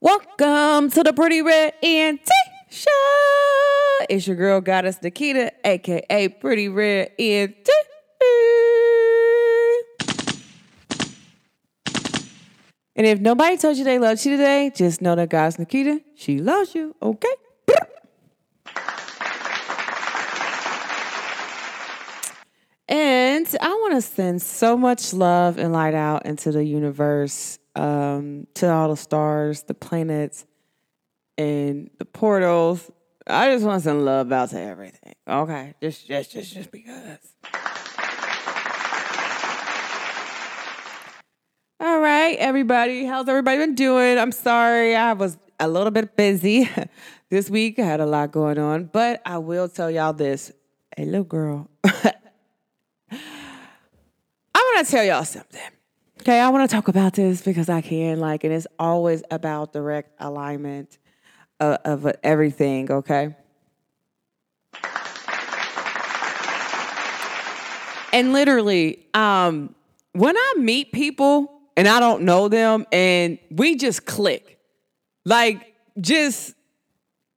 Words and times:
Welcome 0.00 0.90
to 0.90 1.02
the 1.02 1.12
Pretty 1.14 1.42
Red 1.42 1.74
ENT 1.82 2.26
Show. 2.70 2.88
It's 4.08 4.26
your 4.26 4.36
girl 4.36 4.62
goddess 4.62 5.02
Nikita, 5.02 5.52
aka 5.66 6.28
Pretty 6.28 6.70
Red 6.70 7.10
ENT. 7.18 7.68
And 12.96 13.06
if 13.06 13.20
nobody 13.20 13.58
told 13.58 13.76
you 13.76 13.84
they 13.84 13.98
loved 13.98 14.24
you 14.24 14.34
today, 14.38 14.72
just 14.74 15.02
know 15.02 15.14
that 15.14 15.28
goddess 15.28 15.58
Nikita, 15.58 16.00
she 16.14 16.38
loves 16.38 16.74
you, 16.74 16.96
okay? 17.02 17.28
And 22.88 23.25
I 23.36 23.68
want 23.68 23.94
to 23.94 24.00
send 24.00 24.40
so 24.40 24.78
much 24.78 25.12
love 25.12 25.58
and 25.58 25.72
light 25.72 25.92
out 25.92 26.24
into 26.24 26.52
the 26.52 26.64
universe, 26.64 27.58
um, 27.74 28.46
to 28.54 28.72
all 28.72 28.88
the 28.88 28.96
stars, 28.96 29.62
the 29.64 29.74
planets, 29.74 30.46
and 31.36 31.90
the 31.98 32.06
portals. 32.06 32.90
I 33.26 33.50
just 33.52 33.64
want 33.66 33.82
to 33.82 33.88
send 33.90 34.04
love 34.06 34.32
out 34.32 34.50
to 34.50 34.60
everything. 34.60 35.14
Okay, 35.28 35.74
just, 35.82 36.06
just, 36.06 36.32
just, 36.32 36.54
just 36.54 36.70
because. 36.70 37.18
All 41.78 42.00
right, 42.00 42.38
everybody. 42.38 43.04
How's 43.04 43.28
everybody 43.28 43.58
been 43.58 43.74
doing? 43.74 44.18
I'm 44.18 44.32
sorry, 44.32 44.96
I 44.96 45.12
was 45.12 45.36
a 45.60 45.68
little 45.68 45.90
bit 45.90 46.16
busy 46.16 46.70
this 47.28 47.50
week. 47.50 47.78
I 47.78 47.82
had 47.82 48.00
a 48.00 48.06
lot 48.06 48.32
going 48.32 48.58
on, 48.58 48.84
but 48.84 49.20
I 49.26 49.36
will 49.38 49.68
tell 49.68 49.90
y'all 49.90 50.14
this. 50.14 50.52
Hey, 50.96 51.04
little 51.04 51.24
girl. 51.24 51.68
To 54.76 54.84
tell 54.84 55.04
y'all 55.04 55.24
something. 55.24 55.58
Okay, 56.20 56.38
I 56.38 56.50
want 56.50 56.68
to 56.68 56.76
talk 56.76 56.88
about 56.88 57.14
this 57.14 57.40
because 57.40 57.70
I 57.70 57.80
can, 57.80 58.20
like, 58.20 58.44
and 58.44 58.52
it's 58.52 58.66
always 58.78 59.22
about 59.30 59.72
direct 59.72 60.12
alignment 60.20 60.98
of, 61.60 61.78
of 61.86 62.16
everything, 62.22 62.92
okay? 62.92 63.34
And 68.12 68.34
literally, 68.34 69.06
um, 69.14 69.74
when 70.12 70.36
I 70.36 70.54
meet 70.58 70.92
people 70.92 71.50
and 71.74 71.88
I 71.88 71.98
don't 71.98 72.24
know 72.24 72.48
them 72.48 72.84
and 72.92 73.38
we 73.50 73.76
just 73.76 74.04
click, 74.04 74.58
like, 75.24 75.74
just, 76.02 76.54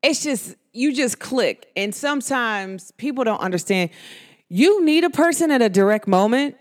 it's 0.03 0.21
just, 0.23 0.55
you 0.73 0.93
just 0.93 1.19
click. 1.19 1.71
And 1.77 1.95
sometimes 1.95 2.91
people 2.97 3.23
don't 3.23 3.39
understand. 3.39 3.91
You 4.49 4.83
need 4.83 5.05
a 5.05 5.09
person 5.09 5.51
at 5.51 5.61
a 5.61 5.69
direct 5.69 6.05
moment 6.05 6.57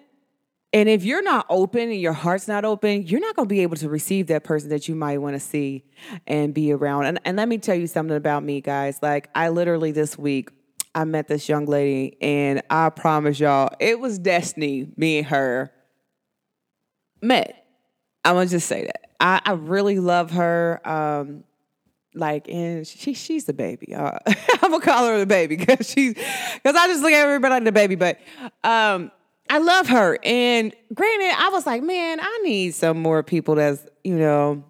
and 0.72 0.88
if 0.88 1.02
you're 1.02 1.22
not 1.22 1.46
open 1.48 1.90
and 1.90 2.00
your 2.00 2.12
heart's 2.12 2.46
not 2.46 2.64
open, 2.64 3.06
you're 3.06 3.20
not 3.20 3.34
going 3.34 3.48
to 3.48 3.52
be 3.52 3.60
able 3.60 3.76
to 3.76 3.88
receive 3.88 4.26
that 4.26 4.44
person 4.44 4.68
that 4.68 4.86
you 4.86 4.94
might 4.94 5.18
want 5.18 5.34
to 5.34 5.40
see 5.40 5.84
and 6.26 6.52
be 6.52 6.72
around. 6.72 7.06
And, 7.06 7.20
and 7.24 7.36
let 7.38 7.48
me 7.48 7.56
tell 7.56 7.74
you 7.74 7.86
something 7.86 8.16
about 8.16 8.42
me, 8.42 8.60
guys. 8.60 8.98
Like, 9.00 9.30
I 9.34 9.48
literally 9.48 9.92
this 9.92 10.18
week, 10.18 10.50
I 10.94 11.04
met 11.04 11.26
this 11.26 11.48
young 11.48 11.64
lady, 11.64 12.18
and 12.20 12.62
I 12.68 12.90
promise 12.90 13.40
y'all, 13.40 13.70
it 13.80 13.98
was 13.98 14.18
destiny, 14.18 14.88
me 14.96 15.18
and 15.18 15.26
her 15.28 15.72
met. 17.22 17.64
I'm 18.24 18.34
going 18.34 18.48
to 18.48 18.50
just 18.50 18.68
say 18.68 18.84
that. 18.84 19.10
I, 19.20 19.40
I 19.44 19.52
really 19.52 19.98
love 19.98 20.32
her. 20.32 20.80
Um, 20.86 21.44
like 22.14 22.48
and 22.48 22.86
she 22.86 23.14
she's 23.14 23.44
the 23.44 23.52
baby. 23.52 23.94
Uh, 23.94 24.18
I'm 24.26 24.70
gonna 24.70 24.80
call 24.80 25.06
her 25.06 25.18
the 25.18 25.26
baby 25.26 25.56
because 25.56 25.88
she's 25.88 26.14
because 26.14 26.74
I 26.74 26.86
just 26.88 27.02
look 27.02 27.12
at 27.12 27.24
everybody 27.24 27.54
like 27.54 27.64
the 27.64 27.72
baby. 27.72 27.94
But 27.94 28.18
um, 28.64 29.10
I 29.50 29.58
love 29.58 29.88
her. 29.88 30.18
And 30.24 30.74
granted, 30.92 31.34
I 31.36 31.48
was 31.50 31.66
like, 31.66 31.82
man, 31.82 32.20
I 32.20 32.40
need 32.44 32.74
some 32.74 33.00
more 33.00 33.22
people 33.22 33.54
that's, 33.54 33.86
you 34.04 34.16
know, 34.16 34.64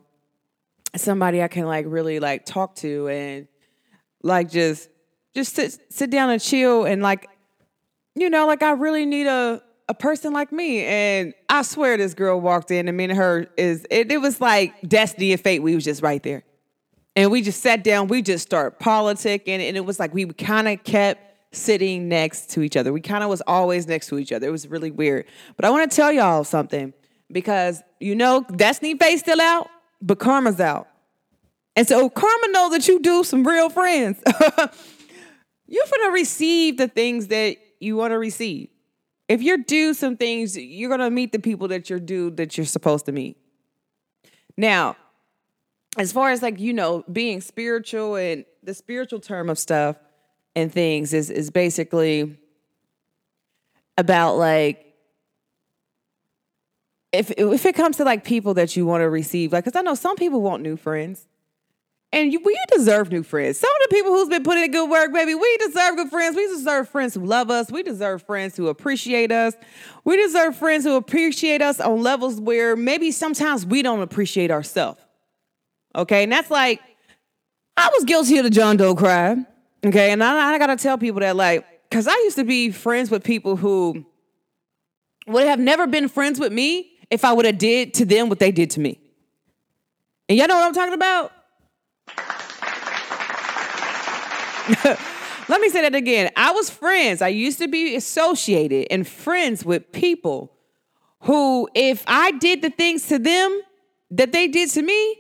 somebody 0.97 1.43
I 1.43 1.49
can 1.49 1.67
like 1.67 1.87
really 1.89 2.21
like 2.21 2.45
talk 2.45 2.75
to 2.77 3.09
and 3.09 3.49
like 4.23 4.51
just 4.51 4.89
just 5.35 5.55
sit 5.55 5.79
sit 5.93 6.11
down 6.11 6.31
and 6.31 6.41
chill 6.41 6.85
and 6.85 7.03
like, 7.03 7.29
you 8.15 8.31
know, 8.31 8.47
like 8.47 8.63
I 8.63 8.73
really 8.73 9.07
need 9.07 9.27
a 9.27 9.63
a 9.89 9.95
person 9.95 10.33
like 10.33 10.53
me. 10.53 10.85
And 10.85 11.35
I 11.49 11.63
swear 11.63 11.97
this 11.97 12.15
girl 12.15 12.41
walked 12.41 12.71
in 12.71 12.89
and 12.89 12.97
me 12.97 13.05
and 13.05 13.13
her 13.15 13.47
is 13.57 13.87
it, 13.91 14.13
it 14.13 14.21
was 14.21 14.41
like 14.41 14.89
destiny 14.89 15.33
and 15.33 15.41
fate. 15.41 15.61
We 15.61 15.75
was 15.75 15.85
just 15.85 16.03
right 16.03 16.23
there. 16.23 16.45
And 17.17 17.33
we 17.33 17.43
just 17.43 17.63
sat 17.63 17.83
down, 17.83 18.07
we 18.07 18.23
just 18.23 18.47
started 18.47 18.79
politicking, 18.79 19.59
and 19.59 19.77
it 19.77 19.85
was 19.85 19.99
like 19.99 20.15
we 20.15 20.25
kind 20.27 20.69
of 20.69 20.85
kept 20.85 21.28
sitting 21.53 22.09
next 22.09 22.51
to 22.51 22.63
each 22.63 22.77
other. 22.77 22.93
We 22.93 23.01
kind 23.01 23.25
of 23.25 23.31
was 23.31 23.43
always 23.47 23.87
next 23.87 24.09
to 24.09 24.19
each 24.19 24.33
other. 24.33 24.49
It 24.49 24.51
was 24.51 24.69
really 24.69 24.91
weird. 24.91 25.27
But 25.57 25.65
I 25.65 25.71
want 25.71 25.91
to 25.91 25.95
tell 25.95 26.13
y'all 26.13 26.45
something 26.45 26.93
because 27.31 27.83
you 28.01 28.15
know 28.15 28.45
Destiny 28.57 28.97
Face 28.97 29.21
still 29.21 29.41
out, 29.41 29.69
but 30.01 30.19
Karma's 30.19 30.61
out. 30.61 30.89
And 31.77 31.87
so 31.87 32.09
Karma 32.11 32.49
know 32.49 32.71
that 32.71 32.89
you 32.89 33.01
do 33.01 33.25
some 33.25 33.47
real 33.47 33.71
friends. 33.71 34.21
you're 35.67 35.85
gonna 35.97 36.13
receive 36.13 36.77
the 36.77 36.89
things 36.89 37.29
that 37.29 37.57
you 37.81 37.97
want 37.97 38.13
to 38.13 38.19
receive. 38.19 38.69
If 39.29 39.43
you 39.43 39.63
do 39.63 39.95
some 39.95 40.17
things, 40.17 40.57
you're 40.57 40.91
gonna 40.91 41.11
meet 41.11 41.33
the 41.33 41.39
people 41.39 41.69
that 41.69 41.89
you're 41.89 42.01
due 42.01 42.31
that 42.33 42.57
you're 42.57 42.67
supposed 42.67 43.07
to 43.07 43.13
meet. 43.13 43.37
Now, 44.57 44.97
as 45.97 46.13
far 46.13 46.31
as 46.31 46.43
like 46.43 46.59
you 46.59 46.73
know 46.73 47.05
being 47.11 47.41
spiritual 47.41 48.17
and 48.17 48.45
the 48.63 48.75
spiritual 48.75 49.21
term 49.21 49.49
of 49.49 49.59
stuff, 49.59 49.97
and 50.59 50.73
things 50.73 51.15
is 51.15 51.31
is 51.31 51.51
basically 51.51 52.37
about 53.97 54.37
like 54.37 54.85
if 57.13 57.31
if 57.31 57.65
it 57.65 57.75
comes 57.75 57.97
to 57.99 58.05
like 58.05 58.25
people 58.25 58.55
that 58.55 58.77
you 58.77 58.85
want 58.85 59.03
to 59.03 59.09
receive, 59.09 59.53
like 59.53 59.65
because 59.65 59.79
I 59.79 59.83
know 59.83 59.95
some 59.95 60.17
people 60.17 60.43
want 60.43 60.63
new 60.63 60.77
friends, 60.77 61.27
and 62.13 62.33
you, 62.33 62.41
we 62.45 62.59
deserve 62.77 63.11
new 63.11 63.23
friends. 63.23 63.59
Some 63.59 63.71
of 63.71 63.89
the 63.89 63.95
people 63.95 64.13
who's 64.13 64.29
been 64.29 64.43
putting 64.43 64.65
in 64.65 64.73
good 64.73 64.91
work, 64.91 65.13
baby, 65.13 65.35
we 65.35 65.57
deserve 65.59 65.97
good 65.97 66.11
friends. 66.11 66.37
We 66.37 66.47
deserve 66.49 66.89
friends 66.89 67.15
who 67.15 67.25
love 67.25 67.51
us. 67.51 67.71
We 67.71 67.85
deserve 67.85 68.23
friends 68.25 68.57
who 68.57 68.67
appreciate 68.67 69.31
us. 69.31 69.55
We 70.05 70.17
deserve 70.17 70.57
friends 70.57 70.85
who 70.85 70.97
appreciate 70.97 71.63
us 71.63 71.81
on 71.81 72.03
levels 72.03 72.41
where 72.41 72.75
maybe 72.77 73.13
sometimes 73.13 73.65
we 73.65 73.83
don't 73.83 74.01
appreciate 74.01 74.51
ourselves. 74.51 75.01
Okay, 75.95 76.25
and 76.25 76.33
that's 76.33 76.51
like 76.51 76.81
I 77.77 77.89
was 77.95 78.05
guilty 78.05 78.39
of 78.39 78.45
the 78.45 78.51
John 78.51 78.77
Doe 78.77 78.97
crime. 78.97 79.47
Okay, 79.85 80.11
and 80.11 80.23
I, 80.23 80.55
I 80.55 80.59
gotta 80.59 80.77
tell 80.77 80.99
people 80.99 81.21
that, 81.21 81.37
like, 81.37 81.67
because 81.89 82.09
I 82.09 82.15
used 82.25 82.37
to 82.37 82.45
be 82.45 82.71
friends 82.71 83.11
with 83.11 83.23
people 83.23 83.57
who 83.57 84.05
would 85.27 85.47
have 85.47 85.61
never 85.61 85.87
been 85.87 86.09
friends 86.09 86.41
with 86.41 86.53
me 86.53 86.91
if 87.11 87.25
I 87.25 87.33
would 87.33 87.45
have 87.47 87.59
did 87.59 87.95
to 87.95 88.05
them 88.05 88.29
what 88.29 88.39
they 88.39 88.51
did 88.51 88.71
to 88.73 88.81
me. 88.81 88.99
And 90.29 90.37
y'all 90.37 90.49
know 90.49 90.57
what 90.57 90.65
I'm 90.65 90.75
talking 90.75 90.95
about? 90.95 91.33
Let 95.49 95.63
me 95.63 95.71
say 95.71 95.81
that 95.83 95.95
again. 95.95 96.31
I 96.37 96.53
was 96.53 96.69
friends. 96.69 97.23
I 97.23 97.29
used 97.29 97.59
to 97.59 97.69
be 97.69 97.95
associated 97.97 98.89
and 98.91 99.09
friends 99.09 99.65
with 99.65 99.91
people 99.93 100.53
who, 101.21 101.69
if 101.75 102.05
I 102.07 102.33
did 102.33 102.61
the 102.61 102.71
things 102.71 103.09
to 103.09 103.19
them 103.19 103.63
that 104.11 104.33
they 104.33 104.47
did 104.47 104.69
to 104.71 104.83
me, 104.83 105.17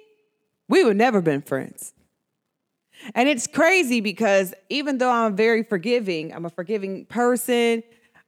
we 0.69 0.84
would 0.84 0.98
never 0.98 1.22
been 1.22 1.40
friends. 1.40 1.94
And 3.14 3.28
it's 3.28 3.46
crazy 3.46 4.00
because 4.00 4.54
even 4.69 4.98
though 4.98 5.10
I'm 5.10 5.36
very 5.36 5.62
forgiving, 5.62 6.32
I'm 6.32 6.44
a 6.44 6.50
forgiving 6.50 7.06
person. 7.06 7.82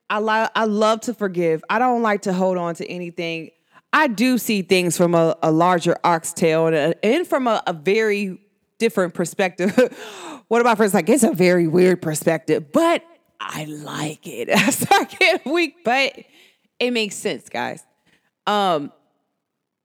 I 0.08 0.20
li- 0.20 0.48
I 0.54 0.64
love 0.64 1.02
to 1.02 1.14
forgive. 1.14 1.62
I 1.70 1.78
don't 1.78 2.02
like 2.02 2.22
to 2.22 2.32
hold 2.32 2.58
on 2.58 2.74
to 2.76 2.88
anything. 2.88 3.50
I 3.92 4.06
do 4.06 4.38
see 4.38 4.62
things 4.62 4.96
from 4.96 5.14
a, 5.14 5.36
a 5.42 5.50
larger 5.50 5.96
oxtail 6.04 6.68
and, 6.68 6.76
a, 6.76 7.04
and 7.04 7.26
from 7.26 7.46
a, 7.46 7.62
a, 7.66 7.72
very 7.72 8.40
different 8.78 9.14
perspective. 9.14 9.74
what 10.48 10.60
about 10.60 10.76
friends 10.76 10.94
like 10.94 11.08
it's 11.08 11.24
a 11.24 11.32
very 11.32 11.66
weird 11.66 12.00
perspective, 12.00 12.70
but 12.72 13.04
I 13.40 13.64
like 13.64 14.26
it. 14.26 14.48
I 14.90 15.04
getting 15.04 15.52
weak, 15.52 15.76
but 15.84 16.12
it 16.78 16.92
makes 16.92 17.16
sense, 17.16 17.48
guys. 17.48 17.84
Um, 18.46 18.92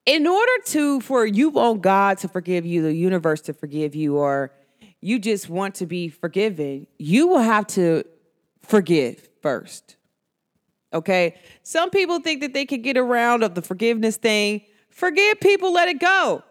in 0.05 0.27
order 0.27 0.51
to 0.65 1.01
for 1.01 1.25
you 1.25 1.49
want 1.49 1.81
God 1.81 2.19
to 2.19 2.27
forgive 2.27 2.65
you, 2.65 2.83
the 2.83 2.93
universe 2.93 3.41
to 3.41 3.53
forgive 3.53 3.95
you, 3.95 4.17
or 4.17 4.51
you 5.05 5.19
just 5.19 5.49
want 5.49 5.75
to 5.75 5.85
be 5.85 6.09
forgiven, 6.09 6.87
you 6.97 7.27
will 7.27 7.37
have 7.37 7.67
to 7.67 8.03
forgive 8.63 9.29
first. 9.39 9.97
Okay? 10.91 11.35
Some 11.61 11.91
people 11.91 12.19
think 12.21 12.41
that 12.41 12.55
they 12.55 12.65
can 12.65 12.81
get 12.81 12.97
around 12.97 13.43
of 13.43 13.53
the 13.53 13.61
forgiveness 13.61 14.17
thing. 14.17 14.61
Forgive 14.89 15.39
people, 15.41 15.71
let 15.71 15.89
it 15.89 15.99
go. 15.99 16.41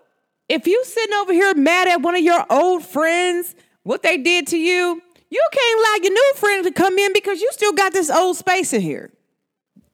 If 0.48 0.68
you 0.68 0.84
sitting 0.84 1.14
over 1.16 1.32
here 1.32 1.52
mad 1.54 1.88
at 1.88 2.00
one 2.00 2.14
of 2.14 2.22
your 2.22 2.46
old 2.48 2.84
friends, 2.84 3.56
what 3.82 4.04
they 4.04 4.18
did 4.18 4.46
to 4.48 4.56
you, 4.56 5.02
you 5.30 5.48
can't 5.52 5.80
allow 5.80 6.04
your 6.04 6.12
new 6.12 6.32
friend 6.36 6.64
to 6.64 6.70
come 6.70 6.96
in 6.96 7.12
because 7.12 7.40
you 7.40 7.50
still 7.50 7.72
got 7.72 7.92
this 7.92 8.08
old 8.08 8.36
space 8.36 8.72
in 8.72 8.82
here. 8.82 9.10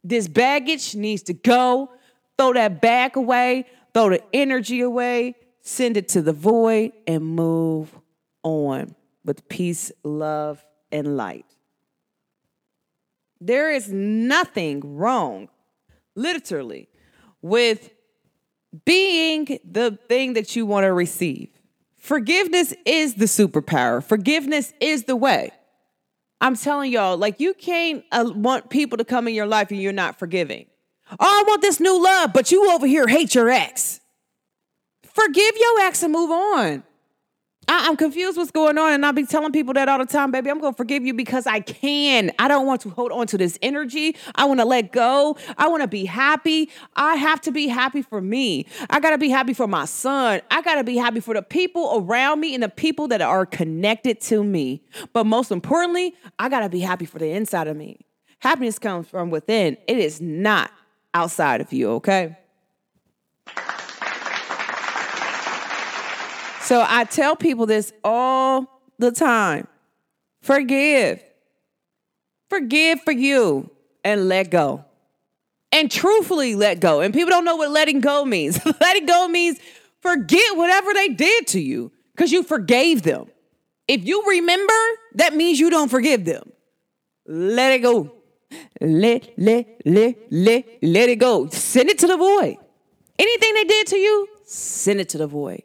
This 0.05 0.29
baggage 0.29 0.95
needs 0.95 1.23
to 1.23 1.33
go. 1.33 1.93
Throw 2.37 2.53
that 2.53 2.83
bag 2.83 3.17
away, 3.17 3.65
throw 3.95 4.11
the 4.11 4.23
energy 4.35 4.83
away, 4.83 5.37
send 5.63 5.97
it 5.97 6.09
to 6.09 6.21
the 6.21 6.35
void, 6.35 6.93
and 7.07 7.25
move 7.25 8.00
on 8.43 8.95
with 9.25 9.49
peace, 9.49 9.93
love, 10.03 10.65
and 10.91 11.17
light. 11.17 11.47
There 13.41 13.71
is 13.71 13.91
nothing 13.91 14.97
wrong 14.97 15.49
literally, 16.15 16.89
with 17.43 17.91
being 18.85 19.59
the 19.65 19.99
thing 20.09 20.35
that 20.35 20.55
you 20.55 20.67
want 20.67 20.85
to 20.85 20.93
receive. 20.93 21.49
Forgiveness 21.97 22.75
is 22.85 23.15
the 23.15 23.27
superpower. 23.27 24.03
Forgiveness 24.03 24.73
is 24.81 25.05
the 25.05 25.17
way. 25.17 25.51
I'm 26.41 26.57
telling 26.57 26.91
y'all, 26.93 27.17
like 27.19 27.41
you 27.41 27.53
can't 27.53 28.05
uh, 28.13 28.31
want 28.35 28.71
people 28.71 28.99
to 28.99 29.05
come 29.05 29.29
in 29.29 29.35
your 29.35 29.47
life 29.47 29.71
and 29.71 29.81
you're 29.81 29.93
not 29.93 30.19
forgiving. 30.19 30.67
Oh, 31.13 31.17
I 31.19 31.45
want 31.47 31.61
this 31.61 31.81
new 31.81 32.03
love, 32.03 32.33
but 32.33 32.51
you 32.51 32.71
over 32.73 32.87
here 32.87 33.07
hate 33.07 33.35
your 33.35 33.51
ex. 33.51 34.01
Forgive 35.03 35.57
your 35.59 35.81
ex 35.81 36.03
and 36.03 36.13
move 36.13 36.31
on. 36.31 36.83
I, 37.73 37.87
am 37.87 37.97
confused 37.97 38.37
what's 38.37 38.51
going 38.51 38.77
on, 38.79 38.95
and 38.95 39.07
I'll 39.07 39.13
be 39.13 39.25
telling 39.25 39.53
people 39.53 39.73
that 39.75 39.89
all 39.89 39.99
the 39.99 40.05
time, 40.05 40.33
baby. 40.33 40.51
I'm 40.51 40.59
gonna 40.59 40.75
forgive 40.75 41.05
you 41.05 41.15
because 41.15 41.47
I 41.47 41.61
can. 41.61 42.33
I 42.37 42.49
don't 42.49 42.67
want 42.67 42.81
to 42.81 42.91
hold 42.91 43.13
on 43.13 43.29
to 43.29 43.39
this 43.39 43.57
energy. 43.63 44.17
I 44.35 44.45
want 44.47 44.59
to 44.59 44.67
let 44.67 44.91
go. 44.91 45.37
I 45.57 45.69
want 45.69 45.83
to 45.83 45.87
be 45.87 46.05
happy. 46.05 46.69
I 46.97 47.15
have 47.15 47.41
to 47.43 47.53
be 47.53 47.69
happy 47.69 48.03
for 48.03 48.21
me. 48.21 48.67
I 48.91 48.99
gotta 48.99 49.19
be 49.19 49.29
happy 49.29 49.55
for 49.55 49.69
my 49.69 49.85
son. 49.85 50.41
I 50.51 50.63
gotta 50.63 50.83
be 50.83 50.97
happy 50.97 51.21
for 51.21 51.33
the 51.33 51.43
people 51.43 51.93
around 51.95 52.41
me 52.41 52.55
and 52.55 52.63
the 52.65 52.69
people 52.69 53.07
that 53.07 53.23
are 53.23 53.47
connected 53.47 54.21
to 54.23 54.43
me. 54.43 54.83
But 55.13 55.27
most 55.27 55.53
importantly, 55.53 56.17
I 56.41 56.49
gotta 56.49 56.69
be 56.69 56.81
happy 56.81 57.05
for 57.05 57.21
the 57.21 57.31
inside 57.31 57.69
of 57.69 57.77
me. 57.77 58.01
Happiness 58.41 58.81
comes 58.81 59.07
from 59.07 59.31
within. 59.31 59.77
It 59.87 59.97
is 59.97 60.21
not 60.21 60.73
outside 61.15 61.61
of 61.61 61.73
you. 61.73 61.91
Okay. 61.93 62.37
So 66.71 66.87
I 66.87 67.03
tell 67.03 67.35
people 67.35 67.67
this 67.67 67.93
all 68.05 68.81
the 68.97 69.11
time 69.11 69.67
forgive. 70.41 71.21
Forgive 72.49 73.01
for 73.03 73.11
you 73.11 73.69
and 74.05 74.29
let 74.29 74.53
go. 74.53 74.85
And 75.73 75.91
truthfully 75.91 76.55
let 76.55 76.79
go. 76.79 77.01
And 77.01 77.13
people 77.13 77.31
don't 77.31 77.45
know 77.45 77.57
what 77.57 77.73
letting 77.73 77.99
go 77.99 78.25
means. 78.25 78.65
letting 78.81 79.05
go 79.05 79.27
means 79.27 79.59
forget 80.01 80.57
whatever 80.57 80.95
they 80.95 81.09
did 81.09 81.49
to 81.49 81.61
you 81.61 81.91
because 82.15 82.31
you 82.31 82.45
forgave 82.45 83.03
them. 83.03 83.27
If 83.89 84.05
you 84.05 84.23
remember, 84.29 84.81
that 85.15 85.35
means 85.35 85.59
you 85.59 85.71
don't 85.71 85.89
forgive 85.89 86.25
them. 86.25 86.53
Let 87.27 87.73
it 87.73 87.81
go. 87.81 88.13
Let, 88.81 89.29
let, 89.37 89.67
let, 89.85 90.17
let, 90.31 90.65
let 90.83 91.09
it 91.09 91.19
go. 91.19 91.49
Send 91.49 91.91
it 91.91 91.99
to 91.99 92.07
the 92.07 92.17
void. 92.17 92.59
Anything 93.19 93.55
they 93.55 93.65
did 93.65 93.87
to 93.89 93.97
you, 93.97 94.29
send 94.45 95.01
it 95.01 95.09
to 95.09 95.19
the 95.19 95.27
void. 95.27 95.65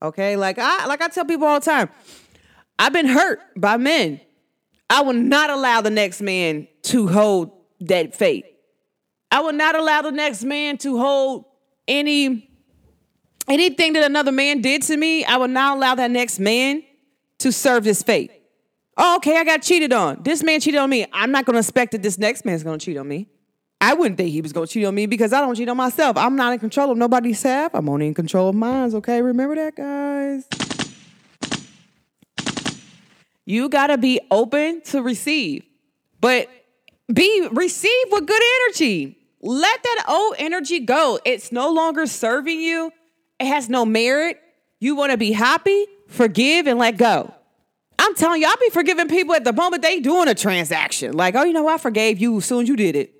Okay, 0.00 0.36
like 0.36 0.58
I 0.58 0.86
like 0.86 1.02
I 1.02 1.08
tell 1.08 1.24
people 1.24 1.46
all 1.46 1.60
the 1.60 1.64
time, 1.64 1.88
I've 2.78 2.92
been 2.92 3.06
hurt 3.06 3.40
by 3.56 3.76
men. 3.76 4.20
I 4.90 5.02
will 5.02 5.14
not 5.14 5.50
allow 5.50 5.80
the 5.80 5.90
next 5.90 6.20
man 6.20 6.68
to 6.84 7.08
hold 7.08 7.52
that 7.80 8.14
fate. 8.14 8.46
I 9.30 9.40
will 9.40 9.52
not 9.52 9.74
allow 9.74 10.02
the 10.02 10.12
next 10.12 10.44
man 10.44 10.78
to 10.78 10.98
hold 10.98 11.44
any 11.86 12.48
anything 13.48 13.94
that 13.94 14.04
another 14.04 14.32
man 14.32 14.60
did 14.60 14.82
to 14.82 14.96
me. 14.96 15.24
I 15.24 15.36
will 15.36 15.48
not 15.48 15.76
allow 15.76 15.94
that 15.96 16.10
next 16.10 16.38
man 16.38 16.82
to 17.38 17.52
serve 17.52 17.84
his 17.84 18.02
fate. 18.02 18.30
Oh, 18.96 19.16
okay, 19.16 19.36
I 19.36 19.44
got 19.44 19.62
cheated 19.62 19.92
on. 19.92 20.22
This 20.22 20.42
man 20.42 20.60
cheated 20.60 20.80
on 20.80 20.90
me. 20.90 21.06
I'm 21.12 21.30
not 21.30 21.44
going 21.44 21.54
to 21.54 21.60
expect 21.60 21.92
that 21.92 22.02
this 22.02 22.18
next 22.18 22.44
man's 22.44 22.64
going 22.64 22.78
to 22.78 22.84
cheat 22.84 22.96
on 22.96 23.06
me. 23.06 23.28
I 23.80 23.94
wouldn't 23.94 24.16
think 24.16 24.30
he 24.30 24.40
was 24.40 24.52
gonna 24.52 24.66
cheat 24.66 24.84
on 24.84 24.94
me 24.94 25.06
because 25.06 25.32
I 25.32 25.40
don't 25.40 25.54
cheat 25.54 25.68
on 25.68 25.76
myself. 25.76 26.16
I'm 26.16 26.34
not 26.34 26.52
in 26.52 26.58
control 26.58 26.90
of 26.90 26.98
nobody's 26.98 27.42
half. 27.42 27.74
I'm 27.74 27.88
only 27.88 28.08
in 28.08 28.14
control 28.14 28.48
of 28.48 28.54
mine. 28.54 28.94
Okay, 28.94 29.22
remember 29.22 29.54
that, 29.54 29.76
guys. 29.76 30.48
You 33.44 33.68
gotta 33.68 33.96
be 33.96 34.20
open 34.30 34.82
to 34.86 35.02
receive, 35.02 35.64
but 36.20 36.48
be 37.12 37.48
receive 37.52 38.04
with 38.10 38.26
good 38.26 38.42
energy. 38.62 39.16
Let 39.40 39.82
that 39.82 40.04
old 40.08 40.34
energy 40.38 40.80
go. 40.80 41.18
It's 41.24 41.52
no 41.52 41.70
longer 41.70 42.06
serving 42.06 42.60
you. 42.60 42.92
It 43.38 43.46
has 43.46 43.68
no 43.68 43.86
merit. 43.86 44.40
You 44.80 44.96
want 44.96 45.12
to 45.12 45.16
be 45.16 45.32
happy, 45.32 45.86
forgive, 46.08 46.66
and 46.66 46.78
let 46.78 46.96
go. 46.96 47.32
I'm 47.98 48.14
telling 48.14 48.42
you, 48.42 48.48
I'll 48.48 48.56
be 48.56 48.70
forgiving 48.70 49.08
people 49.08 49.34
at 49.34 49.44
the 49.44 49.52
moment 49.52 49.82
they 49.82 50.00
doing 50.00 50.28
a 50.28 50.34
transaction. 50.34 51.12
Like, 51.12 51.34
oh, 51.34 51.44
you 51.44 51.52
know, 51.52 51.66
I 51.68 51.78
forgave 51.78 52.18
you 52.18 52.38
as 52.38 52.44
soon 52.44 52.62
as 52.62 52.68
you 52.68 52.76
did 52.76 52.96
it. 52.96 53.14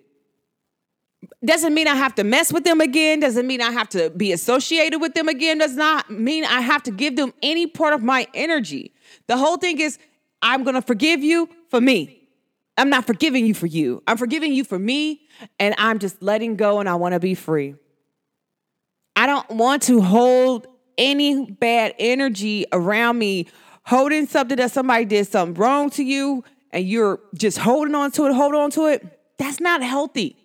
Doesn't 1.44 1.72
mean 1.72 1.86
I 1.86 1.94
have 1.94 2.14
to 2.16 2.24
mess 2.24 2.52
with 2.52 2.64
them 2.64 2.80
again. 2.80 3.20
Doesn't 3.20 3.46
mean 3.46 3.60
I 3.60 3.70
have 3.70 3.88
to 3.90 4.10
be 4.10 4.32
associated 4.32 5.00
with 5.00 5.14
them 5.14 5.28
again. 5.28 5.58
Does 5.58 5.76
not 5.76 6.10
mean 6.10 6.44
I 6.44 6.60
have 6.60 6.82
to 6.84 6.90
give 6.90 7.16
them 7.16 7.32
any 7.42 7.66
part 7.66 7.94
of 7.94 8.02
my 8.02 8.26
energy. 8.34 8.92
The 9.28 9.36
whole 9.36 9.56
thing 9.56 9.80
is, 9.80 9.98
I'm 10.42 10.64
going 10.64 10.74
to 10.74 10.82
forgive 10.82 11.22
you 11.22 11.48
for 11.68 11.80
me. 11.80 12.28
I'm 12.76 12.90
not 12.90 13.06
forgiving 13.06 13.44
you 13.46 13.54
for 13.54 13.66
you. 13.66 14.02
I'm 14.06 14.16
forgiving 14.16 14.52
you 14.52 14.62
for 14.64 14.78
me, 14.78 15.22
and 15.58 15.74
I'm 15.78 15.98
just 15.98 16.22
letting 16.22 16.56
go, 16.56 16.78
and 16.78 16.88
I 16.88 16.94
want 16.94 17.14
to 17.14 17.20
be 17.20 17.34
free. 17.34 17.74
I 19.16 19.26
don't 19.26 19.50
want 19.50 19.82
to 19.84 20.00
hold 20.00 20.68
any 20.96 21.50
bad 21.50 21.94
energy 21.98 22.66
around 22.72 23.18
me, 23.18 23.48
holding 23.84 24.26
something 24.26 24.56
that 24.58 24.70
somebody 24.70 25.04
did 25.04 25.26
something 25.26 25.60
wrong 25.60 25.90
to 25.90 26.04
you, 26.04 26.44
and 26.70 26.86
you're 26.86 27.18
just 27.34 27.58
holding 27.58 27.94
on 27.96 28.12
to 28.12 28.26
it, 28.26 28.34
hold 28.34 28.54
on 28.54 28.70
to 28.72 28.86
it. 28.86 29.18
That's 29.38 29.60
not 29.60 29.82
healthy. 29.82 30.36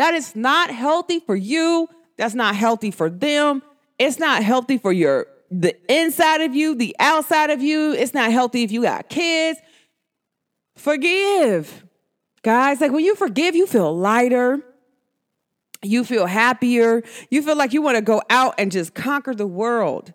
That 0.00 0.14
is 0.14 0.34
not 0.34 0.70
healthy 0.70 1.20
for 1.20 1.36
you. 1.36 1.86
That's 2.16 2.34
not 2.34 2.56
healthy 2.56 2.90
for 2.90 3.10
them. 3.10 3.62
It's 3.98 4.18
not 4.18 4.42
healthy 4.42 4.78
for 4.78 4.94
your 4.94 5.26
the 5.50 5.76
inside 5.92 6.40
of 6.40 6.54
you, 6.54 6.74
the 6.74 6.96
outside 6.98 7.50
of 7.50 7.60
you. 7.60 7.92
It's 7.92 8.14
not 8.14 8.32
healthy 8.32 8.62
if 8.62 8.72
you 8.72 8.80
got 8.80 9.10
kids. 9.10 9.60
Forgive. 10.74 11.84
Guys, 12.42 12.80
like 12.80 12.92
when 12.92 13.04
you 13.04 13.14
forgive, 13.14 13.54
you 13.54 13.66
feel 13.66 13.94
lighter. 13.94 14.62
You 15.82 16.02
feel 16.04 16.24
happier. 16.24 17.02
You 17.28 17.42
feel 17.42 17.56
like 17.56 17.74
you 17.74 17.82
want 17.82 17.96
to 17.96 18.02
go 18.02 18.22
out 18.30 18.54
and 18.56 18.72
just 18.72 18.94
conquer 18.94 19.34
the 19.34 19.46
world. 19.46 20.14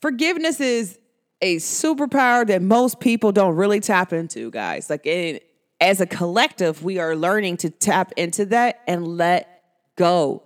Forgiveness 0.00 0.58
is 0.58 0.98
a 1.40 1.58
superpower 1.58 2.44
that 2.48 2.62
most 2.62 2.98
people 2.98 3.30
don't 3.30 3.54
really 3.54 3.78
tap 3.78 4.12
into, 4.12 4.50
guys. 4.50 4.90
Like 4.90 5.06
it, 5.06 5.51
as 5.82 6.00
a 6.00 6.06
collective, 6.06 6.82
we 6.84 7.00
are 7.00 7.16
learning 7.16 7.56
to 7.56 7.68
tap 7.68 8.12
into 8.16 8.46
that 8.46 8.82
and 8.86 9.04
let 9.04 9.64
go. 9.96 10.44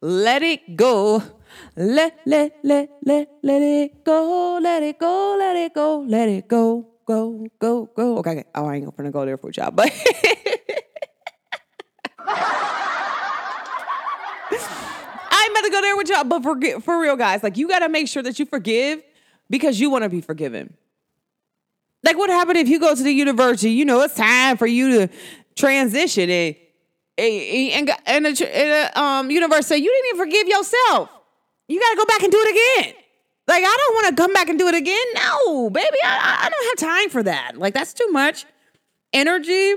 Let 0.00 0.44
it 0.44 0.76
go. 0.76 1.24
Let, 1.74 2.20
let, 2.24 2.56
let, 2.62 2.90
let, 3.04 3.28
let 3.42 3.62
it 3.62 4.04
go. 4.04 4.60
Let 4.62 4.84
it 4.84 5.00
go. 5.00 5.36
Let 5.40 5.56
it 5.56 5.74
go. 5.74 6.04
Let 6.06 6.28
it 6.28 6.46
go. 6.46 6.86
Go, 7.04 7.48
go, 7.58 7.90
go. 7.96 8.18
Okay, 8.18 8.30
okay. 8.30 8.44
Oh, 8.54 8.66
I 8.66 8.76
ain't 8.76 8.96
gonna 8.96 9.10
go 9.10 9.26
there 9.26 9.36
for 9.36 9.48
a 9.48 9.52
job, 9.52 9.74
but 9.74 9.90
I'm 12.18 12.26
about 15.50 15.62
to 15.62 15.70
go 15.70 15.80
there 15.80 15.96
with 15.96 16.08
y'all. 16.08 16.24
But 16.24 16.44
for, 16.44 16.80
for 16.80 17.00
real, 17.00 17.16
guys, 17.16 17.42
like 17.42 17.56
you 17.56 17.66
gotta 17.68 17.88
make 17.88 18.06
sure 18.06 18.22
that 18.22 18.38
you 18.38 18.46
forgive 18.46 19.02
because 19.50 19.80
you 19.80 19.90
wanna 19.90 20.08
be 20.08 20.20
forgiven. 20.20 20.76
Like, 22.06 22.16
what 22.16 22.30
happened 22.30 22.56
if 22.56 22.68
you 22.68 22.78
go 22.78 22.94
to 22.94 23.02
the 23.02 23.10
university? 23.10 23.72
You 23.72 23.84
know, 23.84 24.00
it's 24.02 24.14
time 24.14 24.56
for 24.58 24.66
you 24.68 24.90
to 24.90 25.14
transition, 25.56 26.30
and 26.30 26.54
and 27.18 27.90
and 28.06 28.26
the 28.26 28.92
um, 28.94 29.28
university 29.28 29.74
say 29.74 29.82
you 29.82 29.90
didn't 29.90 30.14
even 30.14 30.24
forgive 30.24 30.46
yourself. 30.46 31.10
You 31.66 31.80
got 31.80 31.90
to 31.90 31.96
go 31.96 32.04
back 32.04 32.22
and 32.22 32.30
do 32.30 32.38
it 32.38 32.50
again. 32.52 32.94
Like, 33.48 33.64
I 33.64 33.76
don't 33.76 33.94
want 33.96 34.16
to 34.16 34.22
come 34.22 34.32
back 34.32 34.48
and 34.48 34.56
do 34.56 34.68
it 34.68 34.76
again. 34.76 35.04
No, 35.16 35.68
baby, 35.68 35.96
I, 36.04 36.44
I 36.46 36.48
don't 36.48 36.80
have 36.80 36.94
time 36.94 37.10
for 37.10 37.24
that. 37.24 37.58
Like, 37.58 37.74
that's 37.74 37.92
too 37.92 38.06
much 38.12 38.46
energy. 39.12 39.74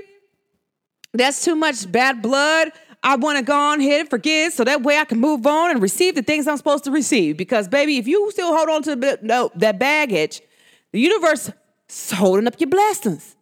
That's 1.12 1.44
too 1.44 1.56
much 1.56 1.90
bad 1.90 2.22
blood. 2.22 2.70
I 3.02 3.16
want 3.16 3.38
to 3.38 3.44
go 3.44 3.58
on 3.58 3.80
ahead 3.80 4.02
and 4.02 4.08
forgive 4.08 4.52
so 4.52 4.62
that 4.62 4.82
way 4.82 4.98
I 4.98 5.04
can 5.04 5.18
move 5.18 5.48
on 5.48 5.72
and 5.72 5.82
receive 5.82 6.14
the 6.14 6.22
things 6.22 6.46
I'm 6.46 6.58
supposed 6.58 6.84
to 6.84 6.92
receive. 6.92 7.36
Because, 7.36 7.66
baby, 7.66 7.98
if 7.98 8.06
you 8.06 8.30
still 8.30 8.54
hold 8.56 8.68
on 8.68 8.82
to 8.84 8.94
the, 8.94 9.18
no, 9.20 9.50
that 9.56 9.80
baggage, 9.80 10.42
the 10.92 11.00
universe 11.00 11.50
holding 12.12 12.46
up 12.46 12.54
your 12.58 12.70
blessings. 12.70 13.36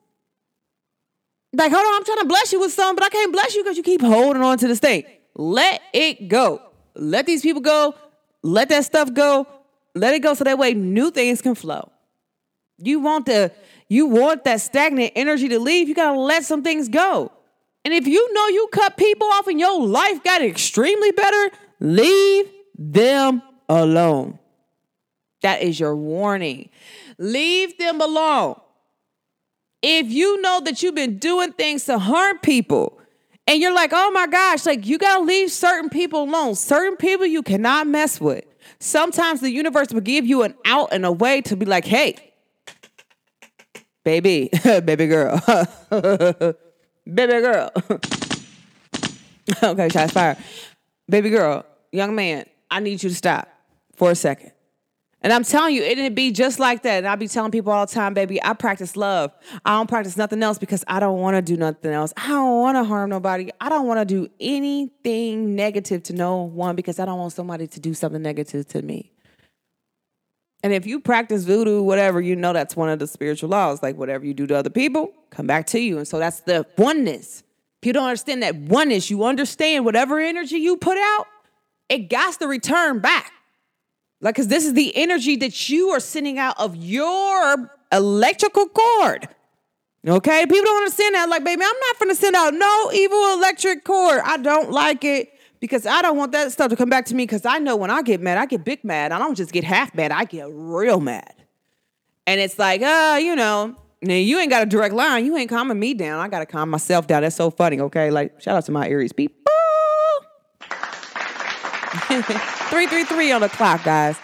Like, 1.52 1.72
hold 1.72 1.84
on, 1.84 1.94
I'm 1.94 2.04
trying 2.04 2.18
to 2.18 2.26
bless 2.26 2.52
you 2.52 2.60
with 2.60 2.72
something, 2.72 2.96
but 2.96 3.04
I 3.04 3.08
can't 3.08 3.32
bless 3.32 3.54
you 3.54 3.62
because 3.62 3.76
you 3.76 3.82
keep 3.82 4.02
holding 4.02 4.42
on 4.42 4.58
to 4.58 4.68
this 4.68 4.80
thing. 4.80 5.04
Let 5.34 5.80
it 5.92 6.28
go. 6.28 6.60
Let 6.94 7.26
these 7.26 7.42
people 7.42 7.62
go. 7.62 7.94
Let 8.42 8.68
that 8.68 8.84
stuff 8.84 9.12
go. 9.12 9.46
Let 9.94 10.14
it 10.14 10.20
go 10.20 10.34
so 10.34 10.44
that 10.44 10.58
way 10.58 10.74
new 10.74 11.10
things 11.10 11.40
can 11.40 11.54
flow. 11.54 11.90
You 12.78 13.00
want 13.00 13.26
the 13.26 13.52
you 13.88 14.06
want 14.06 14.44
that 14.44 14.60
stagnant 14.60 15.12
energy 15.16 15.48
to 15.48 15.58
leave, 15.58 15.88
you 15.88 15.94
gotta 15.94 16.18
let 16.18 16.44
some 16.44 16.62
things 16.62 16.88
go. 16.88 17.32
And 17.84 17.94
if 17.94 18.06
you 18.06 18.34
know 18.34 18.48
you 18.48 18.68
cut 18.70 18.96
people 18.96 19.26
off 19.28 19.46
and 19.46 19.58
your 19.58 19.80
life 19.84 20.22
got 20.22 20.42
extremely 20.42 21.10
better, 21.10 21.50
leave 21.80 22.46
them 22.76 23.42
alone. 23.68 24.38
That 25.42 25.62
is 25.62 25.80
your 25.80 25.96
warning. 25.96 26.68
Leave 27.18 27.76
them 27.78 28.00
alone. 28.00 28.60
If 29.82 30.10
you 30.10 30.40
know 30.40 30.60
that 30.60 30.82
you've 30.82 30.94
been 30.94 31.18
doing 31.18 31.52
things 31.52 31.84
to 31.84 31.98
harm 31.98 32.38
people, 32.38 32.98
and 33.48 33.62
you're 33.62 33.74
like, 33.74 33.92
oh 33.94 34.10
my 34.10 34.26
gosh, 34.26 34.66
like 34.66 34.86
you 34.86 34.98
gotta 34.98 35.24
leave 35.24 35.50
certain 35.50 35.88
people 35.88 36.24
alone. 36.24 36.54
Certain 36.54 36.96
people 36.96 37.24
you 37.24 37.42
cannot 37.42 37.86
mess 37.86 38.20
with. 38.20 38.44
Sometimes 38.78 39.40
the 39.40 39.50
universe 39.50 39.88
will 39.90 40.02
give 40.02 40.26
you 40.26 40.42
an 40.42 40.54
out 40.66 40.90
and 40.92 41.06
a 41.06 41.10
way 41.10 41.40
to 41.40 41.56
be 41.56 41.64
like, 41.64 41.86
hey, 41.86 42.16
baby, 44.04 44.50
baby 44.64 45.06
girl, 45.06 45.40
baby 45.90 47.40
girl. 47.40 47.72
okay, 49.62 49.88
shots 49.88 50.12
fired. 50.12 50.36
Baby 51.08 51.30
girl, 51.30 51.64
young 51.90 52.14
man, 52.14 52.44
I 52.70 52.80
need 52.80 53.02
you 53.02 53.08
to 53.08 53.14
stop 53.14 53.48
for 53.96 54.10
a 54.10 54.14
second. 54.14 54.52
And 55.20 55.32
I'm 55.32 55.42
telling 55.42 55.74
you, 55.74 55.82
it'd 55.82 56.14
be 56.14 56.30
just 56.30 56.60
like 56.60 56.82
that. 56.84 56.98
And 56.98 57.08
I 57.08 57.16
be 57.16 57.26
telling 57.26 57.50
people 57.50 57.72
all 57.72 57.86
the 57.86 57.92
time, 57.92 58.14
baby, 58.14 58.42
I 58.42 58.52
practice 58.52 58.96
love. 58.96 59.32
I 59.64 59.72
don't 59.72 59.88
practice 59.88 60.16
nothing 60.16 60.42
else 60.42 60.58
because 60.58 60.84
I 60.86 61.00
don't 61.00 61.18
want 61.18 61.34
to 61.34 61.42
do 61.42 61.56
nothing 61.56 61.92
else. 61.92 62.12
I 62.16 62.28
don't 62.28 62.60
want 62.60 62.76
to 62.76 62.84
harm 62.84 63.10
nobody. 63.10 63.50
I 63.60 63.68
don't 63.68 63.86
want 63.88 63.98
to 64.00 64.04
do 64.04 64.28
anything 64.38 65.56
negative 65.56 66.04
to 66.04 66.12
no 66.12 66.42
one 66.42 66.76
because 66.76 67.00
I 67.00 67.04
don't 67.04 67.18
want 67.18 67.32
somebody 67.32 67.66
to 67.66 67.80
do 67.80 67.94
something 67.94 68.22
negative 68.22 68.68
to 68.68 68.82
me. 68.82 69.12
And 70.62 70.72
if 70.72 70.86
you 70.86 71.00
practice 71.00 71.44
voodoo, 71.44 71.82
whatever, 71.82 72.20
you 72.20 72.36
know 72.36 72.52
that's 72.52 72.76
one 72.76 72.88
of 72.88 73.00
the 73.00 73.06
spiritual 73.06 73.48
laws. 73.48 73.82
Like 73.82 73.96
whatever 73.96 74.24
you 74.24 74.34
do 74.34 74.46
to 74.46 74.56
other 74.56 74.70
people, 74.70 75.12
come 75.30 75.46
back 75.48 75.66
to 75.68 75.80
you. 75.80 75.98
And 75.98 76.06
so 76.06 76.18
that's 76.18 76.40
the 76.40 76.64
oneness. 76.76 77.42
If 77.82 77.86
you 77.86 77.92
don't 77.92 78.06
understand 78.06 78.42
that 78.44 78.54
oneness, 78.54 79.10
you 79.10 79.24
understand 79.24 79.84
whatever 79.84 80.18
energy 80.20 80.58
you 80.58 80.76
put 80.76 80.98
out, 80.98 81.26
it 81.88 82.08
got 82.08 82.38
to 82.40 82.46
return 82.46 83.00
back. 83.00 83.32
Like, 84.20 84.34
because 84.34 84.48
this 84.48 84.64
is 84.64 84.74
the 84.74 84.96
energy 84.96 85.36
that 85.36 85.68
you 85.68 85.90
are 85.90 86.00
sending 86.00 86.38
out 86.38 86.58
of 86.58 86.74
your 86.76 87.70
electrical 87.92 88.66
cord. 88.66 89.28
Okay? 90.06 90.46
People 90.46 90.64
don't 90.64 90.78
understand 90.78 91.14
that. 91.14 91.28
Like, 91.28 91.44
baby, 91.44 91.62
I'm 91.62 91.80
not 91.80 91.98
gonna 91.98 92.14
send 92.14 92.34
out 92.34 92.54
no 92.54 92.90
evil 92.92 93.32
electric 93.34 93.84
cord. 93.84 94.20
I 94.24 94.36
don't 94.38 94.70
like 94.70 95.04
it 95.04 95.32
because 95.60 95.86
I 95.86 96.02
don't 96.02 96.16
want 96.16 96.32
that 96.32 96.52
stuff 96.52 96.70
to 96.70 96.76
come 96.76 96.88
back 96.88 97.06
to 97.06 97.14
me 97.14 97.24
because 97.24 97.44
I 97.44 97.58
know 97.58 97.76
when 97.76 97.90
I 97.90 98.02
get 98.02 98.20
mad, 98.20 98.38
I 98.38 98.46
get 98.46 98.64
big 98.64 98.82
mad. 98.84 99.12
I 99.12 99.18
don't 99.18 99.34
just 99.34 99.52
get 99.52 99.64
half 99.64 99.94
mad, 99.94 100.10
I 100.12 100.24
get 100.24 100.48
real 100.50 101.00
mad. 101.00 101.34
And 102.26 102.40
it's 102.40 102.58
like, 102.58 102.82
uh, 102.82 103.18
you 103.20 103.34
know, 103.34 103.74
now 104.02 104.14
you 104.14 104.38
ain't 104.38 104.50
got 104.50 104.62
a 104.62 104.66
direct 104.66 104.94
line. 104.94 105.24
You 105.24 105.36
ain't 105.36 105.48
calming 105.48 105.78
me 105.78 105.94
down. 105.94 106.20
I 106.20 106.28
gotta 106.28 106.46
calm 106.46 106.70
myself 106.70 107.06
down. 107.06 107.22
That's 107.22 107.36
so 107.36 107.50
funny, 107.50 107.80
okay? 107.80 108.10
Like, 108.10 108.40
shout 108.40 108.56
out 108.56 108.66
to 108.66 108.72
my 108.72 108.88
Aries 108.88 109.12
people. 109.12 109.42
333 112.68 113.32
on 113.32 113.40
the 113.40 113.48
clock, 113.48 113.82
guys. 113.82 114.18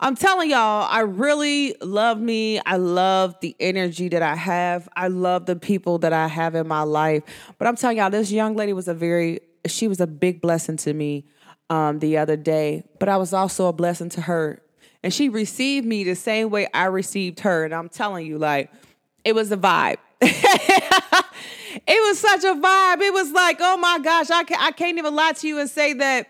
I'm 0.00 0.16
telling 0.16 0.50
y'all, 0.50 0.88
I 0.90 1.00
really 1.00 1.76
love 1.80 2.18
me. 2.18 2.60
I 2.66 2.78
love 2.78 3.36
the 3.40 3.54
energy 3.60 4.08
that 4.08 4.22
I 4.22 4.34
have. 4.34 4.88
I 4.96 5.06
love 5.06 5.46
the 5.46 5.54
people 5.54 5.98
that 5.98 6.12
I 6.12 6.26
have 6.26 6.56
in 6.56 6.66
my 6.66 6.82
life. 6.82 7.22
But 7.58 7.68
I'm 7.68 7.76
telling 7.76 7.98
y'all, 7.98 8.10
this 8.10 8.32
young 8.32 8.56
lady 8.56 8.72
was 8.72 8.88
a 8.88 8.94
very, 8.94 9.38
she 9.66 9.86
was 9.86 10.00
a 10.00 10.06
big 10.08 10.40
blessing 10.40 10.76
to 10.78 10.92
me 10.92 11.26
um, 11.70 12.00
the 12.00 12.18
other 12.18 12.36
day. 12.36 12.82
But 12.98 13.08
I 13.08 13.18
was 13.18 13.32
also 13.32 13.68
a 13.68 13.72
blessing 13.72 14.08
to 14.10 14.22
her. 14.22 14.60
And 15.04 15.14
she 15.14 15.28
received 15.28 15.86
me 15.86 16.02
the 16.02 16.16
same 16.16 16.50
way 16.50 16.66
I 16.74 16.86
received 16.86 17.40
her. 17.40 17.64
And 17.64 17.72
I'm 17.72 17.88
telling 17.88 18.26
you, 18.26 18.36
like, 18.36 18.72
it 19.24 19.36
was 19.36 19.52
a 19.52 19.56
vibe. 19.56 19.98
it 20.20 21.22
was 21.86 22.18
such 22.18 22.42
a 22.42 22.54
vibe. 22.54 23.00
It 23.00 23.12
was 23.12 23.30
like, 23.30 23.58
oh 23.60 23.76
my 23.76 24.00
gosh, 24.00 24.30
I 24.30 24.42
can't, 24.42 24.60
I 24.60 24.72
can't 24.72 24.98
even 24.98 25.14
lie 25.14 25.32
to 25.32 25.46
you 25.46 25.60
and 25.60 25.70
say 25.70 25.92
that 25.92 26.26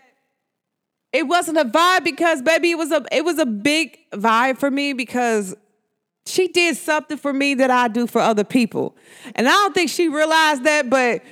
it 1.17 1.27
wasn't 1.27 1.57
a 1.57 1.65
vibe 1.65 2.03
because 2.03 2.43
baby, 2.43 2.69
it 2.71 2.77
was 2.77 2.91
a 2.91 3.03
it 3.11 3.25
was 3.25 3.39
a 3.39 3.45
big 3.45 3.97
vibe 4.11 4.59
for 4.59 4.69
me 4.69 4.93
because 4.93 5.55
she 6.27 6.47
did 6.47 6.77
something 6.77 7.17
for 7.17 7.33
me 7.33 7.55
that 7.55 7.71
I 7.71 7.87
do 7.87 8.05
for 8.05 8.21
other 8.21 8.43
people. 8.43 8.95
And 9.33 9.47
I 9.47 9.51
don't 9.51 9.73
think 9.73 9.89
she 9.89 10.09
realized 10.09 10.63
that, 10.65 10.91
but 10.91 11.23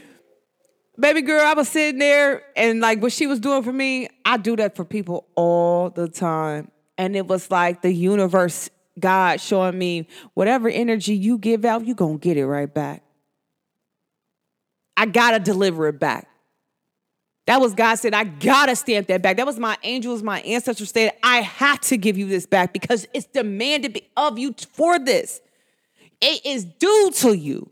baby 1.00 1.22
girl, 1.22 1.46
I 1.46 1.54
was 1.54 1.70
sitting 1.70 2.00
there 2.00 2.42
and 2.56 2.80
like 2.80 3.00
what 3.00 3.12
she 3.12 3.28
was 3.28 3.40
doing 3.40 3.62
for 3.62 3.74
me, 3.74 4.08
I 4.26 4.38
do 4.38 4.56
that 4.56 4.76
for 4.76 4.86
people 4.86 5.28
all 5.36 5.92
the 5.92 6.08
time. 6.08 6.72
And 6.98 7.16
it 7.16 7.28
was 7.28 7.52
like 7.52 7.84
the 7.84 7.94
universe, 7.94 8.72
God 9.00 9.40
showing 9.40 9.78
me 9.78 10.08
whatever 10.34 10.68
energy 10.68 11.16
you 11.16 11.38
give 11.38 11.64
out, 11.64 11.86
you're 11.86 11.96
gonna 11.96 12.18
get 12.18 12.38
it 12.38 12.48
right 12.48 12.74
back. 12.74 13.04
I 14.98 15.06
gotta 15.06 15.40
deliver 15.40 15.88
it 15.90 16.00
back. 16.00 16.28
That 17.48 17.62
was 17.62 17.76
God 17.76 17.96
said, 17.96 18.14
I 18.14 18.24
gotta 18.24 18.76
stamp 18.76 19.08
that 19.08 19.22
back. 19.22 19.38
That 19.38 19.46
was 19.46 19.60
my 19.60 19.78
angels, 19.84 20.24
my 20.24 20.42
ancestors 20.42 20.90
said, 20.92 21.12
I 21.22 21.42
have 21.42 21.80
to 21.82 21.98
give 21.98 22.18
you 22.18 22.28
this 22.28 22.46
back 22.46 22.74
because 22.74 23.08
it's 23.14 23.28
demanded 23.28 24.02
of 24.18 24.40
you 24.40 24.56
for 24.72 24.98
this. 24.98 25.42
It 26.22 26.44
is 26.46 26.66
due 26.66 27.12
to 27.18 27.38
you. 27.38 27.70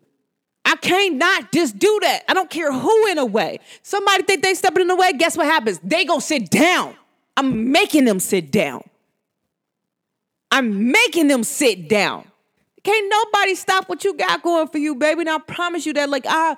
I 0.65 0.75
can't 0.75 1.15
not 1.15 1.51
just 1.51 1.77
do 1.79 1.99
that. 2.03 2.23
I 2.27 2.33
don't 2.33 2.49
care 2.49 2.71
who 2.71 3.07
in 3.07 3.17
a 3.17 3.25
way. 3.25 3.59
Somebody 3.81 4.23
think 4.23 4.43
they 4.43 4.53
stepping 4.53 4.81
in 4.81 4.87
the 4.87 4.95
way, 4.95 5.11
guess 5.13 5.35
what 5.35 5.47
happens? 5.47 5.79
They 5.83 6.05
gonna 6.05 6.21
sit 6.21 6.49
down. 6.49 6.95
I'm 7.35 7.71
making 7.71 8.05
them 8.05 8.19
sit 8.19 8.51
down. 8.51 8.83
I'm 10.51 10.91
making 10.91 11.29
them 11.29 11.43
sit 11.43 11.89
down. 11.89 12.25
Can't 12.83 13.09
nobody 13.09 13.55
stop 13.55 13.89
what 13.89 14.03
you 14.03 14.13
got 14.13 14.43
going 14.43 14.67
for 14.67 14.77
you, 14.77 14.93
baby. 14.93 15.21
And 15.21 15.29
I 15.29 15.39
promise 15.39 15.85
you 15.85 15.93
that, 15.93 16.09
like, 16.09 16.25
I 16.27 16.57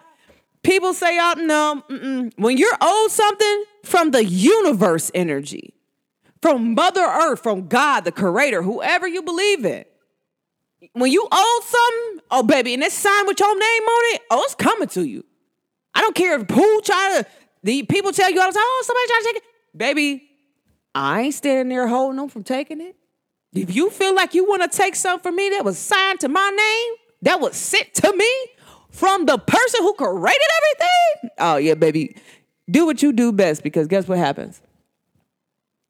people 0.66 0.94
say, 0.94 1.18
oh, 1.20 1.36
no, 1.38 1.84
mm-mm. 1.90 2.34
when 2.38 2.58
you're 2.58 2.78
owed 2.82 3.12
something 3.12 3.64
from 3.84 4.12
the 4.12 4.26
universe 4.26 5.12
energy, 5.14 5.74
from 6.42 6.74
Mother 6.74 7.04
Earth, 7.04 7.42
from 7.42 7.68
God, 7.68 8.02
the 8.02 8.12
creator, 8.12 8.62
whoever 8.62 9.08
you 9.08 9.22
believe 9.22 9.66
in, 9.66 9.86
when 10.94 11.12
you 11.12 11.28
owe 11.32 11.62
something, 11.64 12.24
oh, 12.32 12.44
baby, 12.44 12.74
and 12.74 12.84
it's 12.84 12.96
signed 12.96 13.28
with 13.28 13.40
your 13.40 13.54
name 13.54 13.84
on 13.84 14.16
it, 14.16 14.22
oh, 14.32 14.44
it's 14.44 14.56
coming 14.56 14.88
to 14.90 15.08
you. 15.08 15.24
I 15.94 16.02
don't 16.02 16.16
care 16.16 16.40
if 16.40 16.50
who 16.50 16.82
try 16.82 17.22
to, 17.22 17.28
the 17.64 17.84
people 17.84 18.12
tell 18.12 18.30
you 18.30 18.42
all 18.42 18.48
the 18.48 18.54
time, 18.54 18.64
oh, 18.64 18.84
somebody 18.86 19.08
try 19.08 19.20
to 19.20 19.26
take 19.26 19.36
it. 19.38 19.44
Baby, 19.78 20.30
I 20.94 21.22
ain't 21.22 21.34
standing 21.34 21.70
there 21.70 21.88
holding 21.88 22.18
them 22.18 22.30
from 22.30 22.44
taking 22.44 22.82
it. 22.82 22.96
If 23.54 23.74
you 23.74 23.90
feel 23.90 24.14
like 24.14 24.34
you 24.34 24.46
want 24.46 24.70
to 24.70 24.78
take 24.78 24.96
something 24.96 25.24
from 25.24 25.36
me 25.36 25.50
that 25.52 25.64
was 25.64 25.78
signed 25.78 26.20
to 26.22 26.30
my 26.30 26.50
name, 26.50 26.96
that 27.22 27.40
was 27.40 27.56
sent 27.56 27.94
to 27.96 28.14
me, 28.16 28.30
from 28.96 29.26
the 29.26 29.38
person 29.38 29.82
who 29.82 29.94
created 29.94 30.42
everything? 30.58 31.30
Oh, 31.38 31.58
yeah, 31.58 31.74
baby. 31.74 32.16
Do 32.70 32.86
what 32.86 33.04
you 33.04 33.12
do 33.12 33.32
best 33.32 33.62
because 33.62 33.88
guess 33.88 34.08
what 34.08 34.18
happens? 34.18 34.62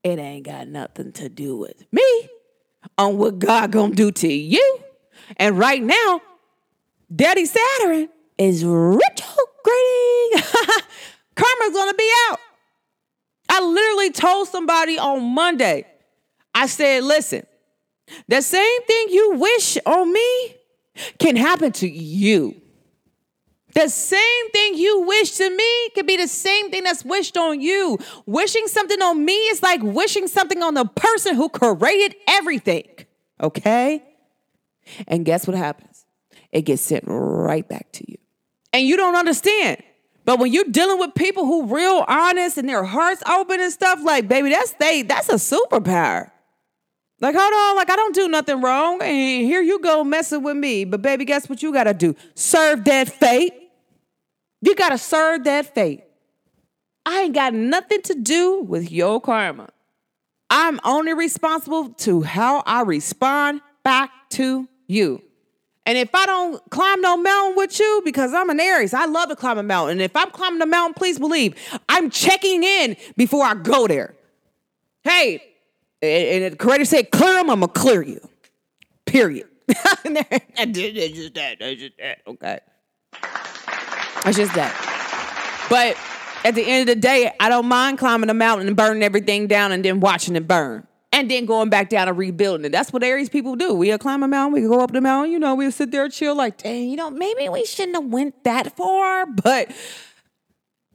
It 0.03 0.19
ain't 0.19 0.45
got 0.45 0.67
nothing 0.67 1.12
to 1.13 1.29
do 1.29 1.57
with 1.57 1.85
me 1.91 2.29
on 2.97 3.17
what 3.17 3.39
God 3.39 3.71
gonna 3.71 3.95
do 3.95 4.12
to 4.12 4.27
you. 4.27 4.79
And 5.38 5.57
right 5.57 5.81
now, 5.81 6.21
Daddy 7.15 7.45
Saturn 7.45 8.09
is 8.38 8.63
retrograding. 8.65 9.01
Karma's 11.35 11.74
gonna 11.74 11.93
be 11.93 12.12
out. 12.29 12.39
I 13.50 13.62
literally 13.63 14.12
told 14.12 14.47
somebody 14.47 14.97
on 14.97 15.24
Monday, 15.24 15.85
I 16.53 16.67
said, 16.67 17.03
listen, 17.03 17.45
the 18.27 18.41
same 18.41 18.81
thing 18.83 19.07
you 19.09 19.35
wish 19.35 19.77
on 19.85 20.12
me 20.12 20.55
can 21.19 21.35
happen 21.35 21.71
to 21.74 21.88
you. 21.88 22.62
The 23.75 23.89
same 23.89 24.50
thing 24.51 24.75
you 24.75 25.01
wish 25.01 25.32
to 25.32 25.50
me 25.50 25.89
could 25.89 26.08
be 26.08 26.15
the 26.15 26.29
same 26.29 26.72
thing 26.72 26.86
that's 26.86 27.03
wished 27.03 27.36
on 27.36 27.60
you. 27.60 28.00
Wishing 28.25 28.67
something 28.67 29.01
on 29.01 29.24
me 29.24 29.36
is 29.50 29.62
like 29.62 29.82
wishing 29.84 30.27
something 30.27 30.63
on 30.63 30.75
the 30.75 30.86
person 30.86 31.36
who 31.36 31.50
created 31.50 32.15
everything. 32.25 32.88
Okay? 33.41 34.01
And 35.10 35.25
guess 35.25 35.46
what 35.46 35.58
happens? 35.58 36.05
It 36.53 36.62
gets 36.62 36.84
sent 36.84 37.03
right 37.05 37.67
back 37.67 37.91
to 37.94 38.10
you. 38.10 38.17
And 38.72 38.88
you 38.88 38.96
don't 38.96 39.15
understand. 39.15 39.84
But 40.24 40.39
when 40.39 40.53
you're 40.53 40.63
dealing 40.63 40.98
with 40.98 41.13
people 41.13 41.46
who 41.46 41.67
real 41.67 42.05
honest 42.08 42.58
and 42.58 42.67
their 42.70 42.86
hearts 42.86 43.22
open 43.27 43.60
and 43.60 43.74
stuff, 43.74 44.00
like, 44.03 44.29
baby, 44.29 44.51
that's 44.51 44.72
they 44.74 45.01
that's 45.01 45.27
a 45.27 45.34
superpower. 45.34 46.32
Like, 47.20 47.36
hold 47.36 47.53
on, 47.53 47.75
like 47.75 47.89
I 47.89 47.96
don't 47.96 48.15
do 48.15 48.29
nothing 48.29 48.62
wrong. 48.62 49.01
And 49.01 49.46
here 49.46 49.62
you 49.62 49.79
go 49.79 50.03
messing 50.05 50.44
with 50.44 50.55
me. 50.55 50.86
But 50.86 51.01
baby, 51.01 51.25
guess 51.25 51.50
what 51.50 51.62
you 51.62 51.74
gotta 51.74 51.94
do? 51.94 52.15
Serve 52.36 52.86
that 52.86 53.10
fate. 53.10 53.53
You 54.62 54.75
got 54.75 54.89
to 54.89 54.97
serve 54.97 55.43
that 55.43 55.74
fate. 55.74 56.03
I 57.05 57.21
ain't 57.21 57.35
got 57.35 57.53
nothing 57.53 58.01
to 58.03 58.15
do 58.15 58.62
with 58.62 58.91
your 58.91 59.21
karma. 59.21 59.69
I'm 60.50 60.79
only 60.83 61.13
responsible 61.13 61.89
to 61.89 62.21
how 62.21 62.63
I 62.65 62.81
respond 62.81 63.62
back 63.83 64.12
to 64.31 64.67
you. 64.88 65.21
And 65.85 65.97
if 65.97 66.09
I 66.15 66.25
don't 66.25 66.69
climb 66.71 67.01
no 67.01 67.15
mountain 67.15 67.57
with 67.57 67.79
you, 67.79 68.01
because 68.03 68.33
I'm 68.33 68.50
an 68.50 68.59
Aries, 68.59 68.93
I 68.93 69.05
love 69.05 69.29
to 69.29 69.35
climb 69.35 69.59
a 69.59 69.63
mountain. 69.63 69.93
And 69.93 70.01
if 70.01 70.15
I'm 70.15 70.31
climbing 70.31 70.62
a 70.62 70.65
mountain, 70.65 70.95
please 70.95 71.19
believe 71.19 71.53
I'm 71.88 72.09
checking 72.09 72.63
in 72.63 72.97
before 73.15 73.45
I 73.45 73.53
go 73.53 73.88
there. 73.88 74.15
Hey, 75.03 75.43
and 76.01 76.53
the 76.53 76.57
creator 76.57 76.85
said, 76.85 77.12
clear 77.12 77.33
them, 77.35 77.51
I'm 77.51 77.59
gonna 77.59 77.71
clear 77.71 78.01
you. 78.01 78.19
Period. 79.05 79.47
That's 79.67 80.71
just 80.71 81.33
that. 81.35 81.57
That's 81.59 81.79
just 81.79 81.97
that. 82.00 82.21
Okay. 82.25 82.59
It's 84.25 84.38
just 84.38 84.53
that. 84.55 84.74
But 85.70 85.98
at 86.46 86.55
the 86.55 86.63
end 86.63 86.89
of 86.89 86.96
the 86.96 87.01
day, 87.01 87.32
I 87.39 87.50
don't 87.50 87.67
mind 87.67 87.98
climbing 87.98 88.29
a 88.29 88.34
mountain 88.34 88.67
and 88.67 88.75
burning 88.75 89.03
everything 89.03 89.48
down 89.48 89.72
and 89.72 89.84
then 89.86 90.00
watching 90.00 90.36
it 90.36 90.48
burn. 90.48 90.88
And 91.12 91.32
then 91.32 91.46
going 91.46 91.70
back 91.70 91.89
down 91.89 92.10
and 92.10 92.17
rebuilding 92.17 92.65
it. 92.65 92.72
That's 92.72 92.91
what 92.91 93.01
Aries 93.01 93.29
people 93.29 93.55
do. 93.55 93.74
We'll 93.74 93.98
climb 93.98 94.22
a 94.22 94.27
mountain, 94.27 94.62
we 94.62 94.67
go 94.67 94.82
up 94.82 94.91
the 94.91 95.00
mountain, 95.00 95.32
you 95.32 95.39
know, 95.39 95.55
we'll 95.55 95.72
sit 95.72 95.91
there 95.91 96.10
chill 96.10 96.36
like, 96.36 96.58
dang, 96.58 96.89
you 96.89 96.98
know, 96.98 97.10
maybe 97.10 97.48
we 97.48 97.65
shouldn't 97.65 97.96
have 97.96 98.12
went 98.12 98.44
that 98.44 98.75
far. 98.75 99.25
But 99.25 99.72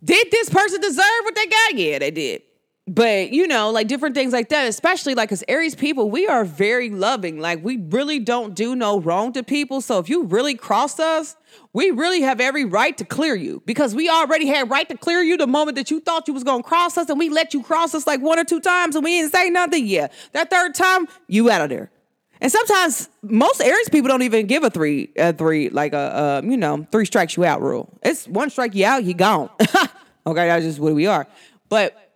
did 0.05 0.31
this 0.31 0.51
person 0.51 0.81
deserve 0.81 1.05
what 1.23 1.35
they 1.35 1.47
got? 1.47 1.75
Yeah, 1.75 1.99
they 2.01 2.11
did. 2.11 2.43
But 2.91 3.33
you 3.33 3.47
know, 3.47 3.71
like 3.71 3.87
different 3.87 4.17
things 4.17 4.33
like 4.33 4.49
that, 4.49 4.67
especially 4.67 5.15
like 5.15 5.31
as 5.31 5.45
Aries 5.47 5.77
people, 5.77 6.11
we 6.11 6.27
are 6.27 6.45
very 6.45 6.91
loving. 6.91 7.39
Like 7.39 7.63
we 7.63 7.77
really 7.77 8.19
don't 8.19 8.53
do 8.53 8.75
no 8.75 8.99
wrong 8.99 9.33
to 9.35 9.45
people. 9.45 9.81
So 9.81 10.01
if 10.01 10.09
you 10.09 10.25
really 10.25 10.57
cross 10.57 10.99
us, 10.99 11.37
we 11.73 11.93
really 11.93 12.23
have 12.23 12.41
every 12.41 12.65
right 12.65 12.99
to 12.99 13.05
clear 13.05 13.37
you 13.37 13.63
because 13.65 13.95
we 13.95 14.11
already 14.11 14.49
had 14.49 14.69
right 14.69 14.89
to 14.89 14.97
clear 14.97 15.21
you 15.23 15.37
the 15.37 15.47
moment 15.47 15.77
that 15.77 15.93
you 15.93 16.01
thought 16.01 16.27
you 16.27 16.35
was 16.35 16.43
gonna 16.43 16.65
cross 16.65 16.99
us, 16.99 17.09
and 17.09 17.17
we 17.17 17.29
let 17.29 17.55
you 17.55 17.63
cross 17.63 17.95
us 17.95 18.09
like 18.09 18.21
one 18.21 18.41
or 18.41 18.45
two 18.45 18.59
times, 18.59 18.97
and 18.97 19.05
we 19.05 19.21
didn't 19.21 19.31
say 19.31 19.51
nothing. 19.51 19.87
Yeah, 19.87 20.09
that 20.33 20.51
third 20.51 20.75
time, 20.75 21.07
you 21.29 21.49
out 21.49 21.61
of 21.61 21.69
there. 21.69 21.93
And 22.41 22.51
sometimes 22.51 23.09
most 23.23 23.61
Aries 23.61 23.89
people 23.89 24.09
don't 24.09 24.23
even 24.23 24.49
give 24.49 24.65
a 24.65 24.71
three, 24.71 25.13
a 25.17 25.33
three, 25.33 25.69
like 25.69 25.93
a, 25.93 26.43
you 26.45 26.57
know, 26.57 26.89
three 26.91 27.05
strikes 27.05 27.37
you 27.37 27.45
out 27.45 27.63
rule. 27.63 27.89
It's 28.03 28.27
one 28.27 28.51
strike 28.51 28.75
you 28.75 28.85
out, 28.85 29.05
you 29.05 29.15
gone. 29.15 29.49
okay, 29.61 30.49
that's 30.49 30.65
just 30.65 30.81
what 30.81 30.95
we 30.95 31.07
are. 31.07 31.29
But 31.69 32.10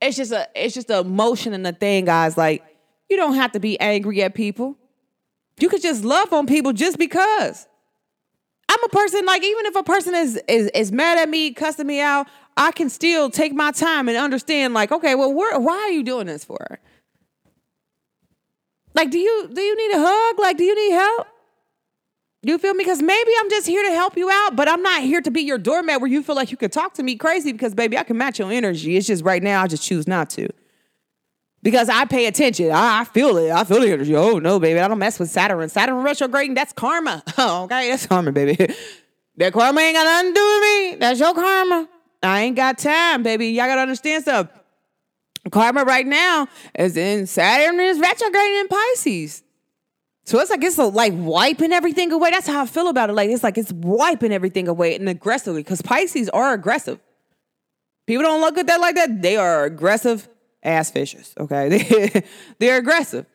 it's 0.00 0.16
just 0.16 0.32
a, 0.32 0.48
it's 0.54 0.74
just 0.74 0.90
a 0.90 1.00
emotion 1.00 1.52
and 1.52 1.66
a 1.66 1.72
thing, 1.72 2.06
guys. 2.06 2.36
Like 2.36 2.64
you 3.08 3.16
don't 3.16 3.34
have 3.34 3.52
to 3.52 3.60
be 3.60 3.78
angry 3.80 4.22
at 4.22 4.34
people. 4.34 4.76
You 5.58 5.68
could 5.68 5.82
just 5.82 6.04
love 6.04 6.32
on 6.32 6.46
people 6.46 6.72
just 6.72 6.98
because. 6.98 7.66
I'm 8.68 8.84
a 8.84 8.88
person 8.88 9.26
like 9.26 9.42
even 9.42 9.66
if 9.66 9.76
a 9.76 9.82
person 9.82 10.14
is 10.14 10.40
is 10.48 10.70
is 10.74 10.92
mad 10.92 11.18
at 11.18 11.28
me, 11.28 11.52
cussing 11.52 11.86
me 11.86 12.00
out, 12.00 12.28
I 12.56 12.72
can 12.72 12.88
still 12.88 13.28
take 13.30 13.52
my 13.52 13.72
time 13.72 14.08
and 14.08 14.16
understand. 14.16 14.74
Like, 14.74 14.92
okay, 14.92 15.14
well, 15.14 15.32
why 15.32 15.74
are 15.74 15.90
you 15.90 16.02
doing 16.02 16.26
this 16.26 16.44
for? 16.44 16.78
Like, 18.94 19.10
do 19.10 19.18
you 19.18 19.50
do 19.52 19.60
you 19.60 19.76
need 19.76 19.96
a 19.96 20.00
hug? 20.00 20.38
Like, 20.38 20.56
do 20.56 20.64
you 20.64 20.74
need 20.74 20.94
help? 20.94 21.26
You 22.42 22.56
feel 22.56 22.72
me? 22.72 22.84
Because 22.84 23.02
maybe 23.02 23.30
I'm 23.38 23.50
just 23.50 23.66
here 23.66 23.82
to 23.82 23.90
help 23.90 24.16
you 24.16 24.30
out, 24.30 24.56
but 24.56 24.66
I'm 24.66 24.82
not 24.82 25.02
here 25.02 25.20
to 25.20 25.30
be 25.30 25.42
your 25.42 25.58
doormat 25.58 26.00
where 26.00 26.10
you 26.10 26.22
feel 26.22 26.36
like 26.36 26.50
you 26.50 26.56
could 26.56 26.72
talk 26.72 26.94
to 26.94 27.02
me 27.02 27.16
crazy 27.16 27.52
because, 27.52 27.74
baby, 27.74 27.98
I 27.98 28.02
can 28.02 28.16
match 28.16 28.38
your 28.38 28.50
energy. 28.50 28.96
It's 28.96 29.06
just 29.06 29.24
right 29.24 29.42
now, 29.42 29.62
I 29.62 29.66
just 29.66 29.82
choose 29.82 30.08
not 30.08 30.30
to. 30.30 30.48
Because 31.62 31.90
I 31.90 32.06
pay 32.06 32.24
attention. 32.24 32.70
I, 32.72 33.04
feel 33.04 33.36
it. 33.36 33.50
I 33.50 33.64
feel 33.64 33.82
the 33.82 33.92
energy. 33.92 34.16
Oh, 34.16 34.38
no, 34.38 34.58
baby. 34.58 34.80
I 34.80 34.88
don't 34.88 34.98
mess 34.98 35.18
with 35.18 35.28
Saturn. 35.28 35.68
Saturn 35.68 36.02
retrograding, 36.02 36.54
that's 36.54 36.72
karma. 36.72 37.22
Okay, 37.38 37.90
that's 37.90 38.06
karma, 38.06 38.32
baby. 38.32 38.56
that 39.36 39.52
karma 39.52 39.80
ain't 39.80 39.94
got 39.94 40.04
nothing 40.04 40.34
to 40.34 40.40
do 40.40 40.46
with 40.46 40.62
me. 40.62 40.96
That's 40.98 41.20
your 41.20 41.34
karma. 41.34 41.88
I 42.22 42.40
ain't 42.40 42.56
got 42.56 42.78
time, 42.78 43.22
baby. 43.22 43.48
Y'all 43.48 43.66
gotta 43.66 43.82
understand 43.82 44.22
stuff. 44.22 44.48
Karma 45.50 45.84
right 45.84 46.06
now 46.06 46.48
is 46.74 46.96
in 46.96 47.26
Saturn 47.26 47.80
is 47.80 47.98
retrograding 47.98 48.60
in 48.60 48.68
Pisces. 48.68 49.42
So 50.30 50.38
it's 50.38 50.48
like 50.48 50.62
it's 50.62 50.78
like 50.78 51.12
wiping 51.16 51.72
everything 51.72 52.12
away. 52.12 52.30
That's 52.30 52.46
how 52.46 52.62
I 52.62 52.66
feel 52.66 52.86
about 52.86 53.10
it. 53.10 53.14
Like 53.14 53.30
it's 53.30 53.42
like 53.42 53.58
it's 53.58 53.72
wiping 53.72 54.30
everything 54.30 54.68
away 54.68 54.94
and 54.94 55.08
aggressively 55.08 55.64
because 55.64 55.82
Pisces 55.82 56.28
are 56.28 56.52
aggressive. 56.52 57.00
People 58.06 58.22
don't 58.22 58.40
look 58.40 58.56
at 58.56 58.68
that 58.68 58.80
like 58.80 58.94
that. 58.94 59.22
They 59.22 59.36
are 59.36 59.64
aggressive 59.64 60.28
ass 60.62 60.88
fishes. 60.88 61.34
Okay, 61.36 62.22
they, 62.60 62.70
are 62.70 62.76
aggressive, 62.76 63.26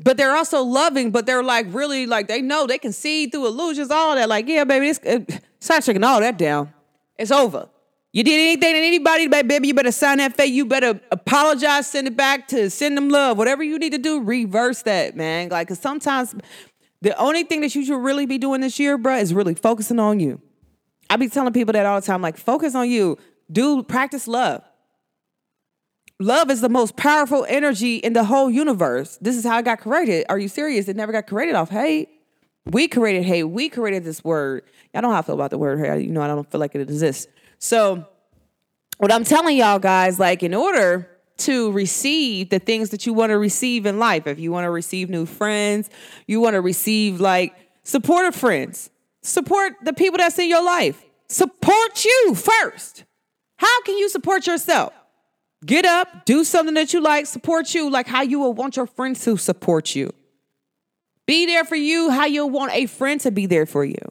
but 0.00 0.16
they're 0.16 0.34
also 0.34 0.62
loving. 0.62 1.10
But 1.10 1.26
they're 1.26 1.42
like 1.42 1.66
really 1.68 2.06
like 2.06 2.28
they 2.28 2.40
know 2.40 2.66
they 2.66 2.78
can 2.78 2.94
see 2.94 3.26
through 3.26 3.48
illusions, 3.48 3.90
all 3.90 4.14
that. 4.14 4.30
Like 4.30 4.48
yeah, 4.48 4.64
baby, 4.64 4.88
it's, 4.88 5.00
it's 5.02 5.68
not 5.68 5.82
taking 5.82 6.02
all 6.02 6.20
that 6.20 6.38
down. 6.38 6.72
It's 7.18 7.30
over. 7.30 7.68
You 8.14 8.22
did 8.24 8.34
anything 8.34 8.74
to 8.74 8.78
anybody, 8.78 9.26
baby, 9.26 9.68
you 9.68 9.74
better 9.74 9.90
sign 9.90 10.18
that 10.18 10.36
fate. 10.36 10.52
You 10.52 10.66
better 10.66 11.00
apologize, 11.10 11.86
send 11.86 12.06
it 12.06 12.16
back 12.16 12.46
to 12.48 12.68
send 12.68 12.94
them 12.94 13.08
love. 13.08 13.38
Whatever 13.38 13.62
you 13.62 13.78
need 13.78 13.92
to 13.92 13.98
do, 13.98 14.20
reverse 14.22 14.82
that, 14.82 15.16
man. 15.16 15.48
Like, 15.48 15.68
cause 15.68 15.78
sometimes 15.78 16.34
the 17.00 17.16
only 17.16 17.44
thing 17.44 17.62
that 17.62 17.74
you 17.74 17.84
should 17.86 18.02
really 18.02 18.26
be 18.26 18.36
doing 18.36 18.60
this 18.60 18.78
year, 18.78 18.98
bro, 18.98 19.16
is 19.16 19.32
really 19.32 19.54
focusing 19.54 19.98
on 19.98 20.20
you. 20.20 20.42
I 21.08 21.16
be 21.16 21.28
telling 21.28 21.54
people 21.54 21.72
that 21.72 21.86
all 21.86 22.00
the 22.00 22.06
time, 22.06 22.20
like, 22.20 22.36
focus 22.36 22.74
on 22.74 22.90
you. 22.90 23.16
Do 23.50 23.82
practice 23.82 24.28
love. 24.28 24.62
Love 26.20 26.50
is 26.50 26.60
the 26.60 26.68
most 26.68 26.96
powerful 26.96 27.46
energy 27.48 27.96
in 27.96 28.12
the 28.12 28.24
whole 28.24 28.50
universe. 28.50 29.18
This 29.20 29.36
is 29.36 29.44
how 29.44 29.58
it 29.58 29.64
got 29.64 29.80
created. 29.80 30.26
Are 30.28 30.38
you 30.38 30.48
serious? 30.48 30.86
It 30.86 30.96
never 30.96 31.12
got 31.12 31.26
created 31.26 31.54
off 31.54 31.70
hate. 31.70 32.10
We 32.66 32.88
created 32.88 33.24
hate. 33.24 33.44
We 33.44 33.68
created 33.68 34.04
this 34.04 34.22
word. 34.22 34.62
I 34.94 35.00
don't 35.00 35.10
know 35.10 35.14
how 35.14 35.20
I 35.20 35.22
feel 35.22 35.34
about 35.34 35.50
the 35.50 35.58
word 35.58 35.80
hate. 35.80 36.04
You 36.06 36.12
know, 36.12 36.22
I 36.22 36.28
don't 36.28 36.48
feel 36.48 36.60
like 36.60 36.74
it 36.74 36.82
exists. 36.82 37.26
So, 37.62 38.04
what 38.98 39.12
I'm 39.12 39.22
telling 39.22 39.56
y'all 39.56 39.78
guys, 39.78 40.18
like, 40.18 40.42
in 40.42 40.52
order 40.52 41.08
to 41.36 41.70
receive 41.70 42.50
the 42.50 42.58
things 42.58 42.90
that 42.90 43.06
you 43.06 43.12
want 43.12 43.30
to 43.30 43.38
receive 43.38 43.86
in 43.86 44.00
life, 44.00 44.26
if 44.26 44.40
you 44.40 44.50
want 44.50 44.64
to 44.64 44.70
receive 44.70 45.08
new 45.08 45.26
friends, 45.26 45.88
you 46.26 46.40
want 46.40 46.54
to 46.54 46.60
receive 46.60 47.20
like 47.20 47.54
supportive 47.84 48.34
friends, 48.34 48.90
support 49.22 49.74
the 49.84 49.92
people 49.92 50.18
that's 50.18 50.40
in 50.40 50.48
your 50.48 50.64
life, 50.64 51.04
support 51.28 52.04
you 52.04 52.34
first. 52.34 53.04
How 53.58 53.82
can 53.82 53.96
you 53.96 54.08
support 54.08 54.44
yourself? 54.48 54.92
Get 55.64 55.84
up, 55.84 56.24
do 56.24 56.42
something 56.42 56.74
that 56.74 56.92
you 56.92 57.00
like, 57.00 57.26
support 57.26 57.74
you 57.74 57.88
like 57.88 58.08
how 58.08 58.22
you 58.22 58.40
would 58.40 58.56
want 58.56 58.74
your 58.74 58.88
friends 58.88 59.22
to 59.22 59.36
support 59.36 59.94
you. 59.94 60.12
Be 61.28 61.46
there 61.46 61.64
for 61.64 61.76
you 61.76 62.10
how 62.10 62.24
you 62.24 62.44
want 62.44 62.72
a 62.72 62.86
friend 62.86 63.20
to 63.20 63.30
be 63.30 63.46
there 63.46 63.66
for 63.66 63.84
you. 63.84 64.02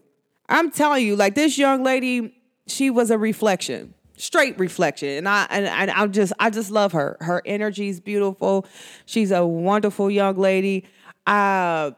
I'm 0.48 0.72
telling 0.72 1.06
you, 1.06 1.18
like 1.18 1.36
this 1.36 1.58
young 1.58 1.84
lady, 1.84 2.34
she 2.72 2.90
was 2.90 3.12
a 3.12 3.18
reflection 3.18 3.94
straight 4.22 4.58
reflection. 4.60 5.10
And 5.10 5.28
i 5.28 5.46
and, 5.50 5.92
i 5.92 6.08
just 6.08 6.34
i 6.40 6.50
just 6.50 6.72
love 6.72 6.92
her. 6.92 7.18
Her 7.20 7.42
energy 7.46 7.90
is 7.90 8.00
beautiful. 8.00 8.66
She's 9.06 9.32
a 9.32 9.46
wonderful 9.46 10.12
young 10.12 10.38
lady. 10.38 10.86
I 11.26 11.94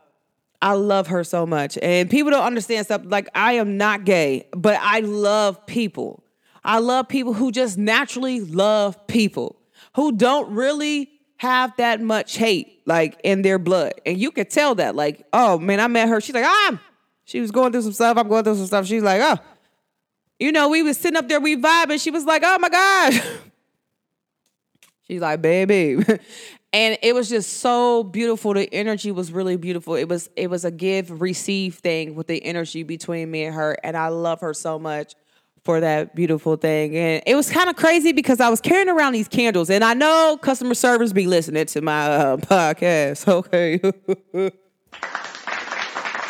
i 0.61 0.73
love 0.73 1.07
her 1.07 1.23
so 1.23 1.45
much. 1.45 1.77
And 1.81 2.09
people 2.09 2.31
don't 2.31 2.45
understand 2.45 2.85
stuff 2.85 3.01
like 3.05 3.27
i 3.35 3.53
am 3.53 3.77
not 3.77 4.05
gay 4.05 4.47
but 4.55 4.79
i 4.81 5.01
love 5.01 5.65
people. 5.65 6.23
I 6.65 6.79
love 6.79 7.09
people 7.09 7.33
who 7.33 7.51
just 7.51 7.77
naturally 7.77 8.39
love 8.39 9.05
people 9.07 9.59
who 9.95 10.13
don't 10.13 10.53
really 10.53 11.09
have 11.37 11.75
that 11.75 11.99
much 11.99 12.37
hate 12.37 12.81
like 12.85 13.19
in 13.25 13.41
their 13.41 13.59
blood. 13.59 13.93
And 14.05 14.17
you 14.17 14.31
could 14.31 14.49
tell 14.49 14.75
that 14.75 14.95
like 14.95 15.25
oh 15.33 15.59
man 15.59 15.81
i 15.81 15.87
met 15.87 16.07
her. 16.07 16.21
She's 16.21 16.35
like 16.35 16.45
ah 16.45 16.81
she 17.25 17.39
was 17.41 17.51
going 17.51 17.71
through 17.73 17.81
some 17.81 17.93
stuff. 17.93 18.17
I'm 18.17 18.29
going 18.29 18.45
through 18.45 18.55
some 18.55 18.65
stuff. 18.65 18.85
She's 18.85 19.03
like 19.03 19.21
oh 19.21 19.43
you 20.43 20.51
know, 20.51 20.67
we 20.67 20.83
was 20.83 20.97
sitting 20.97 21.15
up 21.15 21.29
there, 21.29 21.39
we 21.39 21.55
vibing. 21.55 22.03
She 22.03 22.11
was 22.11 22.25
like, 22.25 22.41
oh 22.45 22.59
my 22.59 22.67
God. 22.67 23.13
She's 25.07 25.21
like, 25.21 25.41
baby. 25.41 25.93
and 26.73 26.97
it 27.01 27.15
was 27.15 27.29
just 27.29 27.59
so 27.61 28.03
beautiful. 28.03 28.53
The 28.53 28.71
energy 28.73 29.11
was 29.11 29.31
really 29.31 29.55
beautiful. 29.55 29.95
It 29.95 30.09
was 30.09 30.29
it 30.35 30.49
was 30.49 30.65
a 30.65 30.71
give 30.71 31.21
receive 31.21 31.75
thing 31.75 32.15
with 32.15 32.27
the 32.27 32.43
energy 32.43 32.83
between 32.83 33.31
me 33.31 33.45
and 33.45 33.55
her. 33.55 33.77
And 33.85 33.95
I 33.95 34.09
love 34.09 34.41
her 34.41 34.53
so 34.53 34.77
much 34.77 35.13
for 35.63 35.79
that 35.79 36.13
beautiful 36.13 36.57
thing. 36.57 36.97
And 36.97 37.23
it 37.25 37.35
was 37.35 37.49
kind 37.49 37.69
of 37.69 37.77
crazy 37.77 38.11
because 38.11 38.41
I 38.41 38.49
was 38.49 38.59
carrying 38.59 38.89
around 38.89 39.13
these 39.13 39.29
candles. 39.29 39.69
And 39.69 39.81
I 39.81 39.93
know 39.93 40.37
customer 40.41 40.73
service 40.73 41.13
be 41.13 41.25
listening 41.25 41.67
to 41.67 41.81
my 41.81 42.05
uh, 42.07 42.35
podcast. 42.37 43.27
Okay. 43.33 43.77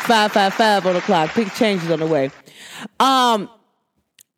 555 0.06 0.86
on 0.86 0.94
the 0.94 1.00
clock. 1.00 1.34
Big 1.34 1.52
changes 1.54 1.90
on 1.90 1.98
the 1.98 2.06
way. 2.06 2.30
Um, 3.00 3.48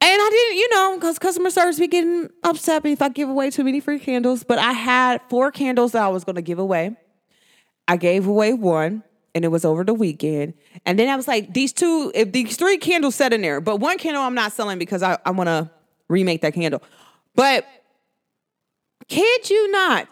and 0.01 0.21
I 0.23 0.29
didn't, 0.31 0.59
you 0.59 0.69
know, 0.71 0.97
because 0.97 1.19
customer 1.19 1.51
service 1.51 1.79
be 1.79 1.89
getting 1.89 2.29
upset 2.43 2.85
if 2.85 3.01
I 3.01 3.09
give 3.09 3.29
away 3.29 3.51
too 3.51 3.65
many 3.65 3.81
free 3.81 3.99
candles. 3.99 4.45
But 4.45 4.59
I 4.59 4.73
had 4.73 5.21
four 5.29 5.51
candles 5.51 5.93
that 5.93 6.03
I 6.03 6.09
was 6.09 6.25
going 6.25 6.37
to 6.37 6.43
give 6.43 6.59
away. 6.59 6.97
I 7.89 7.97
gave 7.97 8.27
away 8.27 8.53
one, 8.53 9.03
and 9.35 9.45
it 9.45 9.49
was 9.49 9.65
over 9.65 9.85
the 9.85 9.95
weekend. 9.95 10.55
And 10.85 10.99
then 10.99 11.09
I 11.09 11.17
was 11.17 11.27
like, 11.27 11.55
these 11.55 11.73
two, 11.73 12.13
if 12.15 12.33
these 12.33 12.57
three 12.57 12.79
candles 12.79 13.15
set 13.15 13.33
in 13.33 13.41
there, 13.41 13.61
but 13.61 13.77
one 13.77 13.97
candle 13.97 14.23
I'm 14.23 14.35
not 14.35 14.53
selling 14.53 14.79
because 14.79 15.03
I, 15.03 15.19
I 15.25 15.31
want 15.31 15.49
to 15.49 15.71
remake 16.09 16.43
that 16.43 16.55
candle. 16.55 16.83
But 17.35 17.67
kid 19.09 19.49
you 19.49 19.71
not, 19.71 20.09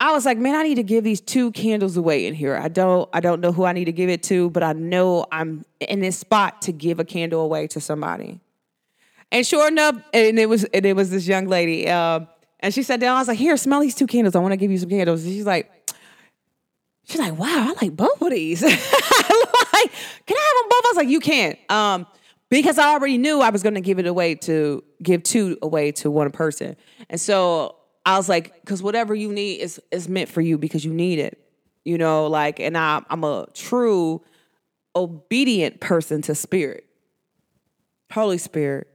I 0.00 0.12
was 0.12 0.24
like, 0.24 0.38
man, 0.38 0.54
I 0.54 0.62
need 0.62 0.76
to 0.76 0.82
give 0.82 1.04
these 1.04 1.20
two 1.20 1.52
candles 1.52 1.96
away 1.96 2.26
in 2.26 2.34
here. 2.34 2.56
I 2.56 2.68
don't, 2.68 3.08
I 3.12 3.20
don't 3.20 3.40
know 3.40 3.52
who 3.52 3.64
I 3.64 3.72
need 3.72 3.84
to 3.84 3.92
give 3.92 4.08
it 4.08 4.22
to, 4.24 4.48
but 4.50 4.62
I 4.62 4.72
know 4.72 5.26
I'm 5.30 5.64
in 5.80 6.00
this 6.00 6.16
spot 6.16 6.62
to 6.62 6.72
give 6.72 6.98
a 6.98 7.04
candle 7.04 7.42
away 7.42 7.66
to 7.68 7.80
somebody. 7.80 8.40
And 9.32 9.46
sure 9.46 9.68
enough, 9.68 9.96
and 10.12 10.38
it 10.38 10.48
was 10.48 10.64
and 10.64 10.84
it 10.84 10.96
was 10.96 11.10
this 11.10 11.26
young 11.26 11.46
lady, 11.46 11.88
uh, 11.88 12.20
and 12.60 12.74
she 12.74 12.82
sat 12.82 12.98
down. 12.98 13.16
I 13.16 13.20
was 13.20 13.28
like, 13.28 13.38
"Here, 13.38 13.56
smell 13.56 13.80
these 13.80 13.94
two 13.94 14.06
candles. 14.06 14.34
I 14.34 14.40
want 14.40 14.52
to 14.52 14.56
give 14.56 14.70
you 14.70 14.78
some 14.78 14.90
candles." 14.90 15.24
And 15.24 15.32
she's 15.32 15.46
like, 15.46 15.70
"She's 17.04 17.20
like, 17.20 17.38
wow, 17.38 17.46
I 17.46 17.74
like 17.80 17.96
both 17.96 18.20
of 18.20 18.30
these. 18.30 18.62
like, 18.62 18.72
can 18.72 18.80
I 18.82 19.74
have 19.74 20.56
them 20.56 20.68
both?" 20.68 20.84
I 20.84 20.88
was 20.88 20.96
like, 20.96 21.08
"You 21.08 21.20
can't." 21.20 21.58
Um, 21.70 22.06
because 22.48 22.78
I 22.78 22.88
already 22.88 23.18
knew 23.18 23.40
I 23.40 23.50
was 23.50 23.62
going 23.62 23.76
to 23.76 23.80
give 23.80 24.00
it 24.00 24.06
away 24.06 24.34
to 24.34 24.82
give 25.00 25.22
two 25.22 25.56
away 25.62 25.92
to 25.92 26.10
one 26.10 26.32
person, 26.32 26.76
and 27.08 27.20
so 27.20 27.76
I 28.04 28.16
was 28.16 28.28
like, 28.28 28.60
"Because 28.62 28.82
whatever 28.82 29.14
you 29.14 29.32
need 29.32 29.60
is 29.60 29.80
is 29.92 30.08
meant 30.08 30.28
for 30.28 30.40
you 30.40 30.58
because 30.58 30.84
you 30.84 30.92
need 30.92 31.20
it." 31.20 31.38
You 31.84 31.98
know, 31.98 32.26
like, 32.26 32.58
and 32.58 32.76
I, 32.76 33.00
I'm 33.08 33.22
a 33.22 33.46
true 33.54 34.22
obedient 34.96 35.80
person 35.80 36.20
to 36.22 36.34
spirit, 36.34 36.84
Holy 38.10 38.36
Spirit 38.36 38.89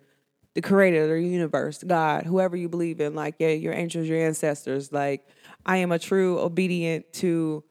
the 0.55 0.61
creator 0.61 1.07
the 1.07 1.21
universe, 1.21 1.83
God, 1.85 2.25
whoever 2.25 2.55
you 2.55 2.69
believe 2.69 2.99
in, 2.99 3.13
like, 3.13 3.35
yeah, 3.39 3.49
your 3.49 3.73
angels, 3.73 4.07
your 4.07 4.19
ancestors. 4.19 4.91
Like, 4.91 5.27
I 5.65 5.77
am 5.77 5.91
a 5.91 5.99
true 5.99 6.39
obedient 6.39 7.11
to, 7.13 7.63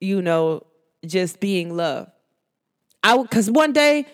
you 0.00 0.22
know, 0.22 0.66
just 1.06 1.40
being 1.40 1.76
love. 1.76 2.08
I 3.02 3.20
because 3.20 3.50
one 3.50 3.72
day 3.72 4.06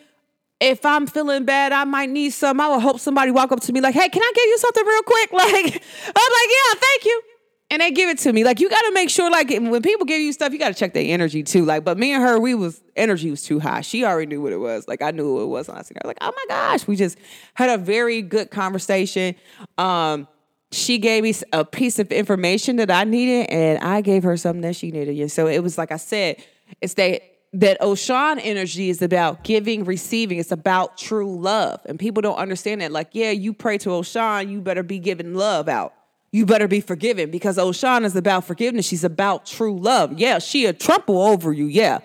if 0.61 0.85
I'm 0.85 1.07
feeling 1.07 1.45
bad, 1.45 1.73
I 1.73 1.85
might 1.85 2.11
need 2.11 2.31
some. 2.31 2.61
I 2.61 2.69
would 2.69 2.81
hope 2.81 2.99
somebody 2.99 3.31
walk 3.31 3.53
up 3.53 3.61
to 3.61 3.73
me 3.73 3.81
like, 3.81 3.95
"Hey, 3.95 4.09
can 4.09 4.23
I 4.23 4.33
give 4.35 4.45
you 4.47 4.59
something 4.59 4.87
real 4.87 5.03
quick?" 5.03 5.33
Like, 5.39 5.47
I'm 5.47 6.33
like, 6.33 6.51
"Yeah, 6.51 6.81
thank 6.81 7.05
you." 7.05 7.23
And 7.71 7.83
they 7.83 7.91
give 7.91 8.09
it 8.09 8.19
to 8.21 8.33
me. 8.33 8.45
Like, 8.45 8.61
you 8.61 8.71
got 8.71 8.81
to 8.81 8.93
make 8.93 9.11
sure, 9.11 9.31
like, 9.31 9.51
when 9.51 9.83
people 9.83 10.07
give 10.07 10.21
you 10.21 10.33
stuff, 10.33 10.55
you 10.55 10.59
got 10.59 10.69
to 10.69 10.75
check 10.75 10.95
their 10.95 11.05
energy 11.05 11.43
too. 11.43 11.67
Like, 11.67 11.85
but 11.85 11.99
me 11.99 12.13
and 12.15 12.23
her, 12.23 12.41
we 12.41 12.55
was 12.55 12.81
energy 12.97 13.31
was 13.31 13.43
too 13.43 13.61
high. 13.61 13.83
She 13.83 14.05
already 14.05 14.27
knew 14.27 14.41
what 14.41 14.53
it 14.53 14.59
was. 14.59 14.89
Like, 14.89 15.03
I 15.03 15.11
knew 15.11 15.35
what 15.35 15.43
it 15.43 15.49
was. 15.49 15.69
And 15.69 15.77
I 15.77 15.81
was 15.81 15.93
like, 16.05 16.17
"Oh 16.23 16.33
my 16.35 16.45
gosh!" 16.49 16.87
We 16.87 16.97
just 16.97 17.19
had 17.55 17.69
a 17.69 17.77
very 17.77 18.23
good 18.23 18.51
conversation. 18.51 19.35
Um, 19.77 20.29
she 20.73 20.99
gave 20.99 21.23
me 21.25 21.35
a 21.53 21.65
piece 21.65 21.99
of 21.99 22.11
information 22.11 22.77
that 22.77 22.91
I 22.91 23.05
needed, 23.05 23.51
and 23.51 23.79
I 23.81 24.01
gave 24.01 24.23
her 24.23 24.37
something 24.39 24.63
that 24.63 24.77
she 24.77 24.91
needed. 24.91 25.19
And 25.19 25.31
so 25.31 25.47
it 25.47 25.63
was 25.63 25.77
like 25.77 25.93
I 25.93 25.97
said, 25.97 26.43
it's 26.81 26.95
that 26.95 27.23
that 27.55 27.81
Oshun 27.81 28.41
energy 28.43 28.91
is 28.91 29.01
about 29.03 29.43
giving, 29.45 29.85
receiving. 29.85 30.39
It's 30.39 30.53
about 30.53 30.99
true 30.99 31.39
love. 31.39 31.81
And 31.87 31.99
people 31.99 32.21
don't 32.21 32.37
understand 32.37 32.83
that. 32.83 32.93
Like, 32.93 33.09
yeah, 33.13 33.31
you 33.31 33.55
pray 33.55 33.79
to 33.79 33.91
Oshun, 33.91 34.51
you 34.51 34.61
better 34.61 34.83
be 34.83 34.99
giving 34.99 35.35
love 35.35 35.69
out. 35.69 35.95
You 36.31 36.45
better 36.45 36.69
be 36.69 36.81
forgiven 36.81 37.31
because 37.31 37.57
Oshun 37.57 38.05
is 38.05 38.15
about 38.15 38.45
forgiveness. 38.45 38.87
She's 38.87 39.05
about 39.05 39.47
true 39.47 39.79
love. 39.79 40.19
Yeah, 40.19 40.39
she 40.39 40.67
a 40.67 40.73
trample 40.73 41.23
over 41.23 41.53
you. 41.53 41.67
Yeah. 41.67 42.01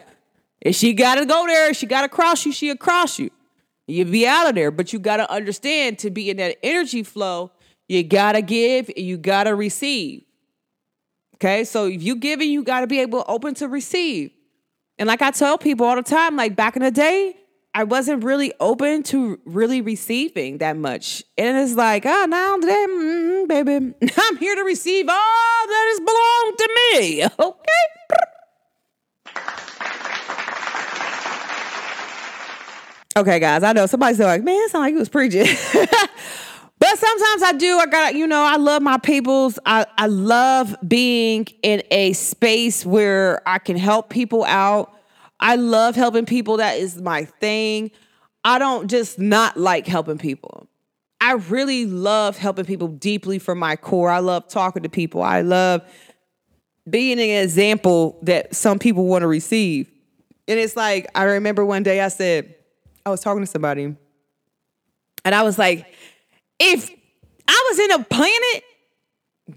If 0.62 0.76
she 0.76 0.94
gotta 0.94 1.26
go 1.26 1.46
there, 1.46 1.74
she 1.74 1.86
gotta 1.86 2.08
cross 2.08 2.46
you, 2.46 2.54
she'll 2.54 2.78
cross 2.78 3.20
you. 3.20 3.30
You 3.86 4.06
be 4.06 4.26
out 4.26 4.48
of 4.48 4.56
there. 4.56 4.72
But 4.72 4.94
you 4.94 5.00
gotta 5.00 5.30
understand 5.30 6.00
to 6.00 6.10
be 6.10 6.30
in 6.30 6.38
that 6.38 6.58
energy 6.64 7.04
flow, 7.04 7.52
you 7.90 8.02
gotta 8.04 8.42
give, 8.42 8.90
and 8.96 9.06
you 9.06 9.18
gotta 9.18 9.54
receive. 9.56 10.24
Okay, 11.36 11.66
so 11.66 11.88
if 11.88 12.02
you 12.02 12.16
giving, 12.16 12.50
you 12.50 12.64
gotta 12.64 12.88
be 12.88 13.00
able 13.02 13.26
open 13.28 13.54
to 13.56 13.68
receive. 13.68 14.32
And 14.98 15.08
like 15.08 15.22
I 15.22 15.32
tell 15.32 15.58
people 15.58 15.86
all 15.86 15.98
the 15.98 16.02
time, 16.04 16.38
like 16.38 16.56
back 16.56 16.78
in 16.78 16.82
the 16.82 16.92
day, 16.92 17.36
I 17.76 17.84
wasn't 17.86 18.24
really 18.24 18.54
open 18.60 19.02
to 19.04 19.40
really 19.46 19.82
receiving 19.82 20.60
that 20.60 20.78
much. 20.78 21.24
And 21.38 21.58
it's 21.58 21.74
like, 21.74 22.06
oh, 22.06 22.26
now 22.30 22.58
today, 22.58 22.86
mm, 22.88 23.48
baby, 23.48 23.94
I'm 24.18 24.38
here 24.38 24.56
to 24.56 24.64
receive 24.64 25.10
all 25.10 25.68
that 25.68 25.92
is 25.94 26.00
belong 26.00 26.56
to 26.58 26.70
me. 26.76 27.24
Okay. 27.40 27.72
okay, 33.18 33.40
guys, 33.40 33.64
I 33.64 33.74
know 33.74 33.86
somebody's 33.86 34.20
like, 34.20 34.44
man, 34.44 34.56
it 34.56 34.72
sound 34.72 34.84
like 34.84 34.94
he 34.94 35.00
was 35.00 35.10
preaching. 35.10 35.46
But 36.84 37.00
sometimes 37.00 37.44
I 37.44 37.54
do. 37.54 37.80
I 37.80 37.86
got, 37.86 38.16
you 38.16 38.28
know, 38.28 38.44
I 38.44 38.58
love 38.58 38.82
my 38.82 38.98
peoples. 38.98 39.58
I, 39.66 39.86
I 39.98 40.08
love 40.08 40.76
being 40.86 41.48
in 41.62 41.82
a 41.92 42.12
space 42.12 42.86
where 42.86 43.42
I 43.48 43.58
can 43.60 43.78
help 43.78 44.10
people 44.10 44.44
out. 44.44 44.93
I 45.44 45.58
love 45.58 45.96
helping 45.96 46.26
people. 46.26 46.58
That 46.58 46.78
is 46.78 47.00
my 47.02 47.26
thing. 47.26 47.92
I 48.46 48.58
don't 48.60 48.90
just 48.90 49.20
not 49.20 49.58
like 49.58 49.86
helping 49.86 50.18
people. 50.18 50.68
I 51.20 51.34
really 51.34 51.86
love 51.86 52.38
helping 52.38 52.66
people 52.66 52.88
deeply 52.88 53.40
from 53.40 53.60
my 53.60 53.76
core. 53.76 54.10
I 54.10 54.20
love 54.20 54.48
talking 54.48 54.84
to 54.84 54.90
people. 54.90 55.22
I 55.22 55.42
love 55.42 55.82
being 56.90 57.20
an 57.20 57.44
example 57.44 58.20
that 58.24 58.56
some 58.56 58.80
people 58.80 59.06
want 59.06 59.22
to 59.22 59.28
receive. 59.28 59.92
And 60.48 60.60
it's 60.60 60.76
like, 60.76 61.08
I 61.16 61.24
remember 61.24 61.66
one 61.66 61.84
day 61.84 62.02
I 62.02 62.10
said, 62.10 62.56
I 63.06 63.10
was 63.10 63.22
talking 63.22 63.42
to 63.42 63.48
somebody, 63.48 63.96
and 65.26 65.36
I 65.36 65.44
was 65.44 65.58
like, 65.58 65.94
if 66.60 66.90
I 67.48 67.70
was 67.70 67.80
in 67.80 67.92
a 67.92 68.04
planet 68.04 68.64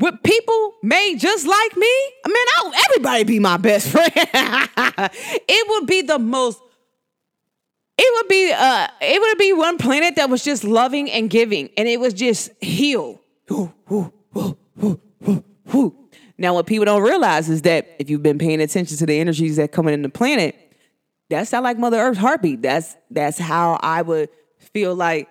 with 0.01 0.23
people 0.23 0.75
made 0.83 1.19
just 1.19 1.47
like 1.47 1.77
me, 1.77 1.87
I 2.25 2.29
mean, 2.29 2.47
I'll, 2.57 2.73
everybody 2.91 3.25
be 3.25 3.39
my 3.39 3.57
best 3.57 3.89
friend. 3.93 4.11
it 4.15 5.69
would 5.69 5.87
be 5.87 6.03
the 6.03 6.19
most. 6.19 6.61
It 7.99 8.13
would 8.15 8.29
be 8.29 8.53
uh 8.53 8.89
it 9.01 9.21
would 9.21 9.39
be 9.39 9.55
one 9.55 9.79
planet 9.79 10.17
that 10.17 10.29
was 10.29 10.45
just 10.45 10.65
loving 10.65 11.11
and 11.11 11.31
giving, 11.31 11.71
and 11.77 11.89
it 11.89 11.99
was 11.99 12.13
just 12.13 12.51
heal. 12.63 13.21
Now, 16.39 16.53
what 16.53 16.67
people 16.67 16.85
don't 16.85 17.03
realize 17.03 17.49
is 17.49 17.63
that 17.63 17.89
if 17.99 18.11
you've 18.11 18.23
been 18.23 18.39
paying 18.39 18.61
attention 18.61 18.97
to 18.99 19.07
the 19.07 19.19
energies 19.19 19.57
that 19.57 19.73
come 19.73 19.89
in 19.89 20.03
the 20.03 20.11
planet, 20.11 20.55
that's 21.31 21.51
not 21.53 21.63
like 21.63 21.79
Mother 21.79 21.99
Earth's 21.99 22.19
heartbeat. 22.19 22.61
That's 22.63 22.97
that's 23.11 23.39
how 23.39 23.79
I 23.83 24.03
would 24.03 24.29
feel 24.59 24.95
like 24.95 25.29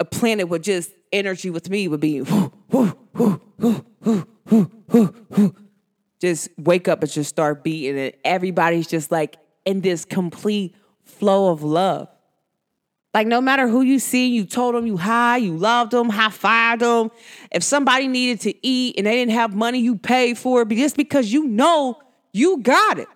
a 0.00 0.04
planet 0.04 0.48
would 0.48 0.62
just 0.62 0.90
energy 1.12 1.50
with 1.50 1.70
me 1.70 1.88
would 1.88 2.00
be 2.00 2.20
just 6.20 6.48
wake 6.58 6.88
up 6.88 7.02
and 7.02 7.10
just 7.10 7.28
start 7.28 7.62
beating 7.62 7.98
and 7.98 8.12
everybody's 8.24 8.86
just 8.86 9.10
like 9.10 9.36
in 9.64 9.80
this 9.80 10.04
complete 10.04 10.74
flow 11.04 11.50
of 11.50 11.62
love. 11.62 12.08
Like 13.14 13.26
no 13.26 13.40
matter 13.40 13.66
who 13.66 13.82
you 13.82 13.98
see, 13.98 14.28
you 14.28 14.44
told 14.44 14.74
them 14.74 14.86
you 14.86 14.96
hi, 14.96 15.38
you 15.38 15.56
loved 15.56 15.92
them, 15.92 16.08
high 16.08 16.28
fived 16.28 16.80
them. 16.80 17.10
If 17.50 17.62
somebody 17.62 18.06
needed 18.06 18.40
to 18.42 18.66
eat 18.66 18.96
and 18.98 19.06
they 19.06 19.12
didn't 19.12 19.32
have 19.32 19.54
money, 19.54 19.80
you 19.80 19.96
paid 19.96 20.38
for 20.38 20.62
it 20.62 20.68
just 20.68 20.96
because 20.96 21.32
you 21.32 21.44
know 21.46 21.98
you 22.32 22.58
got 22.58 22.98
it. 22.98 23.08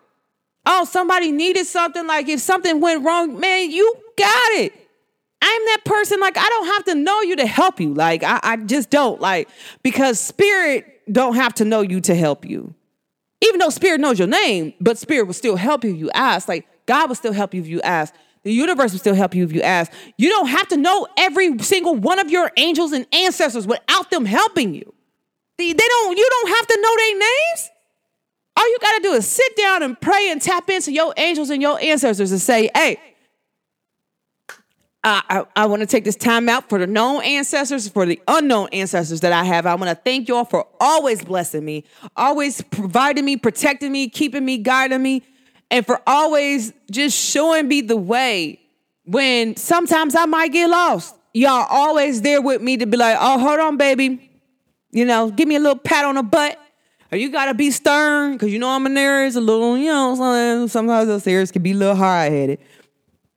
Oh, 0.65 0.85
somebody 0.85 1.33
needed 1.33 1.67
something. 1.67 2.07
Like 2.07 2.29
if 2.29 2.41
something 2.41 2.81
went 2.81 3.05
wrong, 3.05 3.39
man, 3.39 3.71
you 3.71 3.95
got 4.17 4.53
it. 4.53 4.82
I'm 5.43 5.65
that 5.67 5.81
person, 5.85 6.21
like, 6.21 6.39
I 6.39 6.49
don't 6.49 6.67
have 6.67 6.85
to 6.85 6.95
know 6.95 7.21
you 7.23 7.37
to 7.37 7.47
help 7.47 7.81
you. 7.81 7.93
Like, 7.93 8.23
I, 8.23 8.39
I 8.43 8.57
just 8.57 8.91
don't. 8.91 9.21
Like, 9.21 9.49
because 9.83 10.21
spirit 10.21 11.03
don't 11.11 11.35
have 11.35 11.53
to 11.55 11.65
know 11.65 11.81
you 11.81 12.01
to 12.03 12.15
help 12.15 12.45
you. 12.45 12.75
Even 13.41 13.59
though 13.59 13.71
spirit 13.71 14.01
knows 14.01 14.21
your 14.21 14.29
name, 14.29 14.73
but 14.81 14.99
spirit 14.99 15.27
will 15.27 15.35
still 15.35 15.57
help 15.57 15.83
you 15.83 15.95
if 15.95 15.99
you 15.99 16.11
ask. 16.13 16.47
Like, 16.47 16.67
God 16.87 17.09
will 17.09 17.17
still 17.17 17.33
help 17.33 17.55
you 17.55 17.61
if 17.61 17.67
you 17.67 17.81
ask. 17.81 18.15
The 18.45 18.53
universe 18.53 18.93
will 18.93 19.01
still 19.01 19.17
help 19.17 19.35
you 19.35 19.43
if 19.43 19.53
you 19.53 19.63
ask. 19.63 19.91
You 20.17 20.29
don't 20.29 20.47
have 20.47 20.69
to 20.69 20.77
know 20.77 21.09
every 21.19 21.59
single 21.59 21.97
one 21.97 22.21
of 22.21 22.31
your 22.31 22.51
angels 22.57 22.93
and 22.93 23.05
ancestors 23.13 23.67
without 23.67 24.11
them 24.11 24.25
helping 24.25 24.75
you. 24.75 24.95
They 25.59 25.73
don't, 25.73 26.17
you 26.17 26.29
don't 26.31 26.49
have 26.57 26.67
to 26.69 26.79
know 26.81 26.97
their 26.97 27.19
names. 27.19 27.71
All 28.57 28.69
you 28.69 28.79
got 28.81 28.97
to 28.97 29.03
do 29.03 29.13
is 29.15 29.27
sit 29.27 29.57
down 29.57 29.83
and 29.83 30.01
pray 30.01 30.31
and 30.31 30.41
tap 30.41 30.71
into 30.71 30.93
your 30.93 31.15
angels 31.17 31.51
and 31.51 31.61
your 31.61 31.81
ancestors 31.81 32.31
and 32.31 32.41
say, 32.41 32.71
hey, 32.75 32.99
I, 35.05 35.45
I, 35.57 35.67
want 35.67 35.81
to 35.81 35.87
take 35.87 36.05
this 36.05 36.15
time 36.15 36.49
out 36.49 36.69
for 36.69 36.79
the 36.79 36.87
known 36.87 37.25
ancestors, 37.25 37.89
for 37.89 38.07
the 38.07 38.21
unknown 38.29 38.69
ancestors 38.73 39.21
that 39.21 39.33
I 39.33 39.43
have. 39.43 39.67
I 39.67 39.75
want 39.75 39.89
to 39.89 39.97
thank 39.97 40.29
y'all 40.29 40.45
for 40.45 40.65
always 40.81 41.25
blessing 41.25 41.65
me, 41.65 41.85
always 42.15 42.63
providing 42.63 43.25
me, 43.25 43.37
protecting 43.37 43.91
me, 43.91 44.09
keeping 44.09 44.45
me, 44.45 44.59
guiding 44.59 45.03
me, 45.03 45.23
and 45.73 45.85
for 45.85 46.01
always 46.07 46.73
just 46.89 47.19
showing 47.19 47.67
me 47.67 47.81
the 47.81 47.97
way 47.97 48.61
when 49.05 49.57
sometimes 49.57 50.15
I 50.15 50.27
might 50.27 50.53
get 50.53 50.71
lost. 50.71 51.17
Y'all 51.35 51.67
always 51.69 52.23
there 52.23 52.41
with 52.41 52.63
me 52.63 52.77
to 52.77 52.87
be 52.87 52.97
like, 52.97 53.17
oh, 53.19 53.41
hold 53.41 53.59
on, 53.59 53.77
baby. 53.77 54.31
You 54.93 55.05
know, 55.05 55.31
give 55.31 55.49
me 55.49 55.57
a 55.57 55.61
little 55.61 55.79
pat 55.79 56.05
on 56.05 56.15
the 56.15 56.23
butt. 56.23 56.59
Or 57.11 57.19
you 57.19 57.31
gotta 57.31 57.55
be 57.55 57.71
stern, 57.73 58.35
because 58.35 58.53
you 58.53 58.59
know 58.59 58.71
I'm 58.71 58.95
there 58.95 59.27
is 59.27 59.35
a 59.35 59.41
little, 59.41 59.77
you 59.77 59.87
know, 59.87 60.67
sometimes 60.69 61.09
those 61.09 61.27
ears 61.27 61.51
can 61.51 61.63
be 61.63 61.73
a 61.73 61.75
little 61.75 61.97
hard 61.97 62.31
headed 62.31 62.59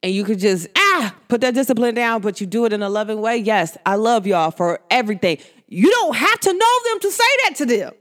and 0.06 0.14
you 0.14 0.24
could 0.24 0.38
just 0.38 0.68
ah 0.78 1.16
put 1.30 1.42
that 1.42 1.56
discipline 1.56 1.96
down, 1.96 2.22
but 2.22 2.40
you 2.40 2.46
do 2.46 2.66
it 2.66 2.74
in 2.74 2.84
a 2.84 2.90
loving 2.90 3.22
way. 3.22 3.38
Yes, 3.38 3.76
I 3.88 3.96
love 3.96 4.28
y'all 4.28 4.52
for 4.52 4.80
everything. 4.92 5.40
You 5.68 5.90
don't 5.90 6.16
have 6.16 6.40
to 6.42 6.54
know 6.54 6.80
them 6.92 7.00
to 7.00 7.12
say 7.12 7.24
that 7.44 7.56
to 7.56 7.66
them. 7.66 7.92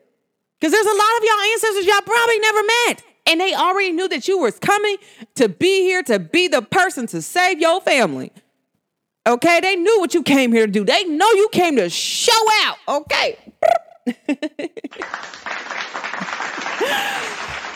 Because 0.60 0.70
there's 0.70 0.84
a 0.84 0.90
lot 0.90 1.16
of 1.16 1.24
y'all 1.24 1.52
ancestors 1.52 1.86
y'all 1.86 2.02
probably 2.02 2.38
never 2.40 2.60
met. 2.62 3.02
And 3.26 3.40
they 3.40 3.54
already 3.54 3.92
knew 3.92 4.06
that 4.08 4.28
you 4.28 4.36
was 4.36 4.58
coming 4.58 4.98
to 5.36 5.48
be 5.48 5.80
here 5.80 6.02
to 6.02 6.18
be 6.18 6.46
the 6.46 6.60
person 6.60 7.06
to 7.06 7.22
save 7.22 7.58
your 7.58 7.80
family. 7.80 8.32
Okay, 9.26 9.60
they 9.60 9.74
knew 9.74 9.98
what 9.98 10.12
you 10.12 10.22
came 10.22 10.52
here 10.52 10.66
to 10.66 10.72
do. 10.72 10.84
They 10.84 11.04
know 11.04 11.30
you 11.32 11.48
came 11.52 11.76
to 11.76 11.88
show 11.88 12.32
out. 12.64 12.76
Okay. 12.86 13.38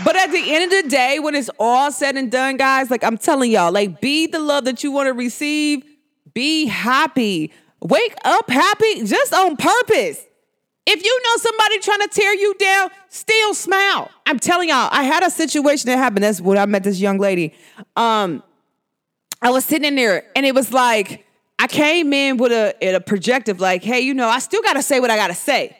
But 0.05 0.17
at 0.17 0.31
the 0.31 0.55
end 0.55 0.73
of 0.73 0.83
the 0.83 0.89
day, 0.89 1.19
when 1.19 1.35
it's 1.35 1.51
all 1.59 1.91
said 1.91 2.17
and 2.17 2.31
done, 2.31 2.57
guys, 2.57 2.91
like 2.91 3.03
I'm 3.03 3.19
telling 3.19 3.51
y'all, 3.51 3.73
like 3.73 4.01
be 4.01 4.27
the 4.27 4.39
love 4.39 4.65
that 4.65 4.85
you 4.85 4.93
want 4.93 5.09
to 5.09 5.13
receive. 5.13 5.83
Be 6.35 6.67
happy. 6.67 7.53
Wake 7.81 8.15
up 8.25 8.49
happy 8.49 9.05
just 9.05 9.35
on 9.35 9.57
purpose. 9.57 10.25
If 10.87 11.05
you 11.05 11.23
know 11.23 11.37
somebody 11.37 11.79
trying 11.81 12.01
to 12.01 12.09
tear 12.09 12.33
you 12.35 12.55
down, 12.55 12.91
still 13.09 13.55
smile. 13.55 14.11
I'm 14.25 14.39
telling 14.39 14.71
y'all, 14.71 14.89
I 14.91 15.03
had 15.03 15.23
a 15.23 15.31
situation 15.31 15.91
that 15.91 15.99
happened. 15.99 16.25
That's 16.25 16.41
when 16.41 16.57
I 16.57 16.67
met 16.67 16.85
this 16.85 16.99
young 16.99 17.19
lady. 17.19 17.55
Um, 17.95 18.43
I 19.43 19.51
was 19.51 19.65
sitting 19.65 19.85
in 19.85 19.97
there 19.97 20.25
and 20.35 20.47
it 20.47 20.55
was 20.55 20.73
like, 20.73 21.27
I 21.59 21.67
came 21.67 22.13
in 22.13 22.37
with 22.37 22.53
a, 22.53 22.75
a 22.95 23.01
projective, 23.01 23.61
like, 23.61 23.83
hey, 23.83 24.01
you 24.01 24.15
know, 24.15 24.29
I 24.29 24.39
still 24.39 24.63
gotta 24.63 24.83
say 24.83 25.01
what 25.01 25.11
I 25.11 25.17
gotta 25.17 25.35
say 25.35 25.77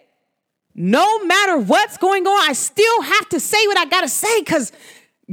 no 0.79 1.25
matter 1.25 1.59
what's 1.59 1.97
going 1.97 2.25
on, 2.25 2.49
I 2.49 2.53
still 2.53 3.03
have 3.03 3.29
to 3.31 3.41
say 3.41 3.67
what 3.67 3.77
I 3.77 3.85
gotta 3.85 4.09
say 4.09 4.41
because 4.41 4.71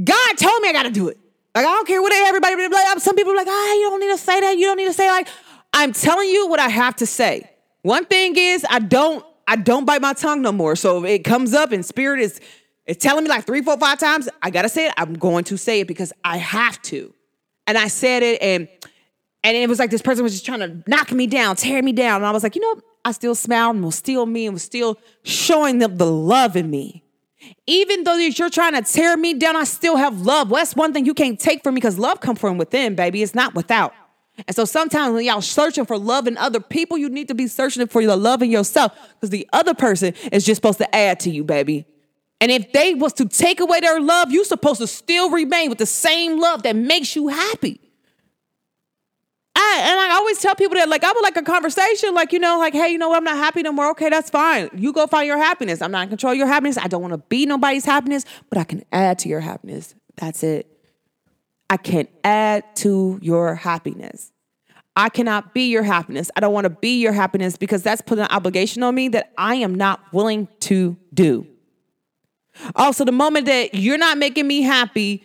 God 0.02 0.36
told 0.36 0.60
me 0.60 0.68
I 0.68 0.72
gotta 0.72 0.90
do 0.90 1.08
it. 1.08 1.18
Like, 1.54 1.64
I 1.64 1.68
don't 1.68 1.86
care 1.86 2.02
what 2.02 2.12
everybody, 2.12 2.56
like, 2.68 2.98
some 2.98 3.14
people 3.14 3.34
like, 3.34 3.46
ah, 3.48 3.50
oh, 3.50 3.78
you 3.80 3.88
don't 3.88 4.00
need 4.00 4.12
to 4.12 4.18
say 4.18 4.40
that. 4.40 4.58
You 4.58 4.66
don't 4.66 4.76
need 4.76 4.88
to 4.88 4.92
say 4.92 5.08
like, 5.08 5.28
I'm 5.72 5.92
telling 5.92 6.28
you 6.28 6.48
what 6.48 6.60
I 6.60 6.68
have 6.68 6.96
to 6.96 7.06
say. 7.06 7.48
One 7.82 8.04
thing 8.04 8.34
is, 8.36 8.66
I 8.68 8.80
don't, 8.80 9.24
I 9.46 9.56
don't 9.56 9.84
bite 9.84 10.02
my 10.02 10.12
tongue 10.12 10.42
no 10.42 10.50
more. 10.50 10.74
So 10.74 11.04
if 11.04 11.10
it 11.10 11.24
comes 11.24 11.54
up 11.54 11.70
and 11.70 11.86
spirit 11.86 12.20
is, 12.20 12.40
it's 12.84 13.02
telling 13.02 13.22
me 13.24 13.30
like 13.30 13.46
three, 13.46 13.62
four, 13.62 13.78
five 13.78 13.98
times, 13.98 14.28
I 14.42 14.50
gotta 14.50 14.68
say 14.68 14.86
it. 14.86 14.94
I'm 14.96 15.14
going 15.14 15.44
to 15.44 15.56
say 15.56 15.80
it 15.80 15.88
because 15.88 16.12
I 16.24 16.38
have 16.38 16.82
to. 16.82 17.14
And 17.68 17.78
I 17.78 17.86
said 17.88 18.22
it, 18.22 18.42
and 18.42 18.68
And 19.44 19.56
it 19.56 19.68
was 19.68 19.78
like 19.78 19.90
this 19.90 20.02
person 20.02 20.24
was 20.24 20.32
just 20.32 20.44
trying 20.44 20.58
to 20.58 20.82
knock 20.88 21.12
me 21.12 21.28
down, 21.28 21.54
tear 21.54 21.80
me 21.80 21.92
down. 21.92 22.16
And 22.16 22.26
I 22.26 22.32
was 22.32 22.42
like, 22.42 22.56
you 22.56 22.60
know, 22.62 22.82
I 23.06 23.12
still 23.12 23.36
smiled 23.36 23.76
and 23.76 23.84
was 23.84 23.94
still 23.94 24.26
me 24.26 24.46
and 24.46 24.54
was 24.54 24.64
still 24.64 24.98
showing 25.22 25.78
them 25.78 25.96
the 25.96 26.10
love 26.10 26.56
in 26.56 26.68
me. 26.68 27.04
Even 27.64 28.02
though 28.02 28.16
you're 28.16 28.50
trying 28.50 28.74
to 28.74 28.82
tear 28.82 29.16
me 29.16 29.32
down, 29.32 29.54
I 29.54 29.62
still 29.62 29.96
have 29.96 30.22
love. 30.22 30.50
Well, 30.50 30.60
that's 30.60 30.74
one 30.74 30.92
thing 30.92 31.06
you 31.06 31.14
can't 31.14 31.38
take 31.38 31.62
from 31.62 31.74
me 31.74 31.78
because 31.78 32.00
love 32.00 32.18
comes 32.20 32.40
from 32.40 32.58
within, 32.58 32.96
baby. 32.96 33.22
It's 33.22 33.32
not 33.32 33.54
without. 33.54 33.94
And 34.48 34.56
so 34.56 34.64
sometimes 34.64 35.14
when 35.14 35.24
y'all 35.24 35.40
searching 35.40 35.86
for 35.86 35.96
love 35.96 36.26
in 36.26 36.36
other 36.36 36.58
people, 36.58 36.98
you 36.98 37.08
need 37.08 37.28
to 37.28 37.34
be 37.36 37.46
searching 37.46 37.86
for 37.86 38.04
the 38.04 38.16
love 38.16 38.42
in 38.42 38.50
yourself 38.50 38.90
because 39.14 39.30
the 39.30 39.48
other 39.52 39.72
person 39.72 40.12
is 40.32 40.44
just 40.44 40.58
supposed 40.58 40.78
to 40.78 40.92
add 40.92 41.20
to 41.20 41.30
you, 41.30 41.44
baby. 41.44 41.86
And 42.40 42.50
if 42.50 42.72
they 42.72 42.94
was 42.94 43.12
to 43.14 43.24
take 43.26 43.60
away 43.60 43.78
their 43.78 44.00
love, 44.00 44.32
you're 44.32 44.44
supposed 44.44 44.80
to 44.80 44.88
still 44.88 45.30
remain 45.30 45.68
with 45.68 45.78
the 45.78 45.86
same 45.86 46.40
love 46.40 46.64
that 46.64 46.74
makes 46.74 47.14
you 47.14 47.28
happy. 47.28 47.78
I, 49.58 49.80
and 49.90 50.00
I 50.00 50.14
always 50.16 50.38
tell 50.38 50.54
people 50.54 50.76
that, 50.76 50.88
like, 50.88 51.02
I 51.02 51.12
would 51.12 51.22
like 51.22 51.36
a 51.36 51.42
conversation, 51.42 52.14
like, 52.14 52.32
you 52.32 52.38
know, 52.38 52.58
like, 52.58 52.74
hey, 52.74 52.88
you 52.88 52.98
know 52.98 53.08
what, 53.08 53.16
I'm 53.16 53.24
not 53.24 53.36
happy 53.36 53.62
no 53.62 53.72
more. 53.72 53.90
Okay, 53.90 54.10
that's 54.10 54.28
fine. 54.28 54.68
You 54.74 54.92
go 54.92 55.06
find 55.06 55.26
your 55.26 55.38
happiness. 55.38 55.80
I'm 55.80 55.90
not 55.90 56.02
in 56.02 56.08
control 56.10 56.32
of 56.32 56.38
your 56.38 56.46
happiness. 56.46 56.76
I 56.76 56.88
don't 56.88 57.00
want 57.00 57.14
to 57.14 57.18
be 57.18 57.46
nobody's 57.46 57.84
happiness, 57.84 58.24
but 58.50 58.58
I 58.58 58.64
can 58.64 58.84
add 58.92 59.18
to 59.20 59.28
your 59.28 59.40
happiness. 59.40 59.94
That's 60.16 60.42
it. 60.42 60.66
I 61.70 61.78
can 61.78 62.06
add 62.22 62.64
to 62.76 63.18
your 63.22 63.54
happiness. 63.54 64.30
I 64.94 65.08
cannot 65.08 65.52
be 65.52 65.68
your 65.68 65.82
happiness. 65.82 66.30
I 66.36 66.40
don't 66.40 66.54
want 66.54 66.64
to 66.64 66.70
be 66.70 67.00
your 67.00 67.12
happiness 67.12 67.56
because 67.56 67.82
that's 67.82 68.00
putting 68.00 68.24
an 68.24 68.30
obligation 68.30 68.82
on 68.82 68.94
me 68.94 69.08
that 69.08 69.32
I 69.36 69.56
am 69.56 69.74
not 69.74 70.00
willing 70.12 70.48
to 70.60 70.96
do. 71.12 71.46
Also, 72.74 73.04
the 73.04 73.12
moment 73.12 73.46
that 73.46 73.74
you're 73.74 73.98
not 73.98 74.16
making 74.16 74.46
me 74.46 74.62
happy 74.62 75.22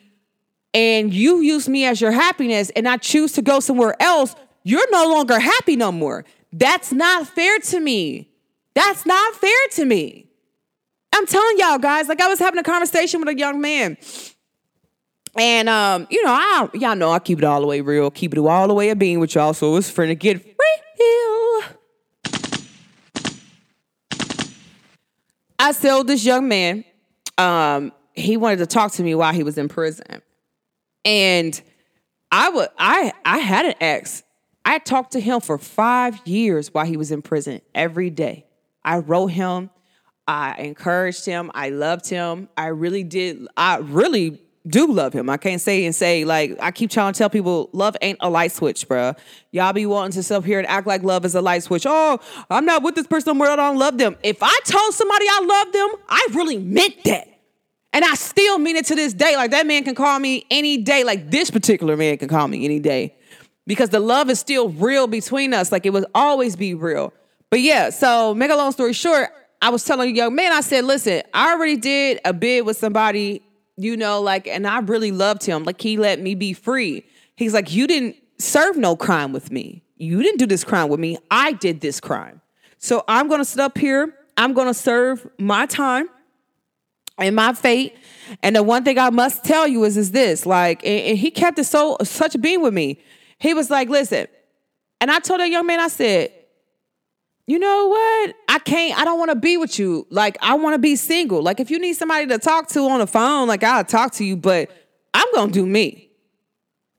and 0.73 1.13
you 1.13 1.41
use 1.41 1.67
me 1.67 1.85
as 1.85 1.99
your 1.99 2.11
happiness 2.11 2.69
and 2.75 2.87
I 2.87 2.97
choose 2.97 3.33
to 3.33 3.41
go 3.41 3.59
somewhere 3.59 3.95
else, 4.01 4.35
you're 4.63 4.89
no 4.91 5.09
longer 5.09 5.39
happy 5.39 5.75
no 5.75 5.91
more. 5.91 6.25
That's 6.53 6.91
not 6.91 7.27
fair 7.27 7.59
to 7.59 7.79
me. 7.79 8.29
That's 8.73 9.05
not 9.05 9.35
fair 9.35 9.67
to 9.71 9.85
me. 9.85 10.27
I'm 11.13 11.25
telling 11.25 11.57
y'all 11.57 11.77
guys, 11.77 12.07
like 12.07 12.21
I 12.21 12.27
was 12.27 12.39
having 12.39 12.59
a 12.59 12.63
conversation 12.63 13.19
with 13.19 13.29
a 13.29 13.37
young 13.37 13.59
man. 13.59 13.97
And 15.37 15.69
um, 15.69 16.07
you 16.09 16.23
know, 16.23 16.31
I 16.31 16.69
y'all 16.73 16.95
know 16.95 17.11
I 17.11 17.19
keep 17.19 17.37
it 17.37 17.43
all 17.43 17.61
the 17.61 17.67
way 17.67 17.81
real, 17.81 18.11
keep 18.11 18.33
it 18.33 18.39
all 18.39 18.67
the 18.67 18.73
way 18.73 18.89
a 18.89 18.95
being 18.95 19.19
with 19.19 19.35
y'all, 19.35 19.53
so 19.53 19.75
it's 19.77 19.89
for 19.89 20.05
to 20.05 20.15
get 20.15 20.37
real. 20.45 21.63
I 25.57 25.73
told 25.73 26.07
this 26.07 26.25
young 26.25 26.47
man, 26.47 26.83
um, 27.37 27.91
he 28.13 28.35
wanted 28.35 28.57
to 28.57 28.65
talk 28.65 28.91
to 28.93 29.03
me 29.03 29.15
while 29.15 29.31
he 29.33 29.43
was 29.43 29.57
in 29.57 29.69
prison. 29.69 30.21
And 31.05 31.59
I 32.31 32.49
would 32.49 32.69
I 32.77 33.13
I 33.25 33.39
had 33.39 33.65
an 33.65 33.75
ex. 33.81 34.23
I 34.63 34.79
talked 34.79 35.13
to 35.13 35.19
him 35.19 35.41
for 35.41 35.57
five 35.57 36.25
years 36.25 36.73
while 36.73 36.85
he 36.85 36.97
was 36.97 37.11
in 37.11 37.21
prison 37.21 37.61
every 37.73 38.09
day. 38.09 38.45
I 38.83 38.99
wrote 38.99 39.27
him, 39.27 39.69
I 40.27 40.55
encouraged 40.59 41.25
him, 41.25 41.51
I 41.53 41.69
loved 41.69 42.07
him. 42.09 42.47
I 42.55 42.67
really 42.67 43.03
did, 43.03 43.47
I 43.57 43.77
really 43.77 44.39
do 44.67 44.91
love 44.91 45.13
him. 45.13 45.29
I 45.29 45.37
can't 45.37 45.59
say 45.59 45.85
and 45.85 45.95
say, 45.95 46.23
like, 46.23 46.55
I 46.59 46.69
keep 46.71 46.91
trying 46.91 47.13
to 47.13 47.17
tell 47.17 47.29
people 47.29 47.69
love 47.73 47.97
ain't 48.01 48.19
a 48.21 48.29
light 48.29 48.51
switch, 48.51 48.87
bruh. 48.87 49.17
Y'all 49.51 49.73
be 49.73 49.87
wanting 49.87 50.11
to 50.13 50.23
sit 50.23 50.35
up 50.35 50.45
here 50.45 50.59
and 50.59 50.67
act 50.67 50.85
like 50.85 51.01
love 51.01 51.25
is 51.25 51.33
a 51.33 51.41
light 51.41 51.63
switch. 51.63 51.85
Oh, 51.87 52.19
I'm 52.49 52.65
not 52.65 52.83
with 52.83 52.95
this 52.95 53.07
person 53.07 53.39
where 53.39 53.49
I 53.49 53.55
don't 53.55 53.77
love 53.77 53.97
them. 53.97 54.15
If 54.23 54.43
I 54.43 54.59
told 54.65 54.93
somebody 54.93 55.25
I 55.27 55.41
love 55.43 55.73
them, 55.73 55.89
I 56.07 56.27
really 56.33 56.59
meant 56.59 57.03
that. 57.05 57.30
And 57.93 58.05
I 58.05 58.13
still 58.15 58.57
mean 58.57 58.75
it 58.77 58.85
to 58.85 58.95
this 58.95 59.13
day. 59.13 59.35
Like 59.35 59.51
that 59.51 59.67
man 59.67 59.83
can 59.83 59.95
call 59.95 60.19
me 60.19 60.45
any 60.49 60.77
day. 60.77 61.03
Like 61.03 61.29
this 61.29 61.51
particular 61.51 61.97
man 61.97 62.17
can 62.17 62.29
call 62.29 62.47
me 62.47 62.63
any 62.63 62.79
day. 62.79 63.15
Because 63.67 63.89
the 63.89 63.99
love 63.99 64.29
is 64.29 64.39
still 64.39 64.69
real 64.69 65.07
between 65.07 65.53
us. 65.53 65.71
Like 65.71 65.85
it 65.85 65.91
will 65.91 66.07
always 66.15 66.55
be 66.55 66.73
real. 66.73 67.13
But 67.49 67.59
yeah, 67.59 67.89
so 67.89 68.33
make 68.33 68.49
a 68.49 68.55
long 68.55 68.71
story 68.71 68.93
short, 68.93 69.29
I 69.61 69.69
was 69.69 69.83
telling 69.83 70.11
a 70.11 70.13
young 70.13 70.33
man, 70.33 70.53
I 70.53 70.61
said, 70.61 70.85
listen, 70.85 71.21
I 71.33 71.53
already 71.53 71.75
did 71.75 72.19
a 72.25 72.33
bid 72.33 72.65
with 72.65 72.77
somebody, 72.77 73.43
you 73.77 73.95
know, 73.97 74.21
like, 74.21 74.47
and 74.47 74.65
I 74.65 74.79
really 74.79 75.11
loved 75.11 75.45
him. 75.45 75.63
Like 75.65 75.79
he 75.79 75.97
let 75.97 76.19
me 76.19 76.33
be 76.33 76.53
free. 76.53 77.05
He's 77.35 77.53
like, 77.53 77.73
you 77.73 77.87
didn't 77.87 78.15
serve 78.39 78.77
no 78.77 78.95
crime 78.95 79.33
with 79.33 79.51
me. 79.51 79.83
You 79.97 80.23
didn't 80.23 80.39
do 80.39 80.47
this 80.47 80.63
crime 80.63 80.89
with 80.89 80.99
me. 80.99 81.17
I 81.29 81.51
did 81.51 81.81
this 81.81 81.99
crime. 81.99 82.41
So 82.77 83.03
I'm 83.07 83.27
gonna 83.27 83.45
sit 83.45 83.59
up 83.59 83.77
here. 83.77 84.15
I'm 84.37 84.53
gonna 84.53 84.73
serve 84.73 85.27
my 85.37 85.67
time 85.67 86.09
and 87.17 87.35
my 87.35 87.53
fate. 87.53 87.95
And 88.41 88.55
the 88.55 88.63
one 88.63 88.83
thing 88.83 88.97
I 88.97 89.09
must 89.09 89.43
tell 89.43 89.67
you 89.67 89.83
is, 89.83 89.97
is 89.97 90.11
this 90.11 90.45
like, 90.45 90.83
and, 90.85 91.01
and 91.01 91.17
he 91.17 91.31
kept 91.31 91.59
it 91.59 91.65
so 91.65 91.97
such 92.03 92.35
a 92.35 92.37
being 92.37 92.61
with 92.61 92.73
me. 92.73 92.99
He 93.39 93.53
was 93.53 93.69
like, 93.69 93.89
listen, 93.89 94.27
and 94.99 95.09
I 95.11 95.19
told 95.19 95.39
that 95.39 95.49
young 95.49 95.65
man, 95.65 95.79
I 95.79 95.87
said, 95.87 96.31
you 97.47 97.59
know 97.59 97.87
what? 97.87 98.35
I 98.47 98.59
can't, 98.59 98.97
I 98.97 99.03
don't 99.03 99.17
want 99.17 99.31
to 99.31 99.35
be 99.35 99.57
with 99.57 99.79
you. 99.79 100.07
Like, 100.09 100.37
I 100.41 100.53
want 100.53 100.75
to 100.75 100.79
be 100.79 100.95
single. 100.95 101.41
Like, 101.41 101.59
if 101.59 101.71
you 101.71 101.79
need 101.79 101.93
somebody 101.93 102.27
to 102.27 102.37
talk 102.37 102.69
to 102.69 102.81
on 102.81 102.99
the 102.99 103.07
phone, 103.07 103.47
like, 103.47 103.63
I'll 103.63 103.83
talk 103.83 104.13
to 104.13 104.23
you, 104.23 104.37
but 104.37 104.69
I'm 105.13 105.27
going 105.33 105.47
to 105.47 105.53
do 105.53 105.65
me 105.65 106.11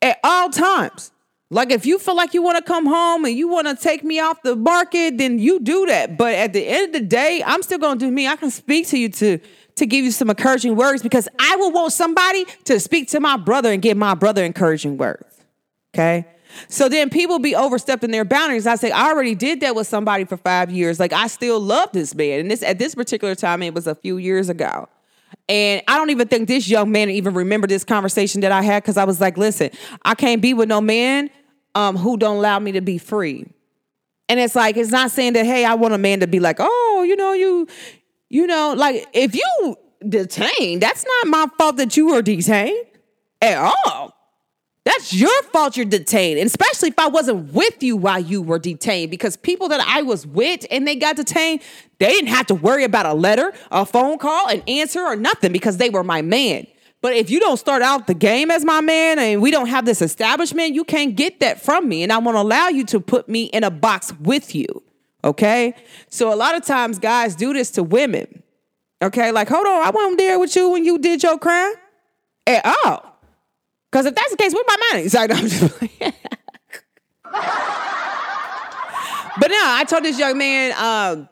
at 0.03 0.19
all 0.25 0.51
times. 0.51 1.13
Like, 1.49 1.71
if 1.71 1.87
you 1.87 1.99
feel 1.99 2.17
like 2.17 2.35
you 2.35 2.43
want 2.43 2.59
to 2.59 2.65
come 2.65 2.87
home 2.87 3.25
and 3.25 3.37
you 3.37 3.47
want 3.47 3.69
to 3.69 3.77
take 3.77 4.03
me 4.03 4.19
off 4.21 4.43
the 4.43 4.57
market, 4.57 5.19
then 5.19 5.39
you 5.39 5.61
do 5.61 5.87
that. 5.87 6.19
But 6.19 6.35
at 6.35 6.53
the 6.53 6.67
end 6.67 6.87
of 6.87 6.93
the 7.01 7.07
day, 7.07 7.43
I'm 7.47 7.63
still 7.63 7.79
going 7.79 7.99
to 7.99 8.07
do 8.07 8.11
me. 8.11 8.27
I 8.27 8.37
can 8.37 8.51
speak 8.51 8.89
to 8.89 8.99
you 8.99 9.11
to 9.11 9.39
to 9.77 9.87
give 9.87 10.05
you 10.05 10.11
some 10.11 10.31
encouraging 10.31 10.77
words 10.77 11.03
because 11.03 11.29
I 11.39 11.57
will 11.57 11.73
want 11.73 11.93
somebody 11.93 12.45
to 12.65 12.79
speak 12.81 13.09
to 13.09 13.21
my 13.21 13.37
brother 13.37 13.73
and 13.73 13.81
give 13.81 13.97
my 13.97 14.15
brother 14.15 14.45
encouraging 14.45 14.97
words. 14.97 15.25
Okay. 15.95 16.27
So 16.69 16.89
then 16.89 17.11
people 17.11 17.39
be 17.39 17.55
overstepping 17.55 18.11
their 18.11 18.25
boundaries. 18.25 18.67
I 18.67 18.77
say, 18.77 18.91
I 18.91 19.09
already 19.09 19.35
did 19.35 19.61
that 19.61 19.75
with 19.75 19.87
somebody 19.87 20.25
for 20.25 20.37
five 20.37 20.71
years. 20.71 21.01
Like 21.01 21.13
I 21.13 21.27
still 21.27 21.61
love 21.61 21.91
this 21.93 22.15
man. 22.15 22.41
And 22.41 22.51
this 22.51 22.63
at 22.63 22.79
this 22.79 22.95
particular 22.95 23.35
time, 23.35 23.63
it 23.63 23.75
was 23.75 23.87
a 23.87 23.95
few 23.95 24.19
years 24.19 24.49
ago. 24.49 24.89
And 25.49 25.83
I 25.89 25.97
don't 25.97 26.11
even 26.11 26.29
think 26.29 26.49
this 26.49 26.69
young 26.69 26.93
man 26.93 27.11
even 27.11 27.35
remember 27.35 27.67
this 27.67 27.85
conversation 27.85 28.43
that 28.43 28.53
I 28.53 28.63
had 28.63 28.83
because 28.83 28.97
I 28.97 29.05
was 29.05 29.21
like, 29.21 29.37
listen, 29.37 29.71
I 30.05 30.15
can't 30.15 30.43
be 30.43 30.55
with 30.55 30.69
no 30.69 30.81
man 30.81 31.31
um, 31.75 31.97
who 31.97 32.17
don't 32.17 32.37
allow 32.37 32.59
me 32.59 32.73
to 32.73 32.81
be 32.81 32.99
free. 32.99 33.47
And 34.29 34.41
it's 34.41 34.55
like, 34.55 34.77
it's 34.77 34.91
not 34.91 35.11
saying 35.11 35.35
that, 35.35 35.45
hey, 35.45 35.65
I 35.65 35.75
want 35.75 35.95
a 35.95 35.99
man 35.99 36.21
to 36.21 36.27
be 36.27 36.41
like, 36.41 36.57
oh, 36.59 37.05
you 37.07 37.17
know, 37.17 37.33
you 37.33 37.67
you 38.33 38.47
know, 38.47 38.73
like 38.75 39.07
if 39.13 39.35
you 39.35 39.77
detained, 40.09 40.81
that's 40.81 41.05
not 41.05 41.27
my 41.29 41.47
fault 41.59 41.77
that 41.77 41.99
you 41.99 42.07
were 42.07 42.23
detained 42.23 42.87
at 43.43 43.59
all. 43.59 44.17
That's 44.87 45.13
your 45.13 45.43
fault 45.53 45.77
you're 45.77 45.85
detained, 45.85 46.39
and 46.39 46.47
especially 46.47 46.89
if 46.89 46.99
I 46.99 47.09
wasn't 47.09 47.53
with 47.53 47.83
you 47.83 47.95
while 47.95 48.19
you 48.19 48.41
were 48.41 48.59
detained. 48.59 49.11
Because 49.11 49.37
people 49.37 49.69
that 49.69 49.81
I 49.87 50.01
was 50.01 50.27
with 50.27 50.65
and 50.71 50.89
they 50.89 50.97
got 50.97 51.17
detained, 51.17 51.61
they 51.99 52.09
didn't 52.09 52.31
have 52.31 52.47
to 52.47 52.55
worry 52.55 52.85
about 52.85 53.05
a 53.05 53.13
letter, 53.13 53.53
a 53.71 53.85
phone 53.85 54.17
call, 54.17 54.49
an 54.49 54.63
answer, 54.67 55.01
or 55.01 55.15
nothing 55.15 55.53
because 55.53 55.77
they 55.77 55.91
were 55.91 56.03
my 56.03 56.23
man. 56.23 56.67
But 57.03 57.13
if 57.15 57.29
you 57.31 57.39
don't 57.39 57.59
start 57.59 57.83
out 57.83 58.07
the 58.07 58.15
game 58.15 58.51
as 58.51 58.65
my 58.65 58.81
man 58.81 59.19
and 59.19 59.43
we 59.43 59.51
don't 59.51 59.69
have 59.69 59.85
this 59.85 60.01
establishment, 60.01 60.75
you 60.75 60.85
can't 60.85 61.15
get 61.17 61.41
that 61.41 61.61
from 61.61 61.87
me. 61.87 62.03
And 62.03 62.11
I 62.11 62.17
won't 62.17 62.39
allow 62.39 62.69
you 62.69 62.87
to 62.87 62.99
put 62.99 63.29
me 63.29 63.45
in 63.45 63.63
a 63.63 63.71
box 63.71 64.11
with 64.21 64.55
you. 64.55 64.83
Okay. 65.25 65.75
So 66.09 66.33
a 66.33 66.37
lot 66.37 66.57
of 66.57 66.65
times 66.65 66.99
guys 66.99 67.37
do 67.37 67.53
this 67.53 67.71
to 67.73 67.83
women. 67.83 68.43
Okay. 69.03 69.31
Like, 69.33 69.49
hold 69.49 69.67
on, 69.67 69.83
I 69.83 69.91
wasn't 69.91 70.19
there 70.19 70.39
with 70.39 70.55
you 70.57 70.71
when 70.71 70.85
you 70.85 70.99
did 70.99 71.23
your 71.23 71.39
crime 71.39 71.75
at 72.47 72.65
all. 72.65 73.17
Because 73.91 74.07
if 74.07 74.15
that's 74.15 74.31
the 74.31 74.37
case, 74.37 74.55
where 74.55 74.65
my 74.67 74.77
money? 74.93 75.09
Sorry, 75.11 75.29
no, 75.29 75.35
I'm 75.35 75.49
just 75.49 75.81
But 79.41 79.51
now 79.51 79.77
I 79.77 79.85
told 79.89 80.05
this 80.05 80.19
young 80.19 80.37
man 80.37 80.73
um, 80.77 81.29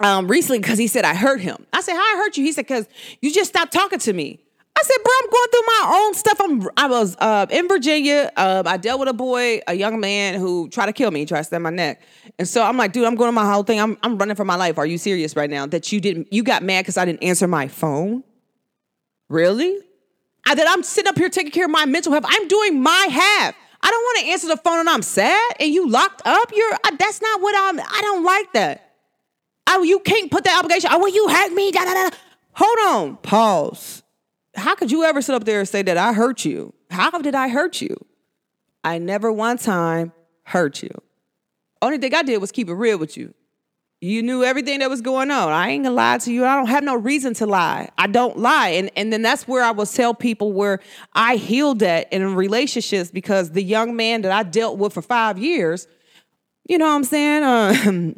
um, 0.00 0.26
recently 0.28 0.58
because 0.58 0.78
he 0.78 0.88
said 0.88 1.04
I 1.04 1.14
hurt 1.14 1.40
him. 1.40 1.64
I 1.72 1.80
said, 1.80 1.94
How 1.94 2.00
I 2.00 2.16
hurt 2.16 2.36
you? 2.36 2.44
He 2.44 2.52
said, 2.52 2.66
Because 2.66 2.88
you 3.20 3.32
just 3.32 3.50
stopped 3.50 3.72
talking 3.72 4.00
to 4.00 4.12
me. 4.12 4.40
I 4.76 4.82
said, 4.82 4.96
bro, 5.04 5.12
I'm 5.22 5.30
going 5.30 5.48
through 5.50 5.66
my 5.66 6.02
own 6.02 6.14
stuff. 6.14 6.40
I'm, 6.40 6.68
I 6.76 6.88
was 6.88 7.16
uh, 7.20 7.46
in 7.48 7.68
Virginia. 7.68 8.30
Uh, 8.36 8.64
I 8.66 8.76
dealt 8.76 8.98
with 8.98 9.08
a 9.08 9.12
boy, 9.12 9.60
a 9.68 9.74
young 9.74 10.00
man 10.00 10.40
who 10.40 10.68
tried 10.68 10.86
to 10.86 10.92
kill 10.92 11.12
me, 11.12 11.24
tried 11.26 11.38
to 11.38 11.44
stab 11.44 11.62
my 11.62 11.70
neck. 11.70 12.02
And 12.40 12.48
so 12.48 12.62
I'm 12.62 12.76
like, 12.76 12.92
dude, 12.92 13.04
I'm 13.04 13.14
going 13.14 13.28
to 13.28 13.32
my 13.32 13.50
whole 13.50 13.62
thing. 13.62 13.80
I'm, 13.80 13.96
I'm 14.02 14.18
running 14.18 14.34
for 14.34 14.44
my 14.44 14.56
life. 14.56 14.76
Are 14.76 14.86
you 14.86 14.98
serious 14.98 15.36
right 15.36 15.48
now? 15.48 15.66
That 15.66 15.92
you 15.92 16.00
didn't, 16.00 16.32
you 16.32 16.42
got 16.42 16.64
mad 16.64 16.82
because 16.82 16.96
I 16.96 17.04
didn't 17.04 17.22
answer 17.22 17.46
my 17.46 17.68
phone? 17.68 18.24
Really? 19.28 19.78
I, 20.46 20.56
that 20.56 20.66
I'm 20.68 20.82
sitting 20.82 21.08
up 21.08 21.16
here 21.16 21.28
taking 21.28 21.52
care 21.52 21.66
of 21.66 21.70
my 21.70 21.84
mental 21.84 22.10
health. 22.12 22.24
I'm 22.26 22.48
doing 22.48 22.82
my 22.82 23.08
half. 23.10 23.54
I 23.80 23.90
don't 23.90 24.02
want 24.02 24.18
to 24.20 24.32
answer 24.32 24.48
the 24.48 24.56
phone 24.56 24.80
and 24.80 24.88
I'm 24.88 25.02
sad 25.02 25.52
and 25.60 25.72
you 25.72 25.88
locked 25.88 26.22
up. 26.24 26.50
You're, 26.52 26.72
that's 26.98 27.22
not 27.22 27.40
what 27.40 27.54
I'm, 27.56 27.78
I 27.78 28.00
don't 28.02 28.24
like 28.24 28.52
that. 28.54 28.92
I, 29.68 29.80
you 29.82 30.00
can't 30.00 30.32
put 30.32 30.44
that 30.44 30.58
obligation. 30.58 30.90
Oh, 30.92 31.06
you 31.06 31.28
hurt 31.28 31.52
me. 31.52 31.70
Da, 31.70 31.84
da, 31.84 31.94
da. 31.94 32.16
Hold 32.54 32.78
on. 32.88 33.16
Pause 33.18 34.03
how 34.54 34.74
could 34.74 34.90
you 34.90 35.04
ever 35.04 35.20
sit 35.20 35.34
up 35.34 35.44
there 35.44 35.60
and 35.60 35.68
say 35.68 35.82
that 35.82 35.96
I 35.96 36.12
hurt 36.12 36.44
you? 36.44 36.74
How 36.90 37.10
did 37.10 37.34
I 37.34 37.48
hurt 37.48 37.80
you? 37.80 37.96
I 38.82 38.98
never 38.98 39.32
one 39.32 39.58
time 39.58 40.12
hurt 40.44 40.82
you. 40.82 40.90
Only 41.82 41.98
thing 41.98 42.14
I 42.14 42.22
did 42.22 42.38
was 42.40 42.52
keep 42.52 42.68
it 42.68 42.74
real 42.74 42.98
with 42.98 43.16
you. 43.16 43.34
You 44.00 44.22
knew 44.22 44.44
everything 44.44 44.80
that 44.80 44.90
was 44.90 45.00
going 45.00 45.30
on. 45.30 45.50
I 45.50 45.70
ain't 45.70 45.84
gonna 45.84 45.94
lie 45.94 46.18
to 46.18 46.32
you. 46.32 46.44
I 46.44 46.56
don't 46.56 46.66
have 46.66 46.84
no 46.84 46.94
reason 46.94 47.32
to 47.34 47.46
lie. 47.46 47.88
I 47.96 48.06
don't 48.06 48.38
lie. 48.38 48.68
And 48.68 48.90
and 48.96 49.10
then 49.12 49.22
that's 49.22 49.48
where 49.48 49.62
I 49.64 49.70
will 49.70 49.86
tell 49.86 50.12
people 50.12 50.52
where 50.52 50.80
I 51.14 51.36
healed 51.36 51.78
that 51.78 52.12
in 52.12 52.34
relationships 52.34 53.10
because 53.10 53.52
the 53.52 53.62
young 53.62 53.96
man 53.96 54.20
that 54.22 54.32
I 54.32 54.42
dealt 54.42 54.76
with 54.76 54.92
for 54.92 55.00
five 55.00 55.38
years, 55.38 55.88
you 56.68 56.76
know 56.76 56.86
what 56.86 56.96
I'm 56.96 57.04
saying? 57.04 57.44
Um, 57.88 58.16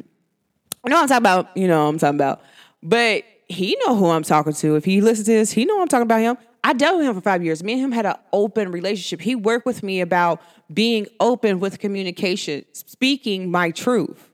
I 0.83 0.89
know 0.89 1.01
I'm 1.01 1.07
talking 1.07 1.17
about, 1.17 1.57
you 1.57 1.67
know 1.67 1.83
what 1.83 1.89
I'm 1.89 1.99
talking 1.99 2.15
about. 2.15 2.41
But 2.81 3.25
he 3.49 3.77
know 3.85 3.95
who 3.95 4.09
I'm 4.09 4.23
talking 4.23 4.53
to. 4.53 4.75
If 4.75 4.85
he 4.85 5.01
listens 5.01 5.27
to 5.27 5.33
this, 5.33 5.51
he 5.51 5.65
know 5.65 5.81
I'm 5.81 5.87
talking 5.87 6.03
about 6.03 6.21
him. 6.21 6.37
I 6.63 6.73
dealt 6.73 6.97
with 6.97 7.07
him 7.07 7.15
for 7.15 7.21
five 7.21 7.43
years. 7.43 7.63
Me 7.63 7.73
and 7.73 7.81
him 7.81 7.91
had 7.91 8.05
an 8.05 8.15
open 8.33 8.71
relationship. 8.71 9.21
He 9.21 9.35
worked 9.35 9.65
with 9.65 9.83
me 9.83 10.01
about 10.01 10.41
being 10.73 11.07
open 11.19 11.59
with 11.59 11.79
communication, 11.79 12.65
speaking 12.73 13.49
my 13.49 13.71
truth. 13.71 14.29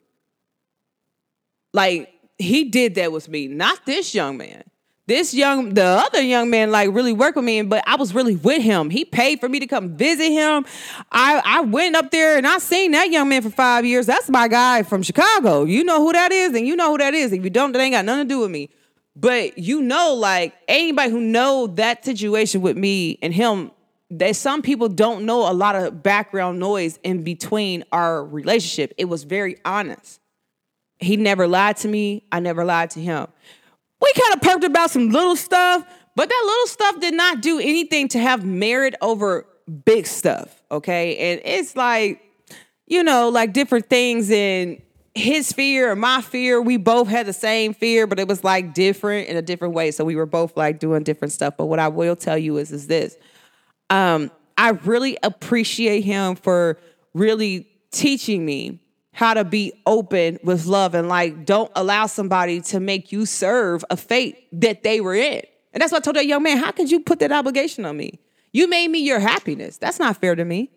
Like 1.74 2.10
he 2.40 2.66
did 2.66 2.96
that 2.96 3.12
with 3.12 3.30
me, 3.30 3.48
not 3.48 3.86
this 3.86 4.16
young 4.16 4.38
man. 4.38 4.64
This 5.06 5.34
young, 5.34 5.74
the 5.74 5.84
other 5.84 6.22
young 6.22 6.50
man, 6.50 6.72
like 6.72 6.90
really 6.94 7.12
worked 7.12 7.36
with 7.36 7.44
me, 7.44 7.62
but 7.62 7.84
I 7.86 7.98
was 7.98 8.16
really 8.16 8.38
with 8.38 8.64
him. 8.64 8.90
He 8.90 9.04
paid 9.04 9.42
for 9.42 9.50
me 9.50 9.60
to 9.60 9.68
come 9.68 9.98
visit 9.98 10.32
him. 10.32 10.66
I 11.12 11.42
I 11.44 11.62
went 11.62 11.98
up 11.98 12.10
there 12.10 12.38
and 12.38 12.48
I 12.48 12.58
seen 12.60 12.92
that 12.92 13.12
young 13.12 13.28
man 13.28 13.42
for 13.42 13.50
five 13.50 13.86
years. 13.86 14.06
That's 14.06 14.30
my 14.30 14.48
guy 14.48 14.84
from 14.84 15.04
Chicago. 15.04 15.66
You 15.66 15.84
know 15.84 16.00
who 16.00 16.14
that 16.14 16.32
is, 16.32 16.56
and 16.56 16.66
you 16.66 16.78
know 16.78 16.92
who 16.92 17.00
that 17.00 17.14
is. 17.14 17.34
If 17.34 17.44
you 17.44 17.50
don't, 17.50 17.74
that 17.74 17.82
ain't 17.82 17.94
got 17.94 18.06
nothing 18.06 18.30
to 18.30 18.34
do 18.34 18.40
with 18.40 18.52
me. 18.52 18.70
But 19.16 19.58
you 19.58 19.82
know, 19.82 20.14
like 20.14 20.56
anybody 20.68 21.12
who 21.12 21.22
know 21.22 21.68
that 21.68 22.04
situation 22.04 22.62
with 22.62 22.78
me 22.78 23.20
and 23.22 23.34
him, 23.34 23.72
that 24.10 24.36
some 24.36 24.62
people 24.62 24.90
don't 24.90 25.26
know 25.26 25.50
a 25.50 25.54
lot 25.54 25.76
of 25.76 26.04
background 26.04 26.60
noise 26.60 27.00
in 27.04 27.24
between 27.24 27.84
our 27.92 28.24
relationship. 28.24 28.94
It 28.98 29.06
was 29.06 29.24
very 29.24 29.58
honest. 29.66 30.20
He 31.00 31.18
never 31.18 31.48
lied 31.48 31.78
to 31.78 31.88
me. 31.88 32.24
I 32.32 32.40
never 32.40 32.64
lied 32.64 32.92
to 32.92 33.02
him. 33.02 33.28
We 34.02 34.14
kind 34.14 34.36
of 34.36 34.42
perked 34.42 34.64
about 34.64 34.92
some 34.92 35.10
little 35.10 35.36
stuff, 35.36 35.86
but 36.16 36.30
that 36.30 36.44
little 36.46 36.68
stuff 36.68 37.00
did 37.00 37.14
not 37.14 37.42
do 37.42 37.60
anything 37.60 38.08
to 38.10 38.20
have 38.20 38.46
merit 38.46 38.96
over 39.02 39.46
big 39.86 40.08
stuff. 40.08 40.62
Okay. 40.70 41.18
And 41.18 41.42
it's 41.44 41.76
like, 41.76 42.22
you 42.86 43.04
know, 43.04 43.30
like 43.30 43.54
different 43.54 43.90
things 43.90 44.30
in 44.30 44.82
his 45.16 45.52
fear 45.52 45.92
or 45.92 45.96
my 45.96 46.22
fear. 46.22 46.62
We 46.62 46.78
both 46.78 47.08
had 47.08 47.26
the 47.26 47.34
same 47.34 47.74
fear, 47.74 48.08
but 48.08 48.20
it 48.20 48.28
was 48.28 48.44
like 48.44 48.74
different 48.74 49.28
in 49.28 49.38
a 49.38 49.42
different 49.42 49.74
way. 49.74 49.92
So 49.92 50.04
we 50.04 50.16
were 50.16 50.26
both 50.26 50.58
like 50.58 50.80
doing 50.80 51.04
different 51.04 51.32
stuff. 51.32 51.56
But 51.58 51.68
what 51.68 51.80
I 51.80 51.88
will 51.88 52.16
tell 52.16 52.38
you 52.38 52.58
is, 52.58 52.72
is 52.72 52.88
this. 52.88 53.16
Um, 53.90 54.32
I 54.58 54.72
really 54.72 55.18
appreciate 55.24 56.04
him 56.04 56.36
for 56.36 56.80
really 57.14 57.68
teaching 57.92 58.46
me 58.46 58.80
how 59.12 59.36
to 59.36 59.44
be 59.44 59.72
open 59.86 60.40
with 60.44 60.66
love 60.66 60.96
and 60.96 61.08
like 61.08 61.46
don't 61.46 61.72
allow 61.76 62.08
somebody 62.08 62.60
to 62.62 62.80
make 62.80 63.12
you 63.12 63.28
serve 63.28 63.86
a 63.92 63.98
fate 63.98 64.48
that 64.52 64.82
they 64.82 65.00
were 65.00 65.14
in. 65.14 65.42
And 65.74 65.82
that's 65.82 65.92
what 65.92 66.02
I 66.02 66.04
told 66.04 66.16
that 66.16 66.26
young 66.26 66.42
man, 66.42 66.58
how 66.58 66.72
could 66.72 66.90
you 66.90 67.00
put 67.00 67.20
that 67.20 67.32
obligation 67.32 67.86
on 67.86 67.96
me? 67.96 68.20
You 68.52 68.68
made 68.68 68.88
me 68.90 69.00
your 69.00 69.20
happiness. 69.20 69.78
That's 69.78 70.00
not 70.00 70.18
fair 70.18 70.36
to 70.36 70.46
me. 70.46 70.72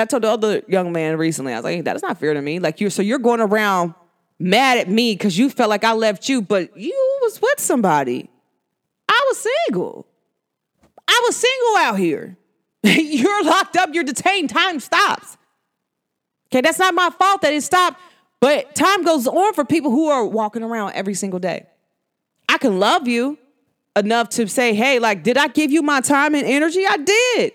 I 0.00 0.04
told 0.04 0.22
the 0.22 0.30
other 0.30 0.62
young 0.68 0.92
man 0.92 1.16
recently, 1.18 1.52
I 1.52 1.56
was 1.56 1.64
like, 1.64 1.84
that 1.84 1.96
is 1.96 2.02
not 2.02 2.18
fair 2.18 2.34
to 2.34 2.42
me. 2.42 2.58
Like 2.58 2.80
you 2.80 2.90
so 2.90 3.02
you're 3.02 3.18
going 3.18 3.40
around 3.40 3.94
mad 4.38 4.78
at 4.78 4.88
me 4.88 5.14
because 5.14 5.38
you 5.38 5.50
felt 5.50 5.70
like 5.70 5.84
I 5.84 5.92
left 5.92 6.28
you, 6.28 6.42
but 6.42 6.76
you 6.76 7.18
was 7.22 7.40
with 7.40 7.60
somebody. 7.60 8.28
I 9.08 9.24
was 9.28 9.46
single. 9.66 10.06
I 11.08 11.22
was 11.26 11.36
single 11.36 11.76
out 11.78 11.98
here. 11.98 12.36
you're 12.82 13.44
locked 13.44 13.76
up, 13.76 13.90
you're 13.92 14.04
detained, 14.04 14.50
time 14.50 14.80
stops. 14.80 15.36
Okay, 16.48 16.60
that's 16.60 16.78
not 16.78 16.94
my 16.94 17.10
fault 17.10 17.42
that 17.42 17.52
it 17.52 17.62
stopped, 17.62 18.00
but 18.40 18.74
time 18.74 19.02
goes 19.02 19.26
on 19.26 19.54
for 19.54 19.64
people 19.64 19.90
who 19.90 20.08
are 20.08 20.24
walking 20.24 20.62
around 20.62 20.92
every 20.92 21.14
single 21.14 21.40
day. 21.40 21.66
I 22.48 22.58
can 22.58 22.78
love 22.78 23.08
you 23.08 23.38
enough 23.96 24.28
to 24.30 24.46
say, 24.46 24.74
hey, 24.74 24.98
like, 24.98 25.22
did 25.22 25.36
I 25.36 25.48
give 25.48 25.72
you 25.72 25.82
my 25.82 26.00
time 26.00 26.34
and 26.34 26.46
energy? 26.46 26.84
I 26.86 26.96
did. 26.96 27.52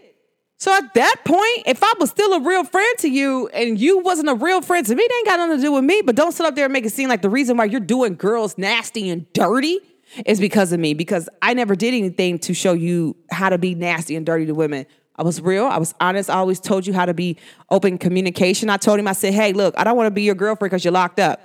So 0.62 0.72
at 0.78 0.94
that 0.94 1.16
point, 1.26 1.64
if 1.66 1.82
I 1.82 1.92
was 2.00 2.12
still 2.12 2.34
a 2.34 2.40
real 2.40 2.64
friend 2.64 2.96
to 3.00 3.10
you 3.10 3.48
and 3.48 3.82
you 3.82 3.98
wasn't 3.98 4.30
a 4.30 4.36
real 4.36 4.62
friend 4.62 4.86
to 4.86 4.94
me, 4.94 5.02
it 5.02 5.12
ain't 5.12 5.26
got 5.26 5.38
nothing 5.38 5.58
to 5.58 5.64
do 5.64 5.72
with 5.72 5.84
me. 5.84 6.04
But 6.06 6.16
don't 6.16 6.34
sit 6.34 6.46
up 6.46 6.54
there 6.54 6.66
and 6.66 6.72
make 6.72 6.86
it 6.86 6.92
seem 6.92 7.10
like 7.10 7.24
the 7.24 7.32
reason 7.32 7.58
why 7.58 7.66
you're 7.66 7.80
doing 7.80 8.14
girls 8.14 8.60
nasty 8.60 9.10
and 9.10 9.26
dirty 9.34 9.80
is 10.24 10.40
because 10.40 10.72
of 10.72 10.80
me. 10.80 10.94
Because 10.94 11.28
I 11.42 11.56
never 11.56 11.76
did 11.76 11.96
anything 11.96 12.38
to 12.38 12.54
show 12.54 12.74
you 12.74 13.16
how 13.32 13.50
to 13.50 13.58
be 13.58 13.74
nasty 13.74 14.16
and 14.16 14.24
dirty 14.24 14.46
to 14.46 14.54
women. 14.54 14.86
I 15.16 15.24
was 15.24 15.42
real. 15.42 15.66
I 15.66 15.80
was 15.80 15.96
honest. 16.00 16.30
I 16.30 16.36
always 16.36 16.60
told 16.60 16.86
you 16.86 16.94
how 16.94 17.08
to 17.08 17.14
be 17.16 17.38
open 17.72 17.98
communication. 17.98 18.70
I 18.70 18.78
told 18.78 19.00
him, 19.00 19.08
I 19.08 19.14
said, 19.14 19.34
hey, 19.34 19.54
look, 19.54 19.74
I 19.80 19.84
don't 19.84 19.98
want 19.98 20.08
to 20.08 20.12
be 20.12 20.22
your 20.22 20.36
girlfriend 20.36 20.70
because 20.70 20.86
you're 20.86 20.94
locked 20.94 21.20
up. 21.20 21.42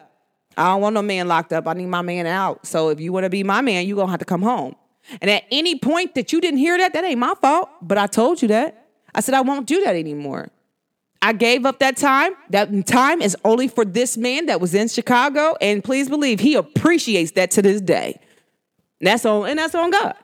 I 0.59 0.67
don't 0.67 0.83
want 0.83 0.93
no 0.93 1.01
man 1.01 1.27
locked 1.27 1.55
up. 1.55 1.67
I 1.67 1.73
need 1.73 1.87
my 1.87 2.03
man 2.03 2.27
out. 2.27 2.67
So 2.67 2.91
if 2.91 3.01
you 3.01 3.15
want 3.15 3.25
to 3.25 3.31
be 3.31 3.43
my 3.43 3.63
man, 3.63 3.87
you're 3.87 3.97
going 3.97 4.09
to 4.09 4.11
have 4.11 4.21
to 4.21 4.27
come 4.27 4.43
home. 4.43 4.77
And 5.23 5.31
at 5.31 5.45
any 5.51 5.79
point 5.79 6.17
that 6.17 6.35
you 6.35 6.43
didn't 6.43 6.59
hear 6.59 6.77
that, 6.77 6.93
that 6.93 7.03
ain't 7.03 7.19
my 7.19 7.33
fault. 7.41 7.71
But 7.81 7.97
I 7.97 8.09
told 8.09 8.43
you 8.43 8.49
that. 8.49 8.83
I 9.17 9.21
said, 9.21 9.35
I 9.35 9.41
won't 9.41 9.67
do 9.67 9.83
that 9.83 9.97
anymore. 9.97 10.51
I 11.23 11.33
gave 11.33 11.65
up 11.65 11.79
that 11.79 11.97
time. 11.97 12.35
That 12.51 12.87
time 12.87 13.23
is 13.23 13.37
only 13.45 13.67
for 13.67 13.85
this 13.85 14.17
man 14.17 14.47
that 14.47 14.61
was 14.61 14.75
in 14.75 14.89
Chicago. 14.89 15.57
And 15.61 15.83
please 15.83 16.09
believe 16.09 16.39
he 16.39 16.55
appreciates 16.55 17.33
that 17.33 17.51
to 17.53 17.63
this 17.63 17.81
day. 17.81 18.21
And 19.01 19.09
that's 19.09 19.25
on, 19.25 19.49
and 19.49 19.59
that's 19.59 19.75
on 19.75 19.91
God. 19.91 20.15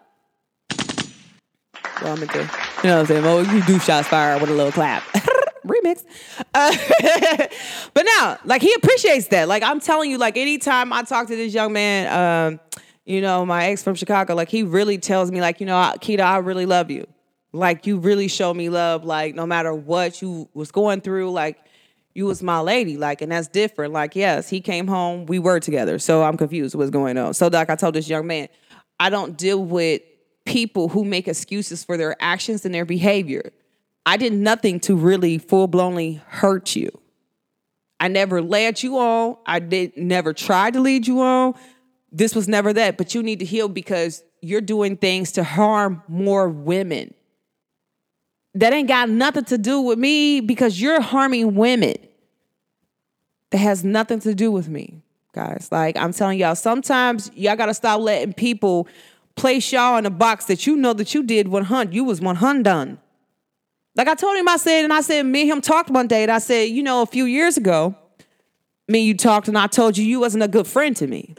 Well, 2.03 2.13
I'm. 2.13 2.21
You 2.21 2.27
know 2.27 2.29
what 2.35 2.85
I'm 2.85 3.07
saying? 3.07 3.25
Well, 3.25 3.47
you 3.47 3.63
do 3.65 3.79
shots 3.79 4.09
fired 4.09 4.41
with 4.41 4.51
a 4.51 4.55
little 4.55 4.73
clap. 4.73 5.03
Remix. 5.67 6.05
Uh, 6.55 6.77
but 7.95 8.07
now, 8.19 8.39
like, 8.45 8.61
he 8.61 8.73
appreciates 8.75 9.29
that. 9.29 9.49
Like, 9.49 9.63
I'm 9.63 9.81
telling 9.81 10.11
you, 10.11 10.19
like, 10.19 10.37
anytime 10.37 10.93
I 10.93 11.03
talk 11.03 11.29
to 11.29 11.37
this 11.37 11.55
young 11.55 11.73
man, 11.73 12.53
um, 12.53 12.61
you 13.07 13.21
know, 13.21 13.47
my 13.47 13.67
ex 13.67 13.83
from 13.83 13.95
Chicago, 13.95 14.35
like, 14.35 14.49
he 14.49 14.63
really 14.63 14.99
tells 14.99 15.31
me, 15.31 15.41
like, 15.41 15.61
you 15.61 15.67
know, 15.67 15.75
Keita, 15.75 16.21
I 16.21 16.39
really 16.39 16.67
love 16.67 16.91
you. 16.91 17.07
Like, 17.53 17.87
you 17.87 17.99
really 17.99 18.29
show 18.29 18.53
me 18.55 18.69
love. 18.69 19.05
Like, 19.05 19.35
no 19.35 19.47
matter 19.47 19.75
what 19.75 20.23
you 20.23 20.49
was 20.55 20.71
going 20.73 21.01
through, 21.03 21.31
like, 21.31 21.59
you 22.15 22.27
was 22.27 22.43
my 22.43 22.61
lady. 22.61 22.97
Like, 22.97 23.23
and 23.23 23.33
that's 23.33 23.49
different. 23.49 23.93
Like, 23.93 24.17
yes, 24.17 24.49
he 24.49 24.61
came 24.61 24.87
home, 24.87 25.27
we 25.27 25.39
were 25.39 25.61
together. 25.61 25.99
So 25.99 26.23
I'm 26.23 26.37
confused 26.37 26.75
what's 26.75 26.91
going 26.91 27.19
on. 27.19 27.35
So, 27.35 27.49
like 27.49 27.71
I 27.71 27.77
told 27.77 27.95
this 27.95 28.09
young 28.09 28.27
man, 28.27 28.49
I 29.01 29.11
don't 29.11 29.37
deal 29.37 29.63
with 29.63 30.03
people 30.45 30.89
who 30.89 31.05
make 31.05 31.29
excuses 31.29 31.85
for 31.85 31.97
their 31.97 32.17
actions 32.21 32.65
and 32.65 32.75
their 32.75 32.85
behavior. 32.85 33.53
I 34.05 34.17
did 34.17 34.33
nothing 34.33 34.81
to 34.81 34.97
really 34.97 35.39
full 35.39 35.69
blownly 35.69 36.21
hurt 36.27 36.75
you. 36.75 36.91
I 38.01 38.09
never 38.09 38.43
led 38.43 38.83
you 38.83 38.99
on. 38.99 39.37
I 39.47 39.61
did 39.61 39.97
never 39.97 40.33
tried 40.33 40.75
to 40.75 40.81
lead 40.81 41.07
you 41.07 41.21
on. 41.21 41.55
This 42.11 42.35
was 42.35 42.49
never 42.49 42.73
that. 42.73 42.99
But 42.99 43.15
you 43.15 43.23
need 43.23 43.39
to 43.39 43.45
heal 43.45 43.69
because 43.69 44.25
you're 44.41 44.61
doing 44.61 44.97
things 44.97 45.33
to 45.33 45.45
harm 45.45 46.03
more 46.09 46.49
women. 46.49 47.15
That 48.55 48.73
ain't 48.73 48.89
got 48.89 49.09
nothing 49.09 49.45
to 49.47 49.59
do 49.59 49.81
with 49.81 49.99
me 49.99 50.41
because 50.41 50.81
you're 50.81 51.01
harming 51.01 51.55
women. 51.55 51.97
That 53.51 53.59
has 53.59 53.85
nothing 53.85 54.21
to 54.21 54.35
do 54.35 54.51
with 54.51 54.69
me, 54.69 55.03
guys. 55.33 55.69
Like 55.71 55.97
I'm 55.97 56.13
telling 56.13 56.39
y'all, 56.39 56.55
sometimes 56.55 57.31
y'all 57.35 57.57
gotta 57.57 57.75
stop 57.75 58.01
letting 58.01 58.35
people 58.35 58.89
place 59.37 59.73
y'all 59.73 59.97
in 59.97 60.07
a 60.07 60.11
box 60.11 60.47
that 60.47 60.67
you 60.67 60.77
know 60.77 60.93
that 60.93 61.15
you 61.15 61.23
did 61.23 61.49
100. 61.49 61.95
You 61.95 62.05
was 62.05 62.21
100 62.21 62.63
done. 62.63 62.99
Like 63.95 64.09
I 64.09 64.15
told 64.15 64.37
him, 64.37 64.49
I 64.49 64.57
said, 64.57 64.85
and 64.85 64.93
I 64.93 65.03
said, 65.03 65.25
me 65.25 65.43
and 65.43 65.51
him 65.51 65.61
talked 65.61 65.91
one 65.91 66.07
day, 66.07 66.23
and 66.23 66.33
I 66.33 66.39
said, 66.39 66.71
you 66.71 66.83
know, 66.83 67.03
a 67.03 67.07
few 67.07 67.25
years 67.25 67.57
ago, 67.57 67.95
me 68.89 69.01
and 69.01 69.09
you 69.09 69.17
talked, 69.17 69.49
and 69.49 69.59
I 69.59 69.67
told 69.67 69.99
you 69.99 70.05
you 70.05 70.21
wasn't 70.21 70.43
a 70.43 70.49
good 70.49 70.67
friend 70.67 70.97
to 70.97 71.07
me. 71.07 71.35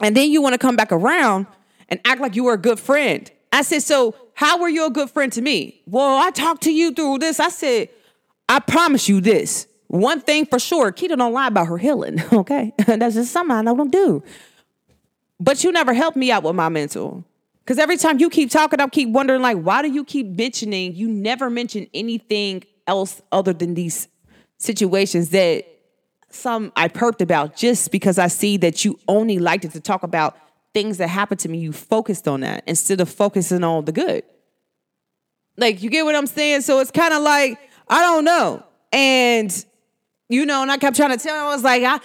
And 0.00 0.16
then 0.16 0.30
you 0.30 0.42
want 0.42 0.54
to 0.54 0.58
come 0.58 0.74
back 0.74 0.90
around 0.90 1.46
and 1.88 2.00
act 2.04 2.20
like 2.20 2.34
you 2.34 2.44
were 2.44 2.54
a 2.54 2.58
good 2.58 2.80
friend. 2.80 3.30
I 3.52 3.62
said, 3.62 3.82
so 3.82 4.16
how 4.34 4.60
were 4.60 4.68
you 4.68 4.86
a 4.86 4.90
good 4.90 5.10
friend 5.10 5.32
to 5.32 5.42
me? 5.42 5.82
Well, 5.86 6.18
I 6.18 6.30
talked 6.30 6.62
to 6.62 6.72
you 6.72 6.92
through 6.92 7.18
this. 7.18 7.40
I 7.40 7.48
said, 7.48 7.88
I 8.48 8.60
promise 8.60 9.08
you 9.08 9.20
this. 9.20 9.66
One 9.88 10.20
thing 10.20 10.46
for 10.46 10.58
sure, 10.58 10.90
Keita 10.90 11.16
don't 11.16 11.32
lie 11.32 11.48
about 11.48 11.66
her 11.66 11.78
healing, 11.78 12.22
okay? 12.32 12.72
That's 12.86 13.14
just 13.14 13.32
something 13.32 13.54
I 13.54 13.62
don't 13.62 13.90
do. 13.92 14.22
But 15.38 15.64
you 15.64 15.72
never 15.72 15.92
helped 15.92 16.16
me 16.16 16.30
out 16.30 16.42
with 16.44 16.54
my 16.54 16.68
mental. 16.68 17.24
Because 17.64 17.78
every 17.78 17.96
time 17.96 18.18
you 18.18 18.30
keep 18.30 18.50
talking, 18.50 18.80
I 18.80 18.88
keep 18.88 19.10
wondering, 19.10 19.42
like, 19.42 19.58
why 19.58 19.82
do 19.82 19.88
you 19.88 20.04
keep 20.04 20.26
mentioning? 20.26 20.94
You 20.94 21.08
never 21.08 21.48
mention 21.50 21.86
anything 21.94 22.64
else 22.86 23.22
other 23.30 23.52
than 23.52 23.74
these 23.74 24.08
situations 24.58 25.30
that 25.30 25.66
some 26.30 26.72
I 26.74 26.88
perked 26.88 27.22
about 27.22 27.56
just 27.56 27.92
because 27.92 28.18
I 28.18 28.28
see 28.28 28.56
that 28.58 28.84
you 28.84 28.98
only 29.06 29.38
liked 29.38 29.64
it 29.64 29.72
to 29.72 29.80
talk 29.80 30.02
about 30.02 30.36
things 30.74 30.98
that 30.98 31.08
happened 31.08 31.40
to 31.40 31.48
me. 31.48 31.58
You 31.58 31.72
focused 31.72 32.28
on 32.28 32.40
that 32.40 32.64
instead 32.66 33.00
of 33.00 33.08
focusing 33.08 33.64
on 33.64 33.84
the 33.84 33.92
good. 33.92 34.24
Like, 35.56 35.82
you 35.82 35.90
get 35.90 36.04
what 36.04 36.14
I'm 36.14 36.26
saying? 36.26 36.62
So 36.62 36.80
it's 36.80 36.90
kind 36.90 37.12
of 37.12 37.22
like, 37.22 37.58
I 37.88 38.00
don't 38.00 38.24
know. 38.24 38.64
And, 38.92 39.64
you 40.28 40.46
know, 40.46 40.62
and 40.62 40.70
I 40.70 40.78
kept 40.78 40.96
trying 40.96 41.16
to 41.16 41.22
tell 41.22 41.36
him, 41.36 41.42
I 41.42 41.54
was 41.54 41.62
like, 41.62 41.82
I, 41.82 42.00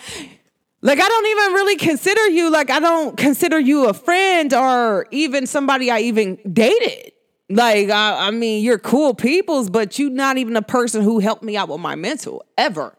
like 0.81 0.99
I 0.99 1.07
don't 1.07 1.25
even 1.25 1.53
really 1.53 1.75
consider 1.75 2.27
you 2.29 2.51
like 2.51 2.69
I 2.69 2.79
don't 2.79 3.17
consider 3.17 3.59
you 3.59 3.87
a 3.87 3.93
friend 3.93 4.53
or 4.53 5.07
even 5.11 5.47
somebody 5.47 5.89
I 5.89 5.99
even 5.99 6.37
dated. 6.51 7.13
Like 7.49 7.89
I, 7.89 8.27
I 8.27 8.31
mean, 8.31 8.63
you're 8.63 8.77
cool 8.77 9.13
peoples, 9.13 9.69
but 9.69 9.97
you're 9.97 10.09
not 10.09 10.37
even 10.37 10.55
a 10.55 10.61
person 10.61 11.01
who 11.01 11.19
helped 11.19 11.43
me 11.43 11.57
out 11.57 11.69
with 11.69 11.79
my 11.79 11.95
mental 11.95 12.45
ever. 12.57 12.96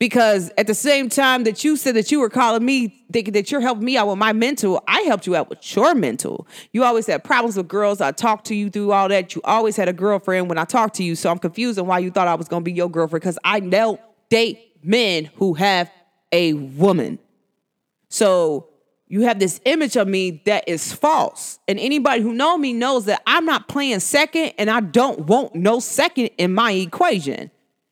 Because 0.00 0.50
at 0.56 0.66
the 0.66 0.74
same 0.74 1.10
time 1.10 1.44
that 1.44 1.62
you 1.62 1.76
said 1.76 1.94
that 1.94 2.10
you 2.10 2.20
were 2.20 2.30
calling 2.30 2.64
me, 2.64 3.04
thinking 3.12 3.34
that 3.34 3.52
you're 3.52 3.60
helping 3.60 3.84
me 3.84 3.98
out 3.98 4.08
with 4.08 4.16
my 4.16 4.32
mental, 4.32 4.82
I 4.88 5.02
helped 5.02 5.26
you 5.26 5.36
out 5.36 5.50
with 5.50 5.76
your 5.76 5.94
mental. 5.94 6.48
You 6.72 6.84
always 6.84 7.06
had 7.06 7.22
problems 7.22 7.58
with 7.58 7.68
girls. 7.68 8.00
I 8.00 8.10
talked 8.12 8.46
to 8.46 8.54
you 8.54 8.70
through 8.70 8.92
all 8.92 9.10
that. 9.10 9.34
You 9.34 9.42
always 9.44 9.76
had 9.76 9.90
a 9.90 9.92
girlfriend 9.92 10.48
when 10.48 10.56
I 10.56 10.64
talked 10.64 10.96
to 10.96 11.04
you. 11.04 11.14
So 11.14 11.30
I'm 11.30 11.38
confused 11.38 11.78
on 11.78 11.86
why 11.86 11.98
you 11.98 12.10
thought 12.10 12.28
I 12.28 12.34
was 12.34 12.48
going 12.48 12.62
to 12.62 12.64
be 12.64 12.72
your 12.72 12.88
girlfriend 12.88 13.20
because 13.20 13.38
I 13.44 13.60
don't 13.60 14.00
date 14.30 14.78
men 14.82 15.26
who 15.36 15.52
have 15.52 15.90
a 16.32 16.54
woman. 16.54 17.18
So 18.08 18.70
you 19.06 19.22
have 19.22 19.38
this 19.38 19.60
image 19.66 19.96
of 19.96 20.08
me 20.08 20.40
that 20.46 20.66
is 20.66 20.94
false. 20.94 21.58
And 21.68 21.78
anybody 21.78 22.22
who 22.22 22.32
know 22.32 22.56
me 22.56 22.72
knows 22.72 23.04
that 23.04 23.20
I'm 23.26 23.44
not 23.44 23.68
playing 23.68 24.00
second 24.00 24.54
and 24.56 24.70
I 24.70 24.80
don't 24.80 25.26
want 25.26 25.54
no 25.54 25.78
second 25.78 26.30
in 26.38 26.54
my 26.54 26.72
equation. 26.72 27.50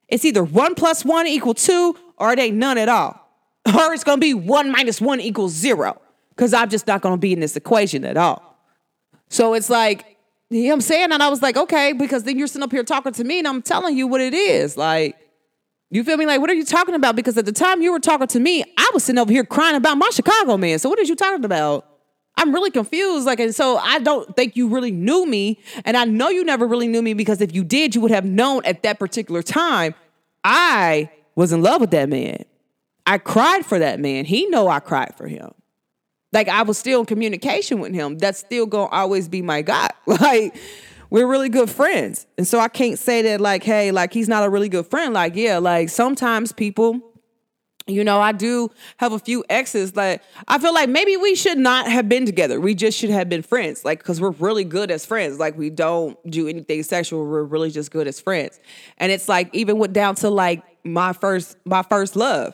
It's 0.09 0.25
either 0.25 0.43
one 0.43 0.75
plus 0.75 1.05
one 1.05 1.27
equal 1.27 1.53
two, 1.53 1.95
or 2.17 2.33
it 2.33 2.39
ain't 2.39 2.57
none 2.57 2.77
at 2.77 2.89
all. 2.89 3.27
Or 3.67 3.93
it's 3.93 4.03
gonna 4.03 4.19
be 4.19 4.33
one 4.33 4.71
minus 4.71 4.99
one 4.99 5.19
equals 5.21 5.53
zero. 5.53 6.01
Cause 6.35 6.53
I'm 6.53 6.69
just 6.69 6.87
not 6.87 7.01
gonna 7.01 7.17
be 7.17 7.33
in 7.33 7.39
this 7.39 7.55
equation 7.55 8.05
at 8.05 8.17
all. 8.17 8.57
So 9.29 9.53
it's 9.53 9.69
like, 9.69 10.17
you 10.49 10.63
know 10.63 10.69
what 10.69 10.73
I'm 10.75 10.81
saying? 10.81 11.11
And 11.11 11.21
I 11.21 11.29
was 11.29 11.41
like, 11.41 11.55
okay, 11.55 11.93
because 11.93 12.23
then 12.23 12.37
you're 12.37 12.47
sitting 12.47 12.63
up 12.63 12.71
here 12.71 12.83
talking 12.83 13.13
to 13.13 13.23
me 13.23 13.39
and 13.39 13.47
I'm 13.47 13.61
telling 13.61 13.97
you 13.97 14.07
what 14.07 14.21
it 14.21 14.33
is. 14.33 14.75
Like, 14.75 15.15
you 15.91 16.03
feel 16.03 16.17
me? 16.17 16.25
Like, 16.25 16.39
what 16.39 16.49
are 16.49 16.55
you 16.55 16.65
talking 16.65 16.95
about? 16.95 17.15
Because 17.15 17.37
at 17.37 17.45
the 17.45 17.51
time 17.51 17.81
you 17.81 17.91
were 17.91 17.99
talking 17.99 18.27
to 18.27 18.39
me, 18.39 18.63
I 18.77 18.91
was 18.93 19.03
sitting 19.03 19.19
over 19.19 19.31
here 19.31 19.43
crying 19.43 19.75
about 19.75 19.97
my 19.97 20.09
Chicago 20.11 20.57
man. 20.57 20.79
So 20.79 20.89
what 20.89 20.99
are 20.99 21.03
you 21.03 21.15
talking 21.15 21.43
about? 21.43 21.88
I'm 22.39 22.53
really 22.53 22.71
confused. 22.71 23.25
Like, 23.25 23.41
and 23.41 23.53
so 23.53 23.77
I 23.77 23.99
don't 23.99 24.33
think 24.35 24.55
you 24.55 24.69
really 24.69 24.91
knew 24.91 25.25
me. 25.25 25.59
And 25.83 25.97
I 25.97 26.05
know 26.05 26.29
you 26.29 26.45
never 26.45 26.65
really 26.65 26.87
knew 26.87 27.01
me 27.01 27.13
because 27.13 27.41
if 27.41 27.53
you 27.53 27.65
did, 27.65 27.93
you 27.93 28.01
would 28.01 28.11
have 28.11 28.23
known 28.23 28.63
at 28.63 28.81
that 28.83 28.97
particular 28.97 29.43
time 29.43 29.93
I 30.43 31.11
was 31.35 31.51
in 31.51 31.61
love 31.61 31.81
with 31.81 31.91
that 31.91 32.07
man. 32.07 32.45
I 33.05 33.17
cried 33.17 33.65
for 33.65 33.77
that 33.79 33.99
man. 33.99 34.23
He 34.23 34.45
know 34.45 34.69
I 34.69 34.79
cried 34.79 35.15
for 35.17 35.27
him. 35.27 35.51
Like 36.31 36.47
I 36.47 36.61
was 36.61 36.77
still 36.77 37.01
in 37.01 37.05
communication 37.05 37.81
with 37.81 37.93
him. 37.93 38.17
That's 38.17 38.39
still 38.39 38.65
gonna 38.65 38.89
always 38.89 39.27
be 39.27 39.41
my 39.41 39.61
guy. 39.61 39.89
Like 40.07 40.55
we're 41.09 41.27
really 41.27 41.49
good 41.49 41.69
friends. 41.69 42.27
And 42.37 42.47
so 42.47 42.59
I 42.59 42.67
can't 42.67 42.99
say 42.99 43.23
that 43.23 43.41
like, 43.41 43.63
hey, 43.63 43.91
like 43.91 44.13
he's 44.13 44.29
not 44.29 44.43
a 44.43 44.49
really 44.49 44.69
good 44.69 44.85
friend. 44.87 45.13
Like, 45.13 45.35
yeah, 45.35 45.57
like 45.57 45.89
sometimes 45.89 46.51
people 46.51 47.01
you 47.87 48.03
know, 48.03 48.19
I 48.21 48.31
do 48.31 48.71
have 48.97 49.13
a 49.13 49.19
few 49.19 49.43
exes 49.49 49.93
that 49.93 50.23
I 50.47 50.59
feel 50.59 50.73
like 50.73 50.89
maybe 50.89 51.17
we 51.17 51.35
should 51.35 51.57
not 51.57 51.87
have 51.87 52.07
been 52.07 52.25
together. 52.25 52.59
We 52.59 52.75
just 52.75 52.97
should 52.97 53.09
have 53.09 53.29
been 53.29 53.41
friends, 53.41 53.83
like, 53.83 53.99
because 53.99 54.21
we're 54.21 54.31
really 54.31 54.63
good 54.63 54.91
as 54.91 55.05
friends. 55.05 55.39
Like, 55.39 55.57
we 55.57 55.69
don't 55.69 56.17
do 56.29 56.47
anything 56.47 56.83
sexual. 56.83 57.25
We're 57.25 57.43
really 57.43 57.71
just 57.71 57.91
good 57.91 58.07
as 58.07 58.19
friends. 58.19 58.59
And 58.97 59.11
it's 59.11 59.27
like, 59.27 59.49
even 59.53 59.79
went 59.79 59.93
down 59.93 60.15
to 60.15 60.29
like 60.29 60.63
my 60.83 61.13
first, 61.13 61.57
my 61.65 61.83
first 61.83 62.15
love. 62.15 62.53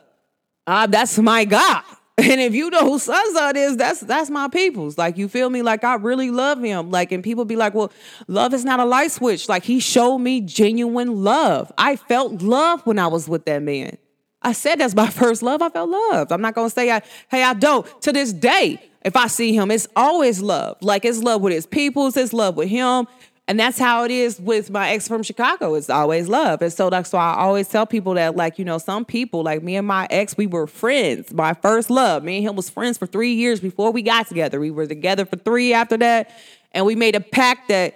Uh, 0.68 0.88
that's 0.88 1.18
my 1.20 1.46
guy. 1.46 1.82
And 2.18 2.40
if 2.40 2.56
you 2.56 2.70
know 2.70 2.80
who 2.80 2.98
Sunzon 2.98 3.56
is, 3.56 3.76
that's 3.76 4.00
that's 4.00 4.30
my 4.30 4.48
people's. 4.48 4.98
Like 4.98 5.18
you 5.18 5.28
feel 5.28 5.50
me? 5.50 5.62
Like 5.62 5.84
I 5.84 5.96
really 5.96 6.32
love 6.32 6.62
him. 6.62 6.90
Like 6.90 7.12
and 7.12 7.22
people 7.22 7.44
be 7.44 7.58
like, 7.58 7.74
well, 7.74 7.92
love 8.30 8.54
is 8.54 8.64
not 8.64 8.80
a 8.80 8.86
light 8.86 9.12
switch. 9.12 9.50
Like 9.50 9.66
he 9.66 9.82
showed 9.82 10.20
me 10.20 10.40
genuine 10.40 11.26
love. 11.26 11.74
I 11.78 11.98
felt 11.98 12.42
love 12.42 12.86
when 12.86 13.00
I 13.00 13.08
was 13.08 13.28
with 13.28 13.44
that 13.46 13.62
man. 13.64 13.98
I 14.46 14.54
said 14.54 14.76
that's 14.76 14.96
my 14.96 15.10
first 15.22 15.42
love. 15.42 15.62
I 15.62 15.70
felt 15.70 15.90
loved. 15.90 16.32
I'm 16.32 16.42
not 16.42 16.54
gonna 16.54 16.70
say, 16.70 16.92
I, 16.92 17.02
hey, 17.30 17.44
I 17.44 17.54
don't. 17.54 17.86
To 18.04 18.14
this 18.14 18.32
day, 18.32 18.82
if 19.04 19.16
I 19.16 19.28
see 19.28 19.54
him, 19.54 19.72
it's 19.72 19.88
always 19.96 20.40
love. 20.40 20.78
Like 20.82 21.04
it's 21.04 21.20
love 21.20 21.42
with 21.42 21.52
his 21.52 21.66
peoples, 21.66 22.16
it's 22.16 22.32
love 22.32 22.56
with 22.56 22.70
him. 22.70 23.08
And 23.48 23.60
that's 23.60 23.78
how 23.78 24.04
it 24.04 24.10
is 24.10 24.40
with 24.40 24.72
my 24.72 24.90
ex 24.90 25.08
from 25.08 25.22
Chicago. 25.22 25.76
It's 25.76 25.90
always 25.90 26.28
love. 26.28 26.64
And 26.64 26.74
so 26.74 26.90
that's 26.90 27.14
why 27.14 27.34
I 27.34 27.42
always 27.42 27.68
tell 27.68 27.86
people 27.86 28.16
that, 28.16 28.36
like, 28.36 28.58
you 28.58 28.66
know, 28.66 28.80
some 28.80 29.06
people, 29.06 29.44
like 29.44 29.62
me 29.62 29.76
and 29.76 29.86
my 29.86 30.08
ex, 30.10 30.36
we 30.36 30.48
were 30.48 30.66
friends. 30.66 31.32
My 31.32 31.54
first 31.54 31.92
love. 31.92 32.24
Me 32.24 32.38
and 32.38 32.48
him 32.48 32.56
was 32.56 32.72
friends 32.72 32.98
for 32.98 33.06
three 33.06 33.34
years 33.34 33.60
before 33.60 33.92
we 33.92 34.02
got 34.02 34.28
together. 34.28 34.60
We 34.60 34.72
were 34.72 34.88
together 34.88 35.26
for 35.26 35.36
three 35.36 35.74
after 35.74 35.96
that. 35.98 36.32
And 36.72 36.88
we 36.88 36.96
made 36.96 37.14
a 37.14 37.20
pact 37.20 37.68
that 37.68 37.94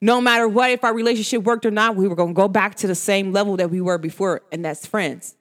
no 0.00 0.20
matter 0.20 0.46
what, 0.46 0.70
if 0.70 0.84
our 0.84 0.94
relationship 0.94 1.42
worked 1.42 1.66
or 1.66 1.72
not, 1.72 1.96
we 1.96 2.06
were 2.06 2.14
gonna 2.14 2.32
go 2.32 2.46
back 2.46 2.76
to 2.76 2.86
the 2.86 2.94
same 2.94 3.32
level 3.32 3.56
that 3.56 3.70
we 3.70 3.80
were 3.80 3.98
before, 3.98 4.42
and 4.52 4.64
that's 4.64 4.86
friends. 4.86 5.34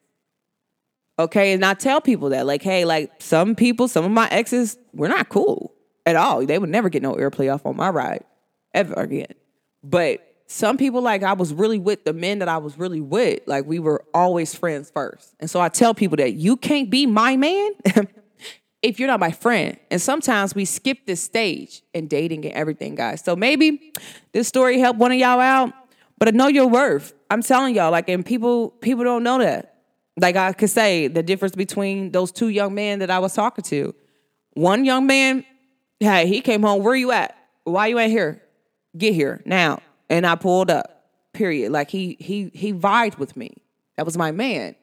Okay. 1.18 1.54
And 1.54 1.64
I 1.64 1.74
tell 1.74 2.02
people 2.02 2.30
that, 2.30 2.46
like, 2.46 2.62
hey, 2.62 2.86
like 2.86 3.12
some 3.20 3.56
people, 3.56 3.88
some 3.88 4.06
of 4.06 4.12
my 4.12 4.28
exes, 4.30 4.78
we're 4.94 5.08
not 5.08 5.30
cool 5.30 5.74
at 6.06 6.16
all. 6.16 6.46
They 6.46 6.60
would 6.60 6.70
never 6.70 6.90
get 6.90 7.02
no 7.02 7.14
airplay 7.16 7.54
off 7.54 7.66
on 7.66 7.76
my 7.76 7.90
ride 7.90 8.24
ever 8.74 8.94
again. 8.94 9.34
But 9.84 10.22
some 10.48 10.78
people, 10.78 11.02
like, 11.02 11.24
I 11.24 11.34
was 11.34 11.54
really 11.54 11.80
with 11.80 12.06
the 12.06 12.14
men 12.14 12.40
that 12.40 12.50
I 12.50 12.58
was 12.58 12.78
really 12.78 13.02
with. 13.02 13.40
Like, 13.48 13.66
we 13.66 13.80
were 13.80 14.04
always 14.14 14.54
friends 14.54 14.92
first. 14.92 15.34
And 15.40 15.50
so 15.50 15.60
I 15.60 15.70
tell 15.70 15.94
people 15.94 16.18
that 16.18 16.34
you 16.34 16.58
can't 16.58 16.90
be 16.90 17.06
my 17.06 17.36
man 17.36 17.72
if 18.82 19.00
you're 19.00 19.08
not 19.08 19.20
my 19.20 19.32
friend. 19.32 19.78
And 19.90 20.02
sometimes 20.02 20.54
we 20.54 20.66
skip 20.66 21.06
this 21.06 21.22
stage 21.22 21.82
in 21.94 22.08
dating 22.08 22.46
and 22.46 22.54
everything, 22.54 22.96
guys. 22.96 23.24
So 23.24 23.36
maybe 23.36 23.94
this 24.34 24.48
story 24.48 24.80
helped 24.80 25.00
one 25.00 25.12
of 25.12 25.18
y'all 25.18 25.40
out. 25.40 25.74
But 26.18 26.28
I 26.30 26.32
know 26.32 26.48
your 26.48 26.68
worth. 26.68 27.14
I'm 27.30 27.42
telling 27.42 27.76
y'all, 27.76 27.92
like, 27.92 28.08
and 28.08 28.26
people 28.26 28.70
people 28.70 29.04
don't 29.04 29.24
know 29.24 29.40
that 29.40 29.75
like 30.18 30.36
I 30.36 30.54
could 30.54 30.70
say 30.70 31.08
the 31.08 31.24
difference 31.24 31.56
between 31.56 32.12
those 32.12 32.32
two 32.32 32.50
young 32.50 32.74
men 32.74 33.00
that 33.00 33.10
I 33.10 33.20
was 33.20 33.34
talking 33.34 33.64
to. 33.66 33.94
One 34.54 34.86
young 34.86 35.06
man, 35.08 35.46
hey, 36.00 36.28
he 36.28 36.42
came 36.42 36.62
home. 36.62 36.84
Where 36.84 36.96
you 36.96 37.12
at? 37.12 37.38
Why 37.66 37.88
you 37.88 38.00
ain't 38.00 38.12
here? 38.12 38.42
Get 38.98 39.14
here 39.14 39.42
now. 39.46 39.80
And 40.10 40.26
I 40.26 40.36
pulled 40.36 40.72
up. 40.72 40.92
Period. 41.34 41.72
Like 41.72 41.90
he 41.90 42.16
he 42.20 42.50
he 42.54 42.72
vibed 42.72 43.18
with 43.18 43.36
me. 43.36 43.58
That 43.98 44.06
was 44.06 44.18
my 44.18 44.32
man. 44.32 44.76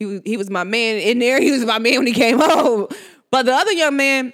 He 0.00 0.06
was 0.06 0.20
he 0.24 0.36
was 0.36 0.50
my 0.50 0.64
man 0.64 0.96
in 0.96 1.20
there. 1.20 1.40
He 1.44 1.52
was 1.52 1.64
my 1.64 1.78
man 1.78 1.98
when 1.98 2.06
he 2.06 2.12
came 2.12 2.38
home. 2.40 2.88
But 3.30 3.46
the 3.46 3.52
other 3.52 3.72
young 3.72 3.96
man 3.96 4.32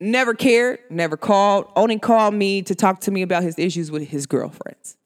never 0.00 0.34
cared, 0.34 0.80
never 0.90 1.16
called, 1.16 1.66
only 1.76 1.98
called 1.98 2.34
me 2.34 2.62
to 2.62 2.74
talk 2.74 3.00
to 3.00 3.10
me 3.10 3.22
about 3.22 3.42
his 3.42 3.58
issues 3.58 3.90
with 3.90 4.08
his 4.08 4.26
girlfriends. 4.26 4.96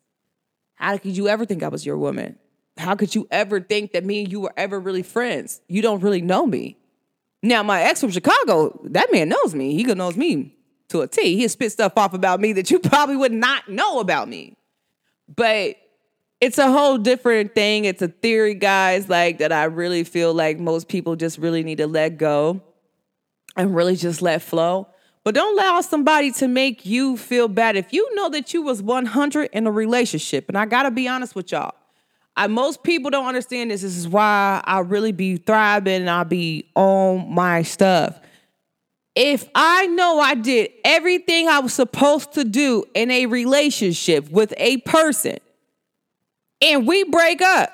How 0.75 0.97
could 0.99 1.17
you 1.17 1.29
ever 1.29 1.45
think 1.45 1.63
I 1.63 1.69
was 1.69 1.87
your 1.87 1.97
woman? 1.97 2.39
How 2.79 2.95
could 2.95 3.15
you 3.15 3.27
ever 3.31 3.61
think 3.61 3.93
that 3.93 4.05
me 4.05 4.23
and 4.25 4.33
you 4.33 4.41
were 4.41 4.53
ever 4.57 4.81
really 4.81 5.03
friends? 5.03 5.61
You 5.69 5.83
don't 5.83 6.01
really 6.01 6.23
know 6.23 6.47
me. 6.47 6.79
Now, 7.43 7.63
my 7.63 7.83
ex 7.83 8.01
from 8.01 8.11
Chicago, 8.11 8.81
that 8.85 9.13
man 9.13 9.29
knows 9.29 9.55
me. 9.55 9.75
He 9.75 9.83
knows 9.83 10.17
me 10.17 10.57
to 10.89 11.01
a 11.01 11.09
T. 11.09 11.37
He 11.37 11.49
spit 11.49 11.73
stuff 11.73 11.95
off 11.97 12.15
about 12.15 12.41
me 12.41 12.53
that 12.55 12.71
you 12.71 12.79
probably 12.81 13.17
would 13.17 13.33
not 13.33 13.69
know 13.69 14.01
about 14.01 14.29
me. 14.29 14.57
But 15.35 15.77
it's 16.41 16.59
a 16.59 16.71
whole 16.71 16.99
different 16.99 17.55
thing. 17.55 17.85
It's 17.85 18.03
a 18.03 18.09
theory, 18.09 18.55
guys, 18.55 19.09
like 19.09 19.39
that 19.39 19.53
I 19.53 19.65
really 19.65 20.05
feel 20.05 20.33
like 20.35 20.59
most 20.59 20.89
people 20.89 21.17
just 21.17 21.39
really 21.39 21.63
need 21.63 21.79
to 21.79 21.87
let 21.87 22.17
go 22.17 22.63
and 23.57 23.75
really 23.75 23.97
just 23.97 24.23
let 24.23 24.43
flow. 24.43 24.89
But 25.25 25.35
don't 25.35 25.57
allow 25.57 25.81
somebody 25.83 26.33
to 26.33 26.49
make 26.49 26.85
you 26.85 27.17
feel 27.17 27.47
bad. 27.47 27.77
If 27.77 27.93
you 27.93 28.13
know 28.15 28.29
that 28.31 28.53
you 28.53 28.63
was 28.63 28.83
100 28.83 29.51
in 29.53 29.67
a 29.67 29.71
relationship, 29.71 30.49
and 30.49 30.59
I 30.59 30.67
got 30.67 30.83
to 30.83 30.91
be 30.91 31.07
honest 31.07 31.37
with 31.37 31.53
y'all, 31.53 31.75
I, 32.37 32.47
most 32.47 32.83
people 32.83 33.11
don't 33.11 33.27
understand 33.27 33.71
this. 33.71 33.83
This 33.83 33.97
is 33.97 34.09
why 34.09 34.63
I 34.65 34.81
really 34.81 35.13
be 35.13 35.37
thriving 35.37 36.03
and 36.03 36.11
I 36.11 36.25
be 36.25 36.71
on 36.75 37.33
my 37.33 37.63
stuff. 37.63 38.19
If 39.15 39.49
I 39.55 39.87
know 39.89 40.21
I 40.21 40.35
did 40.35 40.71
everything 40.85 41.49
I 41.49 41.59
was 41.59 41.75
supposed 41.75 42.33
to 42.35 42.45
do 42.45 42.85
in 42.95 43.11
a 43.11 43.27
relationship 43.27 44.31
with 44.31 44.55
a 44.57 44.79
person 44.79 45.37
and 46.63 46.87
we 46.87 47.05
break 47.05 47.43
up, 47.43 47.71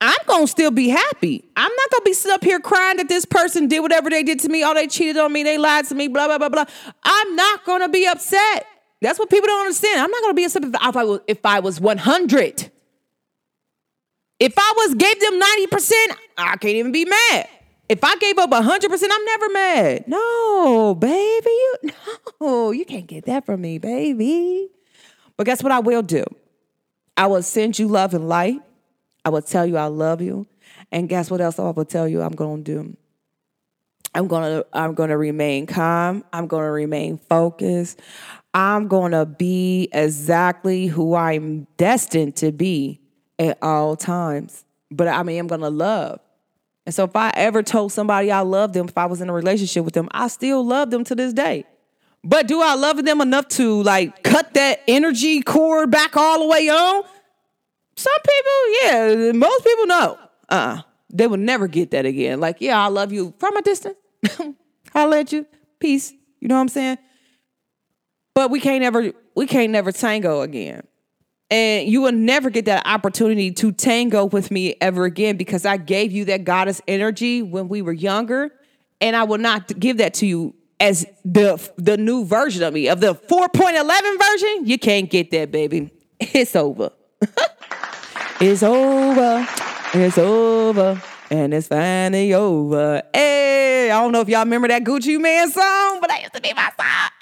I'm 0.00 0.16
gonna 0.26 0.46
still 0.46 0.70
be 0.70 0.88
happy. 0.88 1.44
I'm 1.54 1.70
not 1.70 1.90
gonna 1.90 2.04
be 2.04 2.14
sitting 2.14 2.34
up 2.34 2.42
here 2.42 2.58
crying 2.58 2.96
that 2.96 3.08
this 3.08 3.24
person 3.26 3.68
did 3.68 3.80
whatever 3.80 4.08
they 4.08 4.24
did 4.24 4.40
to 4.40 4.48
me, 4.48 4.64
oh, 4.64 4.74
they 4.74 4.88
cheated 4.88 5.18
on 5.18 5.32
me, 5.32 5.42
they 5.42 5.58
lied 5.58 5.84
to 5.86 5.94
me, 5.94 6.08
blah, 6.08 6.26
blah, 6.26 6.38
blah, 6.38 6.48
blah. 6.48 6.64
I'm 7.04 7.36
not 7.36 7.64
gonna 7.64 7.88
be 7.88 8.06
upset. 8.06 8.66
That's 9.02 9.18
what 9.18 9.30
people 9.30 9.46
don't 9.46 9.60
understand. 9.60 10.00
I'm 10.00 10.10
not 10.10 10.22
gonna 10.22 10.34
be 10.34 10.44
upset 10.44 10.64
if 10.64 10.74
I 10.74 11.04
was, 11.04 11.20
if 11.28 11.44
I 11.44 11.60
was 11.60 11.80
100. 11.80 12.71
If 14.38 14.54
I 14.56 14.72
was 14.76 14.94
gave 14.94 15.20
them 15.20 15.40
90%, 15.40 16.16
I 16.38 16.56
can't 16.56 16.74
even 16.74 16.92
be 16.92 17.04
mad. 17.04 17.48
If 17.88 18.02
I 18.02 18.16
gave 18.16 18.38
up 18.38 18.50
100%, 18.50 19.08
I'm 19.12 19.24
never 19.24 19.48
mad. 19.50 20.04
No, 20.08 20.94
baby. 20.94 21.50
You, 21.50 21.76
no, 22.40 22.70
you 22.70 22.84
can't 22.84 23.06
get 23.06 23.26
that 23.26 23.44
from 23.44 23.60
me, 23.60 23.78
baby. 23.78 24.68
But 25.36 25.46
guess 25.46 25.62
what 25.62 25.72
I 25.72 25.80
will 25.80 26.02
do? 26.02 26.24
I 27.16 27.26
will 27.26 27.42
send 27.42 27.78
you 27.78 27.88
love 27.88 28.14
and 28.14 28.28
light. 28.28 28.60
I 29.24 29.28
will 29.28 29.42
tell 29.42 29.66
you 29.66 29.76
I 29.76 29.86
love 29.86 30.22
you. 30.22 30.46
And 30.90 31.08
guess 31.08 31.30
what 31.30 31.40
else 31.40 31.58
I 31.58 31.70
will 31.70 31.84
tell 31.84 32.08
you 32.08 32.22
I'm 32.22 32.32
going 32.32 32.64
to 32.64 32.72
do? 32.72 32.96
I'm 34.14 34.26
going 34.26 34.42
to 34.42 34.66
I'm 34.72 34.94
going 34.94 35.10
to 35.10 35.18
remain 35.18 35.66
calm. 35.66 36.24
I'm 36.32 36.46
going 36.46 36.64
to 36.64 36.70
remain 36.70 37.18
focused. 37.18 38.00
I'm 38.54 38.88
going 38.88 39.12
to 39.12 39.26
be 39.26 39.88
exactly 39.92 40.86
who 40.86 41.14
I'm 41.14 41.66
destined 41.76 42.36
to 42.36 42.52
be 42.52 43.01
at 43.38 43.58
all 43.62 43.96
times. 43.96 44.64
But 44.90 45.08
I 45.08 45.22
mean, 45.22 45.38
I'm 45.38 45.46
gonna 45.46 45.70
love. 45.70 46.20
And 46.84 46.94
so 46.94 47.04
if 47.04 47.14
I 47.14 47.32
ever 47.36 47.62
told 47.62 47.92
somebody 47.92 48.30
I 48.30 48.40
love 48.40 48.72
them, 48.72 48.88
if 48.88 48.98
I 48.98 49.06
was 49.06 49.20
in 49.20 49.28
a 49.28 49.32
relationship 49.32 49.84
with 49.84 49.94
them, 49.94 50.08
I 50.10 50.28
still 50.28 50.64
love 50.64 50.90
them 50.90 51.04
to 51.04 51.14
this 51.14 51.32
day. 51.32 51.64
But 52.24 52.46
do 52.46 52.60
I 52.60 52.74
love 52.74 53.04
them 53.04 53.20
enough 53.20 53.48
to 53.48 53.82
like 53.82 54.22
cut 54.22 54.54
that 54.54 54.82
energy 54.86 55.42
cord 55.42 55.90
back 55.90 56.16
all 56.16 56.40
the 56.40 56.46
way 56.46 56.68
on? 56.68 57.04
Some 57.96 58.12
people, 58.20 58.82
yeah. 58.82 59.32
Most 59.32 59.64
people, 59.64 59.86
know. 59.86 60.18
Uh, 60.48 60.54
uh 60.54 60.82
they 61.14 61.26
will 61.26 61.36
never 61.36 61.68
get 61.68 61.90
that 61.90 62.06
again. 62.06 62.40
Like, 62.40 62.60
yeah, 62.60 62.82
I 62.82 62.88
love 62.88 63.12
you 63.12 63.34
from 63.38 63.56
a 63.56 63.62
distance. 63.62 63.96
I'll 64.94 65.08
let 65.08 65.30
you. 65.30 65.46
Peace. 65.78 66.12
You 66.40 66.48
know 66.48 66.54
what 66.54 66.62
I'm 66.62 66.68
saying? 66.68 66.98
But 68.34 68.50
we 68.50 68.60
can't 68.60 68.82
ever 68.82 69.12
we 69.34 69.46
can't 69.46 69.70
never 69.72 69.92
tango 69.92 70.40
again. 70.40 70.82
And 71.52 71.86
you 71.86 72.00
will 72.00 72.12
never 72.12 72.48
get 72.48 72.64
that 72.64 72.86
opportunity 72.86 73.52
to 73.52 73.72
tango 73.72 74.24
with 74.24 74.50
me 74.50 74.74
ever 74.80 75.04
again 75.04 75.36
because 75.36 75.66
I 75.66 75.76
gave 75.76 76.10
you 76.10 76.24
that 76.24 76.44
goddess 76.44 76.80
energy 76.88 77.42
when 77.42 77.68
we 77.68 77.82
were 77.82 77.92
younger. 77.92 78.50
And 79.02 79.14
I 79.14 79.24
will 79.24 79.36
not 79.36 79.78
give 79.78 79.98
that 79.98 80.14
to 80.14 80.26
you 80.26 80.54
as 80.80 81.04
the 81.26 81.60
the 81.76 81.98
new 81.98 82.24
version 82.24 82.62
of 82.62 82.72
me. 82.72 82.88
Of 82.88 83.00
the 83.00 83.14
4.11 83.14 84.18
version, 84.18 84.66
you 84.66 84.78
can't 84.78 85.10
get 85.10 85.30
that, 85.32 85.52
baby. 85.52 85.92
It's 86.20 86.56
over. 86.56 86.90
it's 88.40 88.62
over. 88.62 89.46
It's 89.92 90.16
over. 90.16 91.02
And 91.30 91.52
it's 91.52 91.68
finally 91.68 92.32
over. 92.32 93.02
Hey, 93.12 93.90
I 93.90 94.00
don't 94.00 94.12
know 94.12 94.20
if 94.20 94.28
y'all 94.28 94.44
remember 94.44 94.68
that 94.68 94.84
Gucci 94.84 95.20
Mane 95.20 95.50
song, 95.50 95.98
but 96.00 96.08
that 96.08 96.20
used 96.22 96.32
to 96.32 96.40
be 96.40 96.54
my 96.54 96.70
song. 96.78 97.21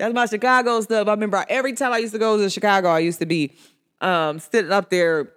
That's 0.00 0.14
my 0.14 0.24
Chicago 0.24 0.80
stuff. 0.80 1.08
I 1.08 1.10
remember 1.10 1.44
every 1.46 1.74
time 1.74 1.92
I 1.92 1.98
used 1.98 2.14
to 2.14 2.18
go 2.18 2.38
to 2.38 2.48
Chicago, 2.48 2.88
I 2.88 3.00
used 3.00 3.18
to 3.18 3.26
be 3.26 3.52
um, 4.00 4.38
sitting 4.38 4.72
up 4.72 4.88
there 4.88 5.30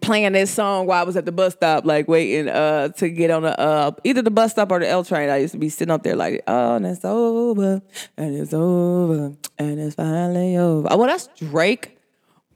playing 0.00 0.32
this 0.32 0.50
song 0.50 0.86
while 0.86 1.00
I 1.00 1.04
was 1.04 1.16
at 1.16 1.26
the 1.26 1.30
bus 1.30 1.52
stop, 1.52 1.84
like 1.84 2.08
waiting 2.08 2.48
uh, 2.48 2.88
to 2.88 3.08
get 3.08 3.30
on 3.30 3.42
the 3.42 3.56
uh, 3.56 3.92
either 4.02 4.20
the 4.20 4.32
bus 4.32 4.50
stop 4.50 4.72
or 4.72 4.80
the 4.80 4.88
L 4.88 5.04
train. 5.04 5.30
I 5.30 5.36
used 5.36 5.52
to 5.52 5.58
be 5.58 5.68
sitting 5.68 5.92
up 5.92 6.02
there 6.02 6.16
like, 6.16 6.42
oh, 6.48 6.74
and 6.74 6.84
it's 6.84 7.04
over, 7.04 7.80
and 8.16 8.34
it's 8.34 8.52
over, 8.52 9.36
and 9.58 9.78
it's 9.78 9.94
finally 9.94 10.56
over. 10.56 10.88
Oh, 10.90 10.96
well, 10.96 11.06
that's 11.06 11.28
Drake. 11.38 11.96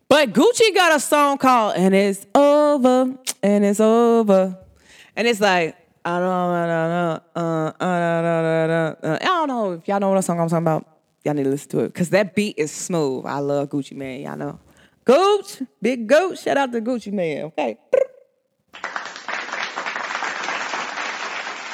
But 0.08 0.32
Gucci 0.32 0.74
got 0.74 0.92
a 0.92 0.98
song 0.98 1.38
called 1.38 1.74
"And 1.76 1.94
It's 1.94 2.26
Over, 2.34 3.16
and 3.44 3.64
It's 3.64 3.78
Over," 3.78 4.58
and 5.14 5.28
it's 5.28 5.40
like 5.40 5.76
I 6.04 6.18
don't 6.18 6.28
know, 6.28 7.20
I 7.80 9.18
don't 9.20 9.48
know 9.48 9.72
if 9.72 9.86
y'all 9.86 10.00
know 10.00 10.10
what 10.10 10.24
song 10.24 10.40
I'm 10.40 10.48
talking 10.48 10.64
about. 10.64 10.95
Y'all 11.26 11.34
need 11.34 11.42
to 11.42 11.50
listen 11.50 11.70
to 11.70 11.80
it 11.80 11.88
because 11.88 12.10
that 12.10 12.36
beat 12.36 12.56
is 12.56 12.70
smooth. 12.70 13.26
I 13.26 13.40
love 13.40 13.70
Gucci 13.70 13.96
Mane. 13.96 14.22
Y'all 14.22 14.36
know. 14.36 14.60
Gooch, 15.04 15.60
big 15.82 16.06
goat. 16.06 16.38
Shout 16.38 16.56
out 16.56 16.70
to 16.70 16.80
Gucci 16.80 17.12
Mane. 17.12 17.46
Okay. 17.46 17.76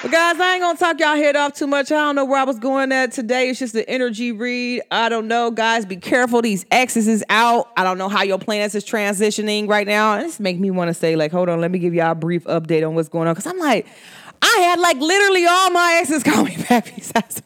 But 0.00 0.11
guys, 0.11 0.40
I 0.40 0.55
ain't 0.55 0.62
gonna 0.62 0.78
talk 0.78 0.98
y'all 0.98 1.16
head 1.16 1.36
off 1.36 1.53
too 1.53 1.66
much. 1.66 1.92
I 1.92 1.96
don't 1.96 2.14
know 2.14 2.24
where 2.24 2.40
I 2.40 2.44
was 2.44 2.59
going 2.59 2.92
at 2.92 3.12
today. 3.12 3.50
It's 3.50 3.59
just 3.59 3.74
the 3.74 3.86
energy 3.90 4.32
read. 4.32 4.84
I 4.90 5.11
don't 5.11 5.28
know, 5.28 5.50
guys. 5.50 5.84
Be 5.84 5.96
careful. 5.96 6.40
These 6.40 6.64
X's 6.70 7.07
is 7.07 7.22
out. 7.28 7.70
I 7.76 7.84
don't 7.84 7.98
know 7.98 8.09
how 8.09 8.22
your 8.22 8.38
planets 8.38 8.74
is 8.74 8.86
transitioning 8.86 9.68
right 9.68 9.86
now. 9.86 10.14
And 10.14 10.24
this 10.24 10.40
make 10.40 10.59
me 10.59 10.70
want 10.70 10.88
to 10.88 10.94
say, 10.94 11.14
like, 11.14 11.30
hold 11.30 11.50
on, 11.50 11.61
let 11.61 11.70
me 11.70 11.78
give 11.78 11.92
y'all 11.92 12.12
a 12.12 12.14
brief 12.14 12.44
update 12.44 12.88
on 12.88 12.94
what's 12.94 13.11
going 13.11 13.28
on. 13.28 13.34
Cause 13.34 13.46
I'm 13.46 13.59
like, 13.59 13.86
I 14.40 14.61
had 14.62 14.80
like 14.80 14.96
literally 14.96 15.44
all 15.44 15.70
my 15.72 15.98
exes 16.00 16.22
call 16.24 16.44
me 16.44 16.57
back 16.70 16.90
besides. 16.96 17.42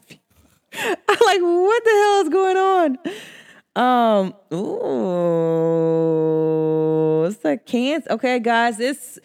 I'm 1.08 1.18
like, 1.24 1.40
what 1.40 1.84
the 1.84 1.90
hell 1.90 2.20
is 2.22 2.28
going 2.28 2.56
on? 2.56 2.98
Um, 3.76 4.34
ooh, 4.52 4.64
it's 7.26 7.44
a 7.44 7.56
cancer. 7.56 8.12
Okay, 8.12 8.38
guys, 8.40 8.80
it's 8.80 9.18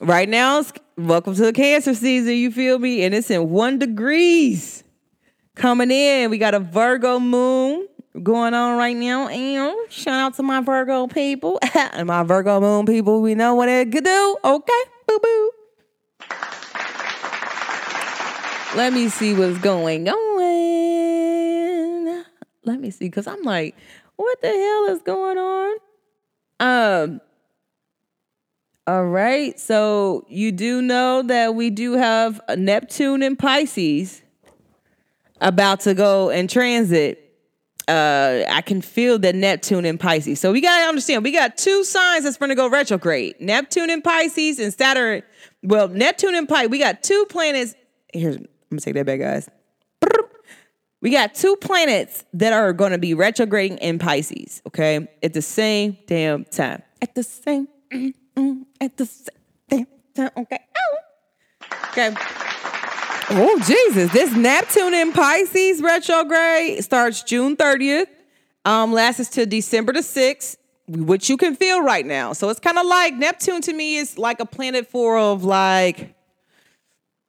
right 0.00 0.28
now. 0.28 0.60
It's, 0.60 0.72
welcome 0.96 1.34
to 1.34 1.42
the 1.42 1.52
cancer 1.52 1.94
season. 1.94 2.34
You 2.34 2.50
feel 2.50 2.78
me? 2.78 3.04
And 3.04 3.14
it's 3.14 3.30
in 3.30 3.50
one 3.50 3.78
degrees 3.78 4.82
coming 5.54 5.90
in. 5.90 6.30
We 6.30 6.38
got 6.38 6.54
a 6.54 6.60
Virgo 6.60 7.18
moon 7.20 7.86
going 8.22 8.54
on 8.54 8.78
right 8.78 8.96
now. 8.96 9.28
And 9.28 9.74
shout 9.90 10.14
out 10.14 10.34
to 10.36 10.42
my 10.42 10.60
Virgo 10.60 11.06
people 11.06 11.58
and 11.62 12.06
my 12.08 12.22
Virgo 12.22 12.60
moon 12.60 12.86
people. 12.86 13.20
We 13.20 13.34
know 13.34 13.54
what 13.54 13.68
it 13.68 13.92
could 13.92 14.04
do. 14.04 14.36
Okay, 14.44 14.82
boo 15.06 15.18
boo. 15.22 15.50
Let 18.76 18.92
me 18.92 19.08
see 19.08 19.32
what's 19.32 19.56
going 19.58 20.06
on. 20.06 20.36
Let 22.64 22.78
me 22.78 22.90
see, 22.90 23.06
because 23.06 23.26
I'm 23.26 23.42
like, 23.42 23.74
what 24.16 24.42
the 24.42 24.48
hell 24.48 24.94
is 24.94 25.00
going 25.00 25.38
on? 25.38 25.76
Um, 26.60 27.22
all 28.86 29.06
right. 29.06 29.58
So 29.58 30.26
you 30.28 30.52
do 30.52 30.82
know 30.82 31.22
that 31.22 31.54
we 31.54 31.70
do 31.70 31.94
have 31.94 32.38
Neptune 32.54 33.22
and 33.22 33.38
Pisces 33.38 34.20
about 35.40 35.80
to 35.80 35.94
go 35.94 36.28
in 36.28 36.46
transit. 36.46 37.22
Uh, 37.88 38.44
I 38.46 38.60
can 38.60 38.82
feel 38.82 39.18
the 39.18 39.32
Neptune 39.32 39.86
and 39.86 39.98
Pisces. 39.98 40.38
So 40.38 40.52
we 40.52 40.60
gotta 40.60 40.84
understand, 40.86 41.24
we 41.24 41.32
got 41.32 41.56
two 41.56 41.82
signs 41.82 42.24
that's 42.24 42.36
gonna 42.36 42.54
go 42.54 42.68
retrograde: 42.68 43.40
Neptune 43.40 43.88
and 43.88 44.04
Pisces, 44.04 44.58
and 44.58 44.74
Saturn. 44.74 45.22
Well, 45.62 45.88
Neptune 45.88 46.34
and 46.34 46.46
Pisces. 46.46 46.68
We 46.68 46.78
got 46.78 47.02
two 47.02 47.24
planets. 47.30 47.74
Here's 48.12 48.36
I'm 48.76 48.78
gonna 48.78 48.84
take 48.84 48.94
that 48.94 49.06
back, 49.06 49.20
guys. 49.20 49.48
We 51.00 51.10
got 51.10 51.34
two 51.34 51.56
planets 51.56 52.24
that 52.34 52.52
are 52.52 52.72
gonna 52.72 52.98
be 52.98 53.14
retrograding 53.14 53.78
in 53.78 53.98
Pisces, 53.98 54.60
okay, 54.66 55.06
at 55.22 55.32
the 55.34 55.42
same 55.42 55.96
damn 56.06 56.44
time. 56.44 56.82
At 57.00 57.14
the 57.14 57.22
same, 57.22 57.68
mm, 57.92 58.12
mm, 58.36 58.64
at 58.80 58.96
the 58.96 59.06
same 59.06 59.28
damn 59.68 59.86
time, 60.14 60.30
okay. 60.36 60.58
Okay. 61.90 62.14
Oh, 63.30 63.62
Jesus. 63.64 64.12
This 64.12 64.34
Neptune 64.34 64.94
in 64.94 65.12
Pisces 65.12 65.80
retrograde 65.80 66.82
starts 66.82 67.22
June 67.22 67.56
30th, 67.56 68.08
um, 68.64 68.92
lasts 68.92 69.28
to 69.30 69.46
December 69.46 69.92
the 69.92 70.00
6th, 70.00 70.56
which 70.88 71.30
you 71.30 71.36
can 71.36 71.54
feel 71.54 71.82
right 71.82 72.04
now. 72.04 72.32
So 72.32 72.48
it's 72.48 72.60
kind 72.60 72.78
of 72.78 72.86
like 72.86 73.14
Neptune 73.14 73.60
to 73.62 73.72
me 73.72 73.96
is 73.96 74.18
like 74.18 74.40
a 74.40 74.46
planet 74.46 74.88
for 74.88 75.16
of 75.18 75.44
like 75.44 76.15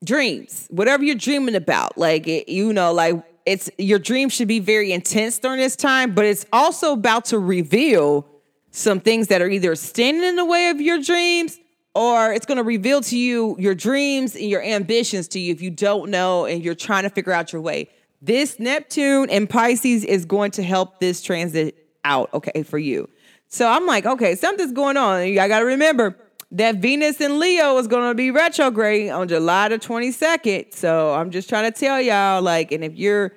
dreams, 0.03 0.67
whatever 0.69 1.03
you're 1.03 1.15
dreaming 1.15 1.55
about. 1.55 1.97
Like, 1.97 2.27
it, 2.27 2.49
you 2.49 2.73
know, 2.73 2.93
like 2.93 3.15
it's 3.45 3.69
your 3.77 3.99
dream 3.99 4.29
should 4.29 4.47
be 4.47 4.59
very 4.59 4.91
intense 4.91 5.39
during 5.39 5.59
this 5.59 5.75
time, 5.75 6.13
but 6.13 6.25
it's 6.25 6.45
also 6.51 6.93
about 6.93 7.25
to 7.25 7.39
reveal 7.39 8.27
some 8.71 8.99
things 8.99 9.27
that 9.27 9.41
are 9.41 9.49
either 9.49 9.75
standing 9.75 10.23
in 10.23 10.35
the 10.35 10.45
way 10.45 10.69
of 10.69 10.79
your 10.81 11.01
dreams 11.01 11.57
or 11.95 12.31
it's 12.31 12.45
going 12.45 12.57
to 12.57 12.63
reveal 12.63 13.01
to 13.01 13.17
you 13.17 13.55
your 13.57 13.73
dreams 13.73 14.35
and 14.35 14.45
your 14.45 14.61
ambitions 14.61 15.27
to 15.29 15.39
you 15.39 15.51
if 15.51 15.61
you 15.61 15.71
don't 15.71 16.11
know 16.11 16.45
and 16.45 16.63
you're 16.63 16.75
trying 16.75 17.03
to 17.03 17.09
figure 17.09 17.33
out 17.33 17.51
your 17.51 17.61
way. 17.61 17.89
This 18.21 18.59
Neptune 18.59 19.29
and 19.29 19.49
Pisces 19.49 20.03
is 20.03 20.25
going 20.25 20.51
to 20.51 20.63
help 20.63 20.99
this 20.99 21.21
transit 21.21 21.87
out, 22.03 22.31
okay, 22.33 22.63
for 22.63 22.77
you. 22.77 23.09
So 23.47 23.67
I'm 23.67 23.85
like, 23.85 24.05
okay, 24.05 24.35
something's 24.35 24.73
going 24.73 24.97
on. 24.97 25.21
I 25.21 25.47
got 25.47 25.59
to 25.59 25.65
remember, 25.65 26.15
that 26.51 26.75
Venus 26.77 27.19
in 27.19 27.39
Leo 27.39 27.77
is 27.77 27.87
going 27.87 28.09
to 28.09 28.15
be 28.15 28.31
retrograde 28.31 29.11
on 29.11 29.27
July 29.27 29.69
the 29.69 29.77
22nd. 29.77 30.73
So 30.73 31.13
I'm 31.13 31.31
just 31.31 31.49
trying 31.49 31.71
to 31.71 31.77
tell 31.77 32.01
y'all, 32.01 32.41
like, 32.41 32.71
and 32.71 32.83
if 32.83 32.95
you're, 32.95 33.33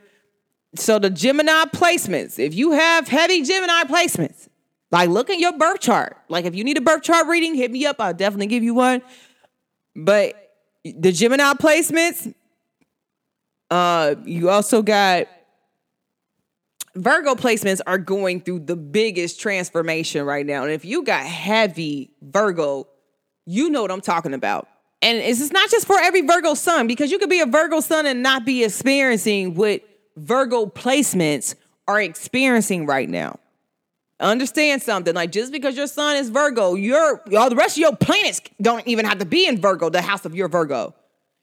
so 0.76 0.98
the 0.98 1.10
Gemini 1.10 1.64
placements, 1.66 2.38
if 2.38 2.54
you 2.54 2.72
have 2.72 3.08
heavy 3.08 3.42
Gemini 3.42 3.84
placements, 3.84 4.48
like 4.92 5.08
look 5.08 5.30
at 5.30 5.38
your 5.38 5.56
birth 5.56 5.80
chart. 5.80 6.16
Like 6.28 6.44
if 6.44 6.54
you 6.54 6.64
need 6.64 6.78
a 6.78 6.80
birth 6.80 7.02
chart 7.02 7.26
reading, 7.26 7.54
hit 7.54 7.70
me 7.70 7.86
up. 7.86 7.96
I'll 8.00 8.14
definitely 8.14 8.46
give 8.46 8.62
you 8.62 8.74
one. 8.74 9.02
But 9.96 10.34
the 10.84 11.12
Gemini 11.12 11.52
placements, 11.54 12.32
uh, 13.70 14.16
you 14.24 14.50
also 14.50 14.82
got 14.82 15.26
Virgo 16.96 17.34
placements 17.36 17.80
are 17.86 17.98
going 17.98 18.40
through 18.40 18.60
the 18.60 18.76
biggest 18.76 19.40
transformation 19.40 20.24
right 20.24 20.44
now. 20.44 20.64
And 20.64 20.72
if 20.72 20.84
you 20.84 21.04
got 21.04 21.24
heavy 21.24 22.10
Virgo 22.20 22.88
you 23.50 23.68
know 23.68 23.82
what 23.82 23.90
I'm 23.90 24.00
talking 24.00 24.32
about. 24.32 24.68
And 25.02 25.18
it's 25.18 25.50
not 25.50 25.70
just 25.70 25.86
for 25.86 25.98
every 25.98 26.20
Virgo 26.20 26.54
sun, 26.54 26.86
because 26.86 27.10
you 27.10 27.18
could 27.18 27.30
be 27.30 27.40
a 27.40 27.46
Virgo 27.46 27.80
sun 27.80 28.06
and 28.06 28.22
not 28.22 28.44
be 28.44 28.64
experiencing 28.64 29.54
what 29.54 29.82
Virgo 30.16 30.66
placements 30.66 31.54
are 31.88 32.00
experiencing 32.00 32.86
right 32.86 33.08
now. 33.08 33.38
Understand 34.20 34.82
something 34.82 35.14
like 35.14 35.32
just 35.32 35.50
because 35.50 35.76
your 35.76 35.86
sun 35.86 36.16
is 36.16 36.28
Virgo, 36.28 36.74
your 36.74 37.22
all 37.36 37.48
the 37.48 37.56
rest 37.56 37.76
of 37.76 37.80
your 37.80 37.96
planets 37.96 38.42
don't 38.60 38.86
even 38.86 39.06
have 39.06 39.18
to 39.18 39.24
be 39.24 39.46
in 39.46 39.58
Virgo, 39.58 39.88
the 39.88 40.02
house 40.02 40.26
of 40.26 40.34
your 40.34 40.48
Virgo. 40.48 40.94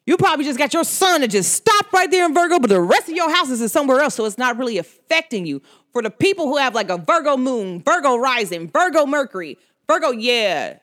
You 0.06 0.16
probably 0.16 0.46
just 0.46 0.60
got 0.60 0.74
your 0.74 0.86
sun 0.86 1.22
to 1.22 1.28
just 1.28 1.52
stop 1.52 1.92
right 1.92 2.10
there 2.10 2.26
in 2.26 2.34
Virgo, 2.34 2.60
but 2.60 2.70
the 2.70 2.80
rest 2.80 3.10
of 3.10 3.16
your 3.16 3.34
houses 3.34 3.60
is 3.60 3.72
somewhere 3.72 4.00
else, 4.00 4.16
so 4.16 4.26
it's 4.26 4.38
not 4.38 4.58
really 4.58 4.78
affecting 4.78 5.46
you. 5.46 5.62
For 5.92 6.02
the 6.02 6.12
people 6.12 6.46
who 6.46 6.58
have 6.58 6.76
like 6.76 6.90
a 6.90 6.98
Virgo 6.98 7.36
moon, 7.36 7.82
Virgo 7.82 8.16
rising, 8.16 8.70
Virgo 8.70 9.06
Mercury, 9.08 9.58
Virgo, 9.88 10.12
yeah, 10.12 10.78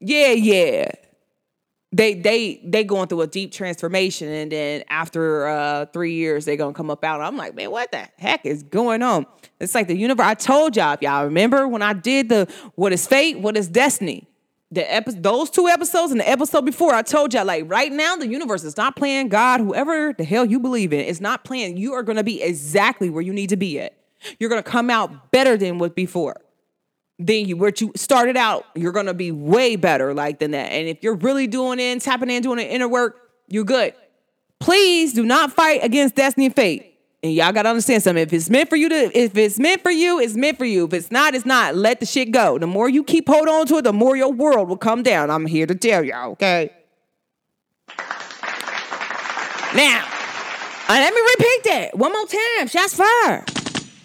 yeah, 0.00 0.32
yeah. 0.32 0.90
They 1.92 2.14
they 2.14 2.60
they 2.64 2.84
going 2.84 3.08
through 3.08 3.22
a 3.22 3.26
deep 3.26 3.52
transformation, 3.52 4.28
and 4.28 4.52
then 4.52 4.84
after 4.88 5.46
uh, 5.46 5.86
three 5.86 6.14
years, 6.14 6.44
they 6.44 6.56
gonna 6.56 6.74
come 6.74 6.90
up 6.90 7.04
out. 7.04 7.20
I'm 7.20 7.36
like, 7.36 7.54
man, 7.54 7.70
what 7.70 7.92
the 7.92 8.08
heck 8.18 8.44
is 8.44 8.62
going 8.64 9.02
on? 9.02 9.24
It's 9.60 9.74
like 9.74 9.86
the 9.86 9.96
universe. 9.96 10.26
I 10.26 10.34
told 10.34 10.76
y'all, 10.76 10.98
y'all 11.00 11.24
remember 11.24 11.66
when 11.68 11.82
I 11.82 11.92
did 11.92 12.28
the 12.28 12.52
what 12.74 12.92
is 12.92 13.06
fate, 13.06 13.38
what 13.38 13.56
is 13.56 13.68
destiny? 13.68 14.28
The 14.72 14.92
epi- 14.92 15.12
those 15.12 15.48
two 15.48 15.68
episodes 15.68 16.10
and 16.10 16.20
the 16.20 16.28
episode 16.28 16.66
before, 16.66 16.92
I 16.92 17.02
told 17.02 17.32
y'all, 17.32 17.46
like 17.46 17.70
right 17.70 17.92
now, 17.92 18.16
the 18.16 18.26
universe 18.26 18.64
is 18.64 18.76
not 18.76 18.96
playing 18.96 19.28
God, 19.28 19.60
whoever 19.60 20.12
the 20.12 20.24
hell 20.24 20.44
you 20.44 20.58
believe 20.58 20.92
in, 20.92 21.00
is 21.00 21.20
not 21.20 21.44
playing. 21.44 21.76
You 21.76 21.94
are 21.94 22.02
gonna 22.02 22.24
be 22.24 22.42
exactly 22.42 23.08
where 23.10 23.22
you 23.22 23.32
need 23.32 23.48
to 23.50 23.56
be 23.56 23.80
at. 23.80 23.96
You're 24.40 24.50
gonna 24.50 24.62
come 24.62 24.90
out 24.90 25.30
better 25.30 25.56
than 25.56 25.78
what 25.78 25.94
before. 25.94 26.36
Than 27.18 27.46
you 27.46 27.56
what 27.56 27.80
you 27.80 27.92
started 27.96 28.36
out. 28.36 28.66
You're 28.74 28.92
gonna 28.92 29.14
be 29.14 29.32
way 29.32 29.76
better 29.76 30.14
like 30.14 30.38
than 30.38 30.50
that. 30.52 30.72
And 30.72 30.88
if 30.88 31.02
you're 31.02 31.16
really 31.16 31.46
doing 31.46 31.80
in, 31.80 31.98
tapping 31.98 32.30
in, 32.30 32.42
doing 32.42 32.58
the 32.58 32.70
inner 32.70 32.88
work, 32.88 33.30
you're 33.48 33.64
good. 33.64 33.94
Please 34.58 35.12
do 35.12 35.24
not 35.24 35.52
fight 35.52 35.82
against 35.82 36.14
destiny 36.14 36.46
and 36.46 36.54
fate. 36.54 36.94
And 37.22 37.32
y'all 37.32 37.52
gotta 37.52 37.70
understand 37.70 38.02
something. 38.02 38.22
If 38.22 38.32
it's 38.32 38.50
meant 38.50 38.68
for 38.68 38.76
you 38.76 38.88
to, 38.88 39.18
if 39.18 39.36
it's 39.36 39.58
meant 39.58 39.82
for 39.82 39.90
you, 39.90 40.20
it's 40.20 40.34
meant 40.34 40.58
for 40.58 40.64
you. 40.64 40.84
If 40.84 40.92
it's 40.92 41.10
not, 41.10 41.34
it's 41.34 41.46
not. 41.46 41.74
Let 41.74 42.00
the 42.00 42.06
shit 42.06 42.30
go. 42.30 42.58
The 42.58 42.66
more 42.66 42.88
you 42.88 43.02
keep 43.02 43.28
hold 43.28 43.48
on 43.48 43.66
to 43.66 43.78
it, 43.78 43.82
the 43.82 43.92
more 43.92 44.16
your 44.16 44.32
world 44.32 44.68
will 44.68 44.76
come 44.76 45.02
down. 45.02 45.30
I'm 45.30 45.46
here 45.46 45.66
to 45.66 45.74
tell 45.74 46.04
y'all, 46.04 46.32
okay? 46.32 46.70
Now, 49.74 50.06
uh, 50.88 50.92
let 50.92 51.12
me 51.12 51.20
repeat 51.20 51.64
that 51.64 51.98
one 51.98 52.12
more 52.12 52.26
time. 52.26 52.68
Shots 52.68 52.94
fired. 52.94 53.44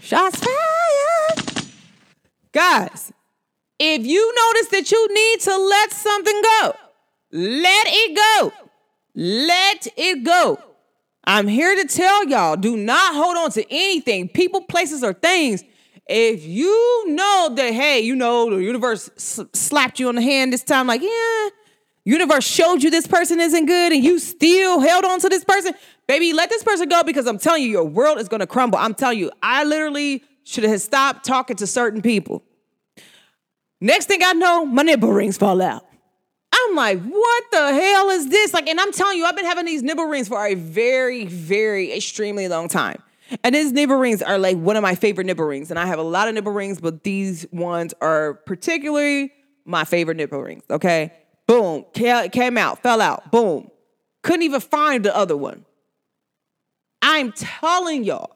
Shots 0.01 0.39
fired. 0.39 1.30
Guys, 2.54 3.14
if 3.80 4.06
you 4.06 4.34
notice 4.36 4.68
that 4.70 4.91
you 4.91 5.14
need 5.14 5.39
to 5.41 5.58
let 5.58 5.91
something 5.91 6.41
go, 6.41 6.76
let 7.32 7.88
it 7.89 8.16
go. 8.16 8.54
Let 9.16 9.88
it 9.97 10.24
go. 10.24 10.60
I'm 11.24 11.47
here 11.47 11.76
to 11.76 11.88
tell 11.88 12.28
y'all 12.28 12.58
do 12.58 12.76
not 12.76 13.16
hold 13.16 13.38
on 13.38 13.52
to 13.52 13.66
anything, 13.72 14.28
people, 14.28 14.62
places, 14.62 15.04
or 15.04 15.14
things. 15.14 15.64
If 16.08 16.43
you 16.43 17.06
know 17.08 17.52
that, 17.56 17.74
hey, 17.74 18.02
you 18.02 18.16
know, 18.16 18.49
the 18.49 18.58
universe 18.58 19.10
slapped 19.16 19.99
you 19.99 20.10
on 20.10 20.16
the 20.16 20.22
hand 20.22 20.52
this 20.52 20.64
time, 20.64 20.88
like, 20.88 21.02
yeah, 21.02 21.49
universe 22.04 22.43
showed 22.43 22.84
you 22.84 22.89
this 22.89 23.08
person 23.08 23.39
isn't 23.39 23.66
good 23.66 23.93
and 23.93 24.04
you 24.04 24.20
still 24.20 24.80
held 24.82 25.06
on 25.06 25.20
to 25.22 25.30
this 25.30 25.45
person, 25.45 25.74
baby, 26.08 26.34
let 26.34 26.49
this 26.49 26.64
person 26.64 26.89
go 26.89 27.04
because 27.04 27.28
I'm 27.28 27.38
telling 27.38 27.64
you, 27.64 27.70
your 27.70 27.86
world 27.86 28.18
is 28.18 28.28
gonna 28.28 28.47
crumble. 28.47 28.80
I'm 28.80 28.93
telling 28.93 29.20
you, 29.20 29.32
I 29.41 29.64
literally 29.64 30.24
should 30.43 30.63
have 30.63 30.81
stopped 30.81 31.25
talking 31.25 31.55
to 31.57 31.67
certain 31.67 32.01
people. 32.01 32.43
Next 33.79 34.05
thing 34.05 34.21
I 34.23 34.33
know, 34.33 34.65
my 34.65 34.83
nipple 34.83 35.11
rings 35.11 35.37
fall 35.37 35.61
out. 35.61 35.85
I'm 36.53 36.75
like, 36.75 37.01
what 37.01 37.43
the 37.51 37.73
hell 37.73 38.09
is 38.09 38.29
this? 38.29 38.53
Like, 38.53 38.67
and 38.67 38.79
I'm 38.79 38.91
telling 38.91 39.17
you, 39.17 39.25
I've 39.25 39.35
been 39.35 39.45
having 39.45 39.65
these 39.65 39.81
nipple 39.81 40.05
rings 40.05 40.27
for 40.27 40.45
a 40.45 40.53
very, 40.53 41.25
very, 41.25 41.93
extremely 41.93 42.47
long 42.47 42.67
time. 42.67 43.01
And 43.43 43.55
these 43.55 43.71
nipple 43.71 43.95
rings 43.95 44.21
are 44.21 44.37
like 44.37 44.57
one 44.57 44.75
of 44.75 44.83
my 44.83 44.93
favorite 44.93 45.25
nipple 45.25 45.45
rings. 45.45 45.71
And 45.71 45.79
I 45.79 45.85
have 45.85 45.97
a 45.97 46.03
lot 46.03 46.27
of 46.27 46.35
nipple 46.35 46.51
rings, 46.51 46.81
but 46.81 47.03
these 47.03 47.45
ones 47.51 47.93
are 48.01 48.33
particularly 48.33 49.31
my 49.65 49.85
favorite 49.85 50.17
nipple 50.17 50.41
rings. 50.41 50.63
Okay. 50.69 51.13
Boom. 51.47 51.85
Came 51.93 52.57
out, 52.57 52.83
fell 52.83 53.01
out. 53.01 53.31
Boom. 53.31 53.71
Couldn't 54.21 54.43
even 54.43 54.59
find 54.59 55.05
the 55.05 55.15
other 55.15 55.37
one. 55.37 55.65
I'm 57.01 57.31
telling 57.31 58.03
y'all, 58.03 58.35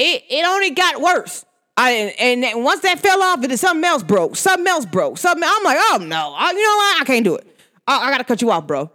it, 0.00 0.24
it 0.30 0.46
only 0.46 0.70
got 0.70 1.00
worse. 1.00 1.44
I, 1.76 1.90
and, 2.18 2.44
and 2.44 2.64
once 2.64 2.80
that 2.80 3.00
fell 3.00 3.22
off, 3.22 3.44
it 3.44 3.58
something 3.58 3.84
else 3.84 4.02
broke. 4.02 4.36
Something 4.36 4.66
else 4.66 4.86
broke. 4.86 5.18
Something. 5.18 5.44
I'm 5.46 5.62
like, 5.62 5.76
oh 5.78 5.98
no, 6.00 6.34
I, 6.36 6.50
you 6.50 6.62
know 6.62 6.76
what? 6.76 7.02
I 7.02 7.04
can't 7.04 7.24
do 7.24 7.36
it. 7.36 7.46
I, 7.86 8.08
I 8.08 8.10
gotta 8.10 8.24
cut 8.24 8.42
you 8.42 8.50
off, 8.50 8.66
bro. 8.66 8.90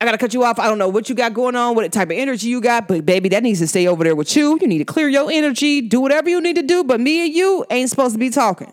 I 0.00 0.04
gotta 0.04 0.18
cut 0.18 0.34
you 0.34 0.44
off. 0.44 0.58
I 0.58 0.66
don't 0.66 0.78
know 0.78 0.88
what 0.88 1.08
you 1.08 1.14
got 1.14 1.32
going 1.32 1.56
on, 1.56 1.74
what 1.74 1.90
type 1.90 2.08
of 2.08 2.16
energy 2.16 2.48
you 2.48 2.60
got, 2.60 2.86
but 2.86 3.06
baby, 3.06 3.30
that 3.30 3.42
needs 3.42 3.60
to 3.60 3.66
stay 3.66 3.86
over 3.86 4.04
there 4.04 4.14
with 4.14 4.36
you. 4.36 4.58
You 4.60 4.66
need 4.66 4.78
to 4.78 4.84
clear 4.84 5.08
your 5.08 5.30
energy, 5.30 5.80
do 5.80 6.00
whatever 6.00 6.28
you 6.28 6.40
need 6.40 6.56
to 6.56 6.62
do. 6.62 6.84
But 6.84 7.00
me 7.00 7.26
and 7.26 7.34
you 7.34 7.64
ain't 7.70 7.88
supposed 7.88 8.14
to 8.14 8.18
be 8.18 8.30
talking. 8.30 8.72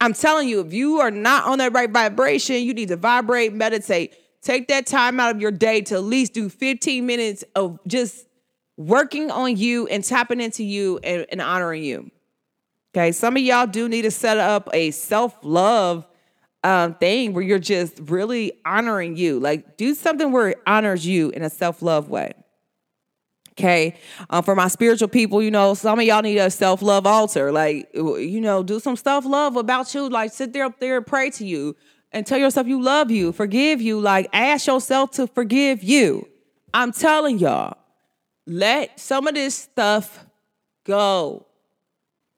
I'm 0.00 0.14
telling 0.14 0.48
you, 0.48 0.60
if 0.60 0.72
you 0.72 1.00
are 1.00 1.10
not 1.10 1.44
on 1.44 1.58
that 1.58 1.72
right 1.72 1.90
vibration, 1.90 2.62
you 2.62 2.74
need 2.74 2.88
to 2.88 2.96
vibrate, 2.96 3.52
meditate. 3.52 4.14
Take 4.42 4.68
that 4.68 4.86
time 4.86 5.20
out 5.20 5.34
of 5.34 5.40
your 5.40 5.50
day 5.50 5.80
to 5.82 5.96
at 5.96 6.02
least 6.02 6.32
do 6.32 6.48
15 6.48 7.04
minutes 7.04 7.44
of 7.54 7.78
just 7.86 8.26
working 8.76 9.30
on 9.30 9.56
you 9.56 9.86
and 9.86 10.04
tapping 10.04 10.40
into 10.40 10.64
you 10.64 10.98
and, 11.02 11.26
and 11.30 11.40
honoring 11.40 11.82
you. 11.82 12.10
Okay, 12.94 13.12
some 13.12 13.36
of 13.36 13.42
y'all 13.42 13.66
do 13.66 13.88
need 13.88 14.02
to 14.02 14.10
set 14.10 14.38
up 14.38 14.68
a 14.72 14.90
self 14.90 15.36
love 15.42 16.06
um, 16.64 16.94
thing 16.94 17.32
where 17.32 17.44
you're 17.44 17.58
just 17.58 17.98
really 18.06 18.52
honoring 18.64 19.16
you. 19.16 19.38
Like, 19.38 19.76
do 19.76 19.94
something 19.94 20.32
where 20.32 20.50
it 20.50 20.58
honors 20.66 21.06
you 21.06 21.30
in 21.30 21.42
a 21.42 21.50
self 21.50 21.82
love 21.82 22.08
way. 22.08 22.32
Okay, 23.52 23.96
um, 24.28 24.42
for 24.42 24.54
my 24.54 24.68
spiritual 24.68 25.08
people, 25.08 25.42
you 25.42 25.50
know, 25.50 25.74
some 25.74 25.98
of 25.98 26.04
y'all 26.04 26.22
need 26.22 26.38
a 26.38 26.50
self 26.50 26.82
love 26.82 27.06
altar. 27.06 27.52
Like, 27.52 27.90
you 27.94 28.40
know, 28.40 28.62
do 28.62 28.80
some 28.80 28.96
self 28.96 29.24
love 29.24 29.56
about 29.56 29.94
you. 29.94 30.08
Like, 30.08 30.32
sit 30.32 30.52
there 30.52 30.64
up 30.64 30.80
there 30.80 30.98
and 30.98 31.06
pray 31.06 31.30
to 31.30 31.46
you 31.46 31.76
and 32.12 32.26
tell 32.26 32.38
yourself 32.38 32.66
you 32.66 32.80
love 32.82 33.10
you, 33.10 33.32
forgive 33.32 33.80
you. 33.80 34.00
Like, 34.00 34.28
ask 34.32 34.66
yourself 34.66 35.10
to 35.12 35.26
forgive 35.26 35.82
you. 35.82 36.26
I'm 36.74 36.92
telling 36.92 37.38
y'all, 37.38 37.76
let 38.46 38.98
some 38.98 39.26
of 39.26 39.34
this 39.34 39.54
stuff 39.54 40.24
go. 40.84 41.46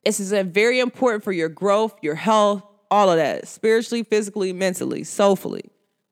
This 0.04 0.20
is 0.20 0.30
very 0.48 0.80
important 0.80 1.22
for 1.22 1.32
your 1.32 1.48
growth, 1.48 1.98
your 2.02 2.14
health, 2.14 2.62
all 2.90 3.10
of 3.10 3.16
that, 3.18 3.46
spiritually, 3.46 4.02
physically, 4.02 4.52
mentally, 4.52 5.04
soulfully. 5.04 5.70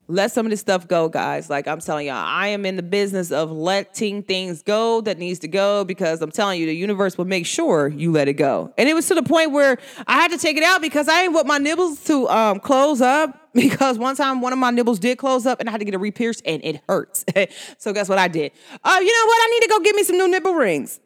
Let 0.09 0.31
some 0.31 0.45
of 0.45 0.51
this 0.51 0.61
stuff 0.61 0.87
go, 0.87 1.09
guys. 1.09 1.49
Like 1.49 1.67
I'm 1.67 1.79
telling 1.79 2.07
y'all, 2.07 2.15
I 2.15 2.47
am 2.47 2.65
in 2.65 2.77
the 2.77 2.83
business 2.83 3.31
of 3.31 3.51
letting 3.51 4.23
things 4.23 4.63
go 4.63 5.01
that 5.01 5.17
needs 5.17 5.39
to 5.39 5.49
go 5.49 5.83
because 5.83 6.21
I'm 6.21 6.31
telling 6.31 6.61
you, 6.61 6.65
the 6.65 6.75
universe 6.75 7.17
will 7.17 7.25
make 7.25 7.45
sure 7.45 7.89
you 7.89 8.11
let 8.13 8.29
it 8.29 8.33
go. 8.33 8.73
And 8.77 8.87
it 8.87 8.93
was 8.93 9.07
to 9.07 9.15
the 9.15 9.23
point 9.23 9.51
where 9.51 9.77
I 10.07 10.13
had 10.13 10.31
to 10.31 10.37
take 10.37 10.55
it 10.55 10.63
out 10.63 10.81
because 10.81 11.09
I 11.09 11.23
didn't 11.23 11.33
want 11.33 11.47
my 11.47 11.57
nibbles 11.57 12.03
to 12.05 12.27
um, 12.29 12.59
close 12.59 13.01
up. 13.01 13.43
Because 13.57 13.97
one 13.97 14.15
time 14.15 14.39
one 14.39 14.53
of 14.53 14.59
my 14.59 14.69
nibbles 14.69 14.99
did 14.99 15.17
close 15.17 15.47
up 15.47 15.59
and 15.59 15.67
I 15.67 15.71
had 15.71 15.79
to 15.79 15.85
get 15.85 15.95
a 15.95 15.97
re-pierced 15.97 16.43
and 16.45 16.63
it 16.63 16.79
hurts. 16.87 17.25
so 17.79 17.91
guess 17.91 18.07
what 18.07 18.19
I 18.19 18.27
did? 18.27 18.51
Oh, 18.83 18.99
you 18.99 19.07
know 19.07 19.27
what? 19.27 19.39
I 19.41 19.49
need 19.49 19.61
to 19.61 19.69
go 19.69 19.79
get 19.79 19.95
me 19.95 20.03
some 20.03 20.15
new 20.15 20.27
nipple 20.27 20.53
rings. 20.53 20.99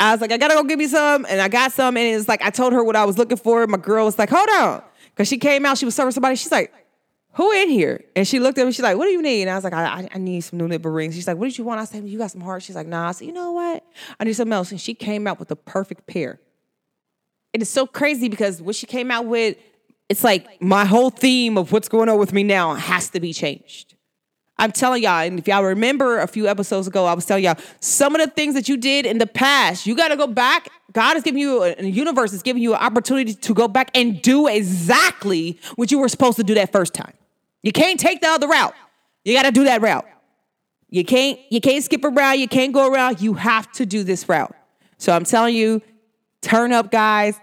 I 0.00 0.12
was 0.12 0.20
like, 0.20 0.32
I 0.32 0.38
gotta 0.38 0.54
go 0.54 0.62
get 0.64 0.78
me 0.78 0.86
some, 0.86 1.26
and 1.28 1.40
I 1.40 1.48
got 1.48 1.72
some, 1.72 1.96
and 1.96 2.16
it's 2.16 2.28
like 2.28 2.42
I 2.42 2.50
told 2.50 2.72
her 2.72 2.84
what 2.84 2.94
I 2.94 3.04
was 3.04 3.18
looking 3.18 3.36
for. 3.36 3.66
My 3.66 3.78
girl 3.78 4.04
was 4.04 4.18
like, 4.18 4.30
hold 4.30 4.48
on, 4.48 4.82
because 5.10 5.28
she 5.28 5.38
came 5.38 5.66
out, 5.66 5.78
she 5.78 5.84
was 5.84 5.94
serving 5.94 6.12
somebody. 6.12 6.36
She's 6.36 6.52
like, 6.52 6.72
who 7.34 7.52
in 7.52 7.68
here? 7.68 8.04
And 8.16 8.26
she 8.26 8.40
looked 8.40 8.58
at 8.58 8.66
me. 8.66 8.72
She's 8.72 8.82
like, 8.82 8.96
what 8.96 9.04
do 9.04 9.10
you 9.10 9.22
need? 9.22 9.42
And 9.42 9.50
I 9.50 9.54
was 9.54 9.64
like, 9.64 9.72
I, 9.72 10.08
I 10.12 10.18
need 10.18 10.40
some 10.40 10.58
new 10.58 10.66
nipple 10.66 10.90
rings. 10.90 11.14
She's 11.14 11.26
like, 11.26 11.36
what 11.36 11.46
did 11.46 11.58
you 11.58 11.64
want? 11.64 11.80
I 11.80 11.84
said, 11.84 12.08
you 12.08 12.18
got 12.18 12.30
some 12.30 12.40
hearts. 12.40 12.66
She's 12.66 12.76
like, 12.76 12.86
nah. 12.86 13.08
I 13.08 13.12
said, 13.12 13.26
you 13.26 13.32
know 13.32 13.52
what? 13.52 13.84
I 14.18 14.24
need 14.24 14.32
something 14.32 14.52
else. 14.52 14.70
And 14.70 14.80
she 14.80 14.94
came 14.94 15.26
out 15.26 15.38
with 15.38 15.48
the 15.48 15.56
perfect 15.56 16.06
pair. 16.06 16.40
It 17.52 17.62
is 17.62 17.68
so 17.68 17.86
crazy 17.86 18.28
because 18.28 18.60
what 18.60 18.74
she 18.74 18.86
came 18.86 19.10
out 19.10 19.26
with, 19.26 19.56
it's 20.08 20.24
like 20.24 20.60
my 20.60 20.84
whole 20.84 21.10
theme 21.10 21.58
of 21.58 21.70
what's 21.70 21.88
going 21.88 22.08
on 22.08 22.18
with 22.18 22.32
me 22.32 22.42
now 22.42 22.74
has 22.74 23.10
to 23.10 23.20
be 23.20 23.32
changed. 23.32 23.94
I'm 24.58 24.72
telling 24.72 25.02
y'all, 25.02 25.20
and 25.20 25.38
if 25.38 25.46
y'all 25.46 25.62
remember 25.62 26.18
a 26.18 26.26
few 26.26 26.48
episodes 26.48 26.88
ago, 26.88 27.04
I 27.04 27.14
was 27.14 27.24
telling 27.24 27.44
y'all 27.44 27.58
some 27.80 28.16
of 28.16 28.20
the 28.20 28.30
things 28.30 28.54
that 28.54 28.68
you 28.68 28.76
did 28.76 29.06
in 29.06 29.18
the 29.18 29.26
past, 29.26 29.86
you 29.86 29.94
got 29.94 30.08
to 30.08 30.16
go 30.16 30.26
back. 30.26 30.68
God 30.92 31.16
is 31.16 31.22
giving 31.22 31.40
you, 31.40 31.60
the 31.74 31.90
universe 31.90 32.32
is 32.32 32.42
giving 32.42 32.62
you 32.62 32.74
an 32.74 32.80
opportunity 32.80 33.34
to 33.34 33.54
go 33.54 33.68
back 33.68 33.90
and 33.94 34.20
do 34.20 34.48
exactly 34.48 35.60
what 35.76 35.92
you 35.92 35.98
were 35.98 36.08
supposed 36.08 36.36
to 36.38 36.42
do 36.42 36.54
that 36.54 36.72
first 36.72 36.92
time. 36.92 37.12
You 37.62 37.72
can't 37.72 38.00
take 38.00 38.20
the 38.20 38.28
other 38.28 38.48
route. 38.48 38.74
You 39.24 39.34
got 39.34 39.44
to 39.44 39.52
do 39.52 39.64
that 39.64 39.80
route. 39.80 40.06
You 40.90 41.04
can't 41.04 41.38
you 41.50 41.60
can't 41.60 41.84
skip 41.84 42.02
around, 42.02 42.40
you 42.40 42.48
can't 42.48 42.72
go 42.72 42.90
around. 42.90 43.20
You 43.20 43.34
have 43.34 43.70
to 43.72 43.84
do 43.84 44.02
this 44.02 44.28
route. 44.28 44.54
So 44.96 45.12
I'm 45.14 45.24
telling 45.24 45.54
you, 45.54 45.82
turn 46.40 46.72
up 46.72 46.90
guys. 46.90 47.38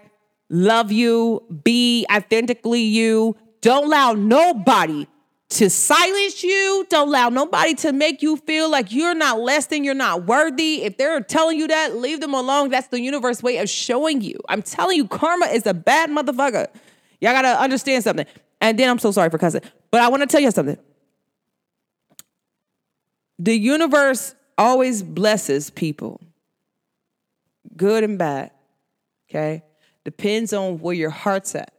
Love 0.48 0.92
you, 0.92 1.42
be 1.64 2.06
authentically 2.12 2.82
you. 2.82 3.36
Don't 3.62 3.86
allow 3.86 4.12
nobody 4.12 5.06
to 5.48 5.70
silence 5.70 6.42
you. 6.42 6.86
Don't 6.90 7.08
allow 7.08 7.28
nobody 7.28 7.74
to 7.74 7.92
make 7.92 8.22
you 8.22 8.36
feel 8.36 8.70
like 8.70 8.92
you're 8.92 9.14
not 9.14 9.40
less 9.40 9.66
than, 9.66 9.84
you're 9.84 9.94
not 9.94 10.24
worthy. 10.24 10.82
If 10.82 10.96
they're 10.96 11.20
telling 11.20 11.58
you 11.58 11.68
that, 11.68 11.96
leave 11.96 12.20
them 12.20 12.34
alone. 12.34 12.70
That's 12.70 12.88
the 12.88 13.00
universe 13.00 13.42
way 13.42 13.58
of 13.58 13.68
showing 13.68 14.20
you. 14.20 14.38
I'm 14.48 14.62
telling 14.62 14.96
you, 14.96 15.06
karma 15.06 15.46
is 15.46 15.66
a 15.66 15.74
bad 15.74 16.10
motherfucker. 16.10 16.66
Y'all 17.20 17.32
gotta 17.32 17.60
understand 17.60 18.04
something. 18.04 18.26
And 18.60 18.78
then 18.78 18.88
I'm 18.90 18.98
so 18.98 19.12
sorry 19.12 19.30
for 19.30 19.38
cussing, 19.38 19.62
but 19.90 20.00
I 20.00 20.08
want 20.08 20.22
to 20.22 20.26
tell 20.26 20.40
you 20.40 20.50
something. 20.50 20.78
The 23.38 23.56
universe 23.56 24.34
always 24.56 25.02
blesses 25.02 25.70
people, 25.70 26.20
good 27.76 28.02
and 28.02 28.18
bad. 28.18 28.50
Okay? 29.28 29.62
Depends 30.04 30.52
on 30.52 30.78
where 30.78 30.94
your 30.94 31.10
heart's 31.10 31.54
at. 31.54 31.72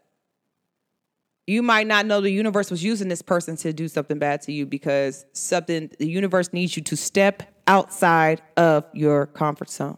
You 1.47 1.63
might 1.63 1.87
not 1.87 2.05
know 2.05 2.19
the 2.19 2.29
universe 2.29 2.69
was 2.69 2.83
using 2.83 3.07
this 3.07 3.21
person 3.21 3.55
to 3.57 3.71
do 3.71 3.87
something 3.87 4.19
bad 4.19 4.41
to 4.43 4.51
you 4.51 4.65
because 4.65 5.25
something 5.31 5.89
the 5.97 6.07
universe 6.07 6.51
needs 6.51 6.75
you 6.75 6.83
to 6.83 6.97
step 6.97 7.41
outside 7.65 8.41
of 8.57 8.83
your 8.93 9.27
comfort 9.27 9.69
zone. 9.69 9.97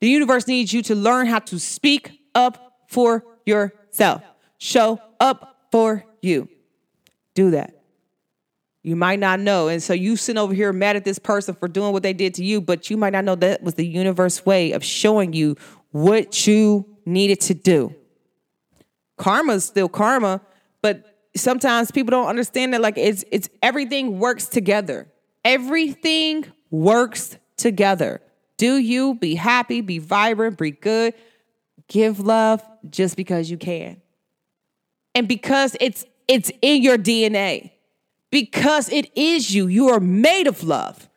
The 0.00 0.08
universe 0.08 0.46
needs 0.46 0.72
you 0.72 0.82
to 0.82 0.94
learn 0.94 1.26
how 1.26 1.40
to 1.40 1.58
speak 1.58 2.20
up 2.36 2.84
for 2.88 3.24
yourself. 3.44 4.22
Show 4.58 5.00
up 5.18 5.66
for 5.72 6.04
you. 6.22 6.48
Do 7.34 7.50
that. 7.50 7.74
You 8.84 8.94
might 8.94 9.18
not 9.18 9.40
know. 9.40 9.66
And 9.66 9.82
so 9.82 9.92
you 9.92 10.16
sit 10.16 10.36
over 10.36 10.54
here 10.54 10.72
mad 10.72 10.94
at 10.94 11.04
this 11.04 11.18
person 11.18 11.54
for 11.54 11.66
doing 11.66 11.92
what 11.92 12.04
they 12.04 12.12
did 12.12 12.34
to 12.34 12.44
you, 12.44 12.60
but 12.60 12.90
you 12.90 12.96
might 12.96 13.12
not 13.12 13.24
know 13.24 13.34
that 13.34 13.62
was 13.62 13.74
the 13.74 13.86
universe 13.86 14.46
way 14.46 14.70
of 14.70 14.84
showing 14.84 15.32
you 15.32 15.56
what 15.90 16.46
you 16.46 16.86
needed 17.04 17.40
to 17.40 17.54
do. 17.54 17.94
Karma 19.18 19.54
is 19.54 19.64
still 19.64 19.88
karma, 19.88 20.40
but 20.80 21.18
sometimes 21.36 21.90
people 21.90 22.10
don't 22.10 22.28
understand 22.28 22.74
that 22.74 22.80
like 22.80 22.96
it's 22.96 23.24
it's 23.30 23.48
everything 23.62 24.18
works 24.18 24.46
together. 24.46 25.08
Everything 25.44 26.46
works 26.70 27.36
together. 27.56 28.20
Do 28.56 28.76
you 28.76 29.14
be 29.14 29.34
happy, 29.34 29.80
be 29.80 29.98
vibrant, 29.98 30.58
be 30.58 30.72
good. 30.72 31.14
give 31.88 32.20
love 32.20 32.62
just 32.90 33.16
because 33.16 33.50
you 33.50 33.56
can. 33.56 34.00
And 35.14 35.26
because 35.26 35.76
it's 35.80 36.04
it's 36.26 36.50
in 36.60 36.82
your 36.82 36.98
DNA. 36.98 37.70
Because 38.30 38.90
it 38.90 39.10
is 39.16 39.54
you. 39.54 39.68
You 39.68 39.88
are 39.88 40.00
made 40.00 40.46
of 40.46 40.62
love. 40.62 41.08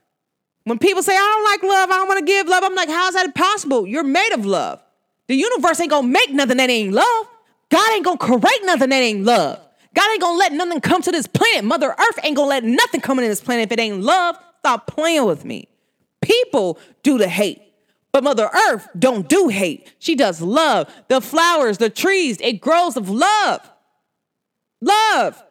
When 0.64 0.78
people 0.78 1.04
say, 1.04 1.14
I 1.14 1.18
don't 1.18 1.44
like 1.44 1.64
love, 1.76 1.90
I 1.90 1.96
don't 1.96 2.08
want 2.08 2.20
to 2.20 2.26
give 2.26 2.48
love, 2.48 2.64
I'm 2.64 2.76
like, 2.76 2.88
how 2.88 3.08
is 3.10 3.16
that 3.16 3.34
possible? 3.36 3.86
You're 3.88 4.04
made 4.04 4.32
of 4.34 4.46
love. 4.46 4.82
The 5.28 5.36
universe 5.36 5.80
ain't 5.80 5.90
gonna 5.90 6.08
make 6.08 6.32
nothing 6.32 6.58
that 6.58 6.70
ain't 6.70 6.94
love. 6.94 7.28
God 7.72 7.94
ain't 7.94 8.06
gonna 8.06 8.18
create 8.18 8.64
nothing 8.64 8.90
that 8.90 9.02
ain't 9.02 9.24
love. 9.24 9.60
God 9.94 10.12
ain't 10.12 10.22
gonna 10.22 10.38
let 10.38 10.54
nothing 10.54 10.82
come 10.82 11.02
to 11.02 11.12
this 11.12 11.26
planet. 11.26 11.64
Mother 11.64 11.96
Earth 11.98 12.20
ain't 12.24 12.36
gonna 12.36 12.50
let 12.50 12.64
nothing 12.64 13.02
come 13.02 13.18
into 13.18 13.30
this 13.30 13.42
planet 13.42 13.68
if 13.68 13.72
it 13.72 13.80
ain't 13.80 14.02
love. 14.02 14.38
Stop 14.60 14.88
playing 14.88 15.26
with 15.26 15.44
me. 15.44 15.68
People 16.22 16.78
do 17.02 17.18
the 17.18 17.28
hate. 17.28 17.62
But 18.12 18.24
Mother 18.24 18.50
Earth 18.54 18.88
don't 18.98 19.28
do 19.28 19.48
hate. 19.48 19.94
She 20.00 20.16
does 20.16 20.42
love. 20.42 20.94
The 21.08 21.22
flowers, 21.22 21.78
the 21.78 21.90
trees, 21.90 22.38
it 22.42 22.62
grows 22.62 22.98
of 22.98 23.10
love. 23.10 23.70
Love. 24.82 25.42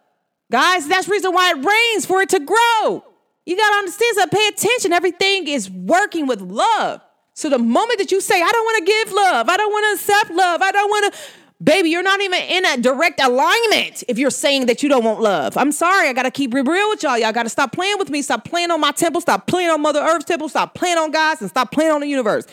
Guys, 0.50 0.86
that's 0.86 1.08
reason 1.08 1.32
why 1.32 1.52
it 1.52 1.64
rains 1.64 2.04
for 2.04 2.20
it 2.22 2.28
to 2.30 2.40
grow. 2.40 3.04
You 3.46 3.56
got 3.56 3.70
to 3.70 3.76
understand, 3.76 4.16
so 4.16 4.26
pay 4.26 4.46
attention. 4.48 4.92
Everything 4.92 5.48
is 5.48 5.70
working 5.70 6.26
with 6.26 6.40
love. 6.40 7.00
So 7.34 7.48
the 7.48 7.58
moment 7.58 7.98
that 7.98 8.12
you 8.12 8.20
say, 8.20 8.34
I 8.34 8.50
don't 8.50 8.64
want 8.64 8.86
to 8.86 8.92
give 8.92 9.12
love, 9.12 9.48
I 9.48 9.56
don't 9.56 9.72
want 9.72 9.86
to 9.86 10.02
accept 10.02 10.30
love, 10.36 10.60
I 10.60 10.72
don't 10.72 10.90
want 10.90 11.14
to, 11.14 11.20
baby, 11.62 11.90
you're 11.90 12.02
not 12.02 12.20
even 12.20 12.40
in 12.40 12.64
a 12.64 12.76
direct 12.78 13.20
alignment 13.20 14.02
if 14.08 14.18
you're 14.18 14.30
saying 14.30 14.66
that 14.66 14.82
you 14.82 14.88
don't 14.88 15.04
want 15.04 15.20
love. 15.20 15.56
I'm 15.56 15.72
sorry, 15.72 16.08
I 16.08 16.12
got 16.12 16.22
to 16.22 16.30
keep 16.30 16.54
real 16.54 16.88
with 16.88 17.02
y'all. 17.02 17.18
Y'all 17.18 17.32
got 17.32 17.44
to 17.44 17.48
stop 17.48 17.72
playing 17.72 17.98
with 17.98 18.10
me, 18.10 18.22
stop 18.22 18.44
playing 18.44 18.70
on 18.70 18.80
my 18.80 18.92
temple, 18.92 19.20
stop 19.20 19.46
playing 19.46 19.70
on 19.70 19.80
Mother 19.80 20.00
Earth's 20.00 20.24
temple, 20.24 20.48
stop 20.48 20.74
playing 20.74 20.98
on 20.98 21.10
God's, 21.10 21.42
and 21.42 21.50
stop 21.50 21.70
playing 21.70 21.92
on 21.92 22.00
the 22.00 22.08
universe. 22.08 22.46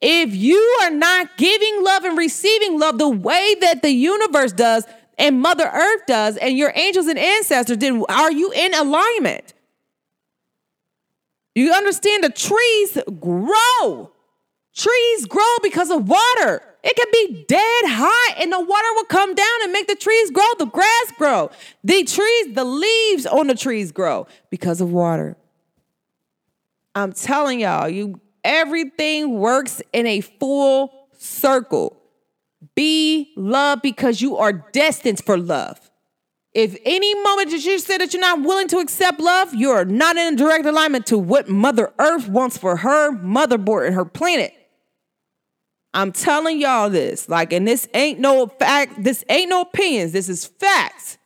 If 0.00 0.34
you 0.34 0.58
are 0.82 0.90
not 0.90 1.36
giving 1.36 1.82
love 1.82 2.04
and 2.04 2.16
receiving 2.16 2.78
love 2.78 2.98
the 2.98 3.08
way 3.08 3.56
that 3.60 3.82
the 3.82 3.90
universe 3.90 4.52
does 4.52 4.84
and 5.18 5.40
Mother 5.40 5.68
Earth 5.72 6.02
does 6.06 6.36
and 6.36 6.56
your 6.56 6.72
angels 6.74 7.06
and 7.06 7.18
ancestors, 7.18 7.78
then 7.78 8.04
are 8.08 8.30
you 8.30 8.52
in 8.52 8.74
alignment? 8.74 9.54
You 11.54 11.72
understand 11.72 12.22
the 12.22 12.30
trees 12.30 12.98
grow. 13.18 14.12
Trees 14.76 15.26
grow 15.26 15.56
because 15.60 15.90
of 15.90 16.08
water. 16.08 16.62
It 16.84 16.96
can 16.96 17.06
be 17.12 17.44
dead 17.48 17.84
hot 17.86 18.36
and 18.40 18.52
the 18.52 18.60
water 18.60 18.88
will 18.94 19.04
come 19.04 19.34
down 19.34 19.62
and 19.62 19.72
make 19.72 19.88
the 19.88 19.96
trees 19.96 20.30
grow, 20.30 20.46
the 20.58 20.66
grass 20.66 21.12
grow. 21.16 21.50
The 21.82 22.04
trees, 22.04 22.54
the 22.54 22.64
leaves 22.64 23.26
on 23.26 23.48
the 23.48 23.54
trees 23.54 23.90
grow 23.90 24.26
because 24.50 24.80
of 24.80 24.92
water. 24.92 25.36
I'm 26.94 27.12
telling 27.12 27.60
y'all, 27.60 27.88
you 27.88 28.20
everything 28.44 29.38
works 29.38 29.82
in 29.92 30.06
a 30.06 30.20
full 30.20 31.08
circle. 31.16 31.96
Be 32.74 33.32
love 33.36 33.82
because 33.82 34.20
you 34.20 34.36
are 34.36 34.52
destined 34.52 35.22
for 35.24 35.36
love. 35.36 35.90
If 36.54 36.76
any 36.84 37.14
moment 37.22 37.50
that 37.50 37.64
you 37.64 37.78
say 37.78 37.98
that 37.98 38.12
you're 38.12 38.20
not 38.20 38.42
willing 38.42 38.68
to 38.68 38.78
accept 38.78 39.20
love, 39.20 39.54
you're 39.54 39.84
not 39.84 40.16
in 40.16 40.34
direct 40.34 40.64
alignment 40.66 41.06
to 41.06 41.18
what 41.18 41.48
Mother 41.48 41.92
Earth 41.98 42.28
wants 42.28 42.56
for 42.56 42.76
her 42.76 43.12
motherboard 43.12 43.86
and 43.86 43.94
her 43.94 44.04
planet. 44.04 44.52
I'm 45.94 46.12
telling 46.12 46.60
y'all 46.60 46.90
this, 46.90 47.28
like, 47.28 47.52
and 47.52 47.66
this 47.66 47.88
ain't 47.94 48.20
no 48.20 48.46
fact, 48.46 49.02
this 49.02 49.24
ain't 49.28 49.48
no 49.48 49.62
opinions, 49.62 50.12
this 50.12 50.28
is 50.28 50.44
facts. 50.44 51.18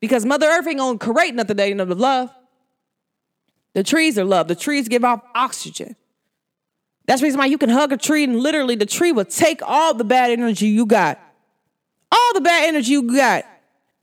Because 0.00 0.24
Mother 0.24 0.46
Earth 0.46 0.66
ain't 0.66 0.78
gonna 0.78 0.98
create 0.98 1.34
nothing 1.34 1.56
that 1.56 1.64
ain't 1.64 1.76
no 1.76 1.84
love. 1.84 2.30
The 3.74 3.82
trees 3.82 4.18
are 4.18 4.24
love. 4.24 4.48
The 4.48 4.54
trees 4.54 4.88
give 4.88 5.04
off 5.04 5.22
oxygen. 5.34 5.94
That's 7.06 7.20
the 7.20 7.26
reason 7.26 7.38
why 7.38 7.46
you 7.46 7.58
can 7.58 7.68
hug 7.68 7.92
a 7.92 7.96
tree 7.96 8.24
and 8.24 8.40
literally 8.40 8.76
the 8.76 8.86
tree 8.86 9.12
will 9.12 9.24
take 9.24 9.60
all 9.62 9.94
the 9.94 10.04
bad 10.04 10.30
energy 10.30 10.68
you 10.68 10.86
got, 10.86 11.20
all 12.10 12.34
the 12.34 12.40
bad 12.40 12.68
energy 12.68 12.92
you 12.92 13.02
got, 13.14 13.44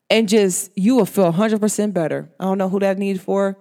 and 0.09 0.27
just 0.29 0.71
you 0.75 0.95
will 0.95 1.05
feel 1.05 1.31
100% 1.31 1.93
better. 1.93 2.29
I 2.39 2.45
don't 2.45 2.57
know 2.57 2.69
who 2.69 2.79
that 2.79 2.97
needs 2.97 3.21
for, 3.21 3.57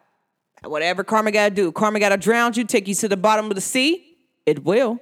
Whatever 0.63 1.03
karma 1.03 1.31
got 1.31 1.49
to 1.49 1.55
do. 1.55 1.71
Karma 1.71 1.99
got 1.99 2.09
to 2.09 2.17
drown 2.17 2.53
you, 2.53 2.63
take 2.65 2.87
you 2.87 2.95
to 2.95 3.07
the 3.07 3.17
bottom 3.17 3.45
of 3.45 3.55
the 3.55 3.61
sea. 3.61 4.17
It 4.45 4.63
will. 4.65 4.99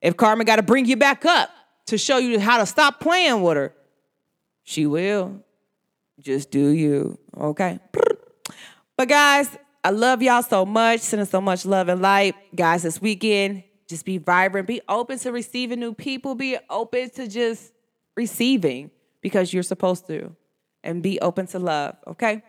If 0.00 0.16
karma 0.16 0.44
got 0.44 0.56
to 0.56 0.62
bring 0.62 0.86
you 0.86 0.96
back 0.96 1.24
up 1.24 1.50
to 1.86 1.98
show 1.98 2.18
you 2.18 2.38
how 2.38 2.58
to 2.58 2.66
stop 2.66 3.00
playing 3.00 3.42
with 3.42 3.56
her, 3.56 3.74
she 4.62 4.86
will. 4.86 5.42
Just 6.20 6.50
do 6.50 6.68
you. 6.68 7.18
Okay. 7.36 7.78
But 8.96 9.08
guys, 9.08 9.48
I 9.82 9.90
love 9.90 10.22
y'all 10.22 10.42
so 10.42 10.66
much. 10.66 11.00
Sending 11.00 11.26
so 11.26 11.40
much 11.40 11.64
love 11.64 11.88
and 11.88 12.02
light. 12.02 12.34
Guys, 12.54 12.82
this 12.82 13.00
weekend, 13.00 13.62
just 13.88 14.04
be 14.04 14.18
vibrant. 14.18 14.66
Be 14.66 14.80
open 14.88 15.18
to 15.20 15.32
receiving 15.32 15.80
new 15.80 15.94
people. 15.94 16.34
Be 16.34 16.58
open 16.68 17.10
to 17.10 17.26
just 17.28 17.72
receiving 18.16 18.90
because 19.20 19.52
you're 19.52 19.62
supposed 19.62 20.06
to. 20.08 20.34
And 20.84 21.02
be 21.02 21.20
open 21.20 21.46
to 21.48 21.58
love. 21.58 21.96
Okay. 22.06 22.42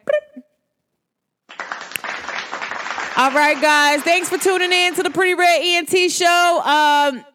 All 3.20 3.32
right, 3.32 3.62
guys. 3.62 4.02
Thanks 4.02 4.30
for 4.30 4.38
tuning 4.38 4.72
in 4.72 4.96
to 4.96 5.04
the 5.04 5.10
Pretty 5.10 5.34
Red 5.34 5.62
ENT 5.62 6.10
show. 6.10 6.62
Um, 6.64 7.26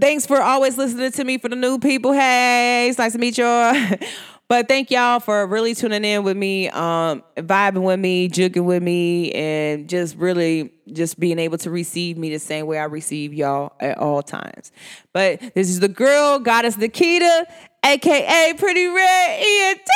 thanks 0.00 0.26
for 0.26 0.42
always 0.42 0.76
listening 0.76 1.12
to 1.12 1.22
me 1.22 1.38
for 1.38 1.48
the 1.48 1.54
new 1.54 1.78
people. 1.78 2.12
Hey, 2.12 2.88
it's 2.88 2.98
nice 2.98 3.12
to 3.12 3.18
meet 3.18 3.38
y'all. 3.38 3.72
but 4.48 4.66
thank 4.66 4.90
y'all 4.90 5.20
for 5.20 5.46
really 5.46 5.76
tuning 5.76 6.04
in 6.04 6.24
with 6.24 6.36
me, 6.36 6.68
um, 6.70 7.22
vibing 7.36 7.84
with 7.84 8.00
me, 8.00 8.28
juking 8.28 8.64
with 8.64 8.82
me, 8.82 9.30
and 9.30 9.88
just 9.88 10.16
really 10.16 10.72
just 10.92 11.20
being 11.20 11.38
able 11.38 11.58
to 11.58 11.70
receive 11.70 12.18
me 12.18 12.30
the 12.30 12.40
same 12.40 12.66
way 12.66 12.80
I 12.80 12.86
receive 12.86 13.32
y'all 13.32 13.74
at 13.78 13.96
all 13.96 14.24
times. 14.24 14.72
But 15.12 15.38
this 15.54 15.70
is 15.70 15.78
the 15.78 15.86
girl, 15.86 16.40
Goddess 16.40 16.76
Nikita, 16.76 17.46
aka 17.84 18.54
Pretty 18.58 18.86
Red 18.88 19.40
ENT. 19.40 19.88